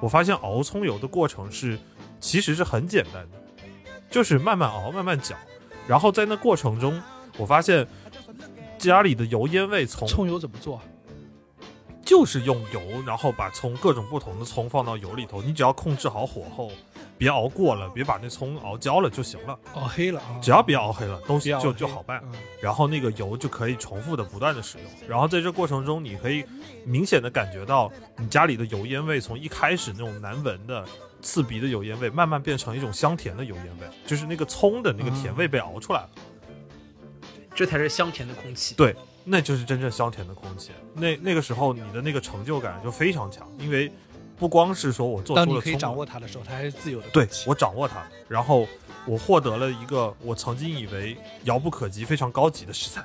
[0.00, 1.78] 我发现熬葱油的过程是
[2.18, 3.38] 其实是很简单的，
[4.08, 5.36] 就是慢慢熬、慢慢搅，
[5.86, 6.98] 然后在那过程中，
[7.36, 7.86] 我发现
[8.78, 10.80] 家里的油烟味从葱油怎么做？
[12.02, 16.72] 就是用油，然后把葱各种不同的葱放到油里头，你只要控制好火候，
[17.18, 19.58] 别熬过了，别把那葱熬焦了就行了。
[19.74, 22.20] 熬黑了啊，只要别熬黑了，东西就就好办。
[22.24, 24.86] 嗯然后那个油就可以重复的不断的使用。
[25.08, 26.44] 然后在这过程中，你可以
[26.84, 30.84] 明显的感觉到你家里的油烟味从一开始那种难闻的
[31.22, 36.10] 刺鼻的油烟味，慢慢变成一种香甜的油烟味，就是那个葱的那个甜味被熬出来了。
[37.54, 38.74] 这才是香甜的空气。
[38.74, 40.72] 对，那就是真正香甜的空气。
[40.92, 43.92] 那那个时候你的那个成就感就非常强，因为
[44.38, 48.66] 不光是说我做出了当你可以掌握它的时候，它还是自由的对我掌握它，然后
[49.06, 53.04] 我获得了一个我曾经以为遥不可及、非常高级的食材，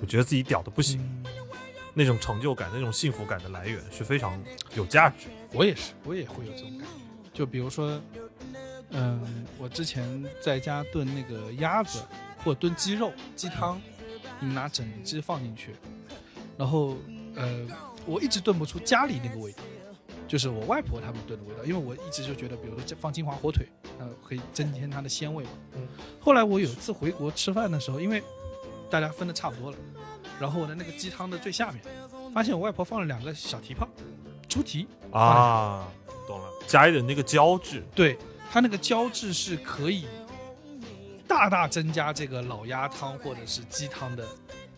[0.00, 1.00] 我觉得自己屌的不行，
[1.94, 4.38] 那种成就感、那种幸福感的来源是非常
[4.74, 5.28] 有价值。
[5.52, 6.86] 我也是，我也会有这种感觉。
[7.32, 8.00] 就比如说，
[8.90, 12.00] 嗯，我之前在家炖那个鸭子
[12.44, 13.80] 或炖鸡肉、鸡汤，
[14.40, 15.74] 你拿整只放进去，
[16.56, 16.96] 然后
[17.36, 17.66] 呃，
[18.04, 19.62] 我一直炖不出家里那个味道，
[20.28, 23.66] 就是我外婆他们炖的味道，因为我一直就觉得，比如说这放金华火腿，
[23.98, 25.50] 呃，可以增添它的鲜味嘛。
[25.74, 25.88] 嗯。
[26.20, 28.22] 后来我有一次回国吃饭的时候，因为
[28.90, 29.78] 大家分的差不多了，
[30.38, 31.82] 然后我的那个鸡汤的最下面，
[32.34, 33.88] 发现我外婆放了两个小蹄泡，
[34.46, 35.88] 猪蹄，啊，
[36.26, 38.18] 懂了，加一点那个胶质，对
[38.52, 40.06] 它那个胶质是可以
[41.26, 44.26] 大大增加这个老鸭汤或者是鸡汤的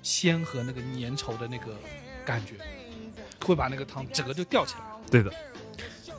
[0.00, 1.74] 鲜和那个粘稠的那个
[2.24, 2.54] 感觉，
[3.44, 4.89] 会把那个汤整个就吊起来。
[5.08, 5.30] 对的，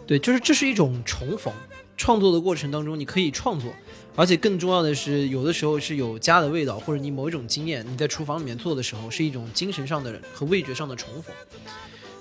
[0.08, 1.53] 对，就是这是一种重逢。
[1.98, 3.72] 创作的过程当中，你可以创作，
[4.16, 11.36] 而且更重要的是，有的时候是有家的味道，或者你某一种经验，你在厨房里面做的时候，是一种精神上的和味觉上的重逢。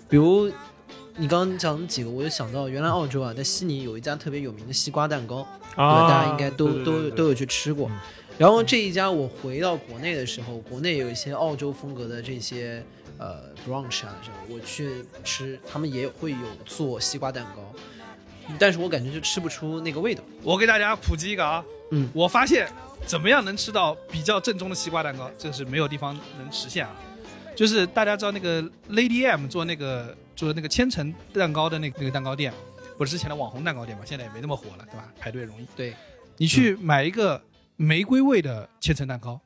[0.06, 0.52] 比如
[1.16, 5.36] 你刚刚讲的几个，我就想到原来澳洲啊，在悉尼有一家特别有名的西瓜蛋糕，
[5.76, 7.90] 啊，大家应该都对对对对都都有去吃过。
[8.36, 12.84] 然后这一家我回到国内的时候，国内有一些澳洲风格的这些
[13.20, 17.62] 呃 brunch 啊，这种我去吃，他们也会有做西瓜蛋糕，
[18.58, 20.24] 但是我感觉就吃不出那个味道。
[20.42, 22.66] 我给大家普及一个啊，嗯我发现
[23.06, 26.96] 怎么样能吃到比较正宗的西瓜蛋糕，这是没有地方能实现啊。
[27.54, 32.50] 就是大家知道那个 Lady M 做那个做那个千层蛋糕的那个那个蛋糕店，
[32.96, 35.12] 不是之前的网红蛋糕店嘛，现在也没那么火了，对吧？
[35.18, 35.66] 排队容易。
[35.76, 35.94] 对，
[36.38, 37.42] 你去买一个
[37.76, 39.38] 玫瑰味的千层蛋糕，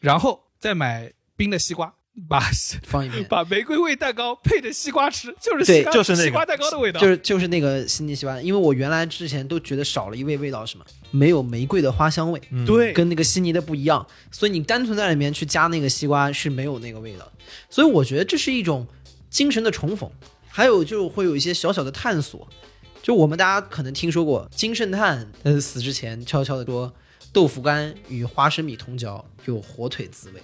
[0.00, 1.94] 然后再买冰的西瓜，
[2.28, 2.40] 把
[2.84, 7.00] 放一遍， 把玫瑰味蛋糕配着西瓜吃，就是对西瓜就是那个西瓜蛋糕的味道。
[7.00, 10.84] 就是就是那个悉尼西瓜，因为我原来之前都觉得少了一味味道，什么？
[11.10, 12.40] 没有玫瑰的花香味。
[12.50, 17.30] 嗯对，跟那个悉尼的不一样，所以你单纯在里面去加那个西瓜是没有那个味道。
[17.68, 18.86] 所以我觉得这是一种
[19.28, 20.10] 精神的重逢，
[20.48, 22.48] 还有就会有一些小小的探索。
[23.02, 26.94] 就我们大家可能听说过金圣叹，呃，死之前悄悄的说，
[27.32, 30.40] 豆腐干与花生米同嚼有火腿滋味。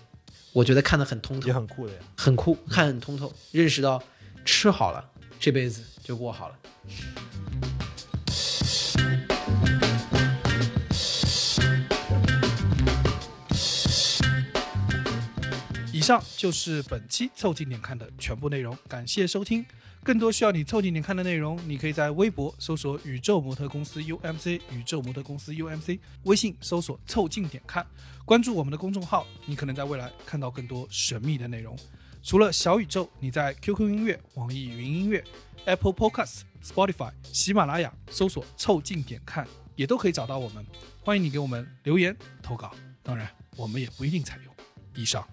[0.53, 2.01] 我觉得看得很通透也，很酷的呀。
[2.17, 4.03] 很酷，看很通透，认识到
[4.45, 5.09] 吃好了，
[5.39, 6.57] 这辈子就过好了。
[15.93, 19.65] 以上就是本期凑近点看的全部内容，感谢收听。
[20.03, 27.87] 更多需要你凑近点看的内容，你可以在微博搜索“宇宙模特公司 UMC”，宇宙模特公司 UMC，微信搜索“凑近点看”，
[28.31, 31.77] 关注我们的公众号，你可能在未来看到更多神秘的内容。
[32.23, 35.25] 除了小宇宙，你在 QQ 音乐、网易云音乐、
[35.65, 39.45] Apple Podcasts、Spotify、喜马拉雅搜索“凑近点看”，
[39.75, 40.65] 也都可以找到我们。
[41.03, 44.55] 欢迎你给我们留言投稿，当然我们也不一定采用。
[44.95, 45.27] 以上。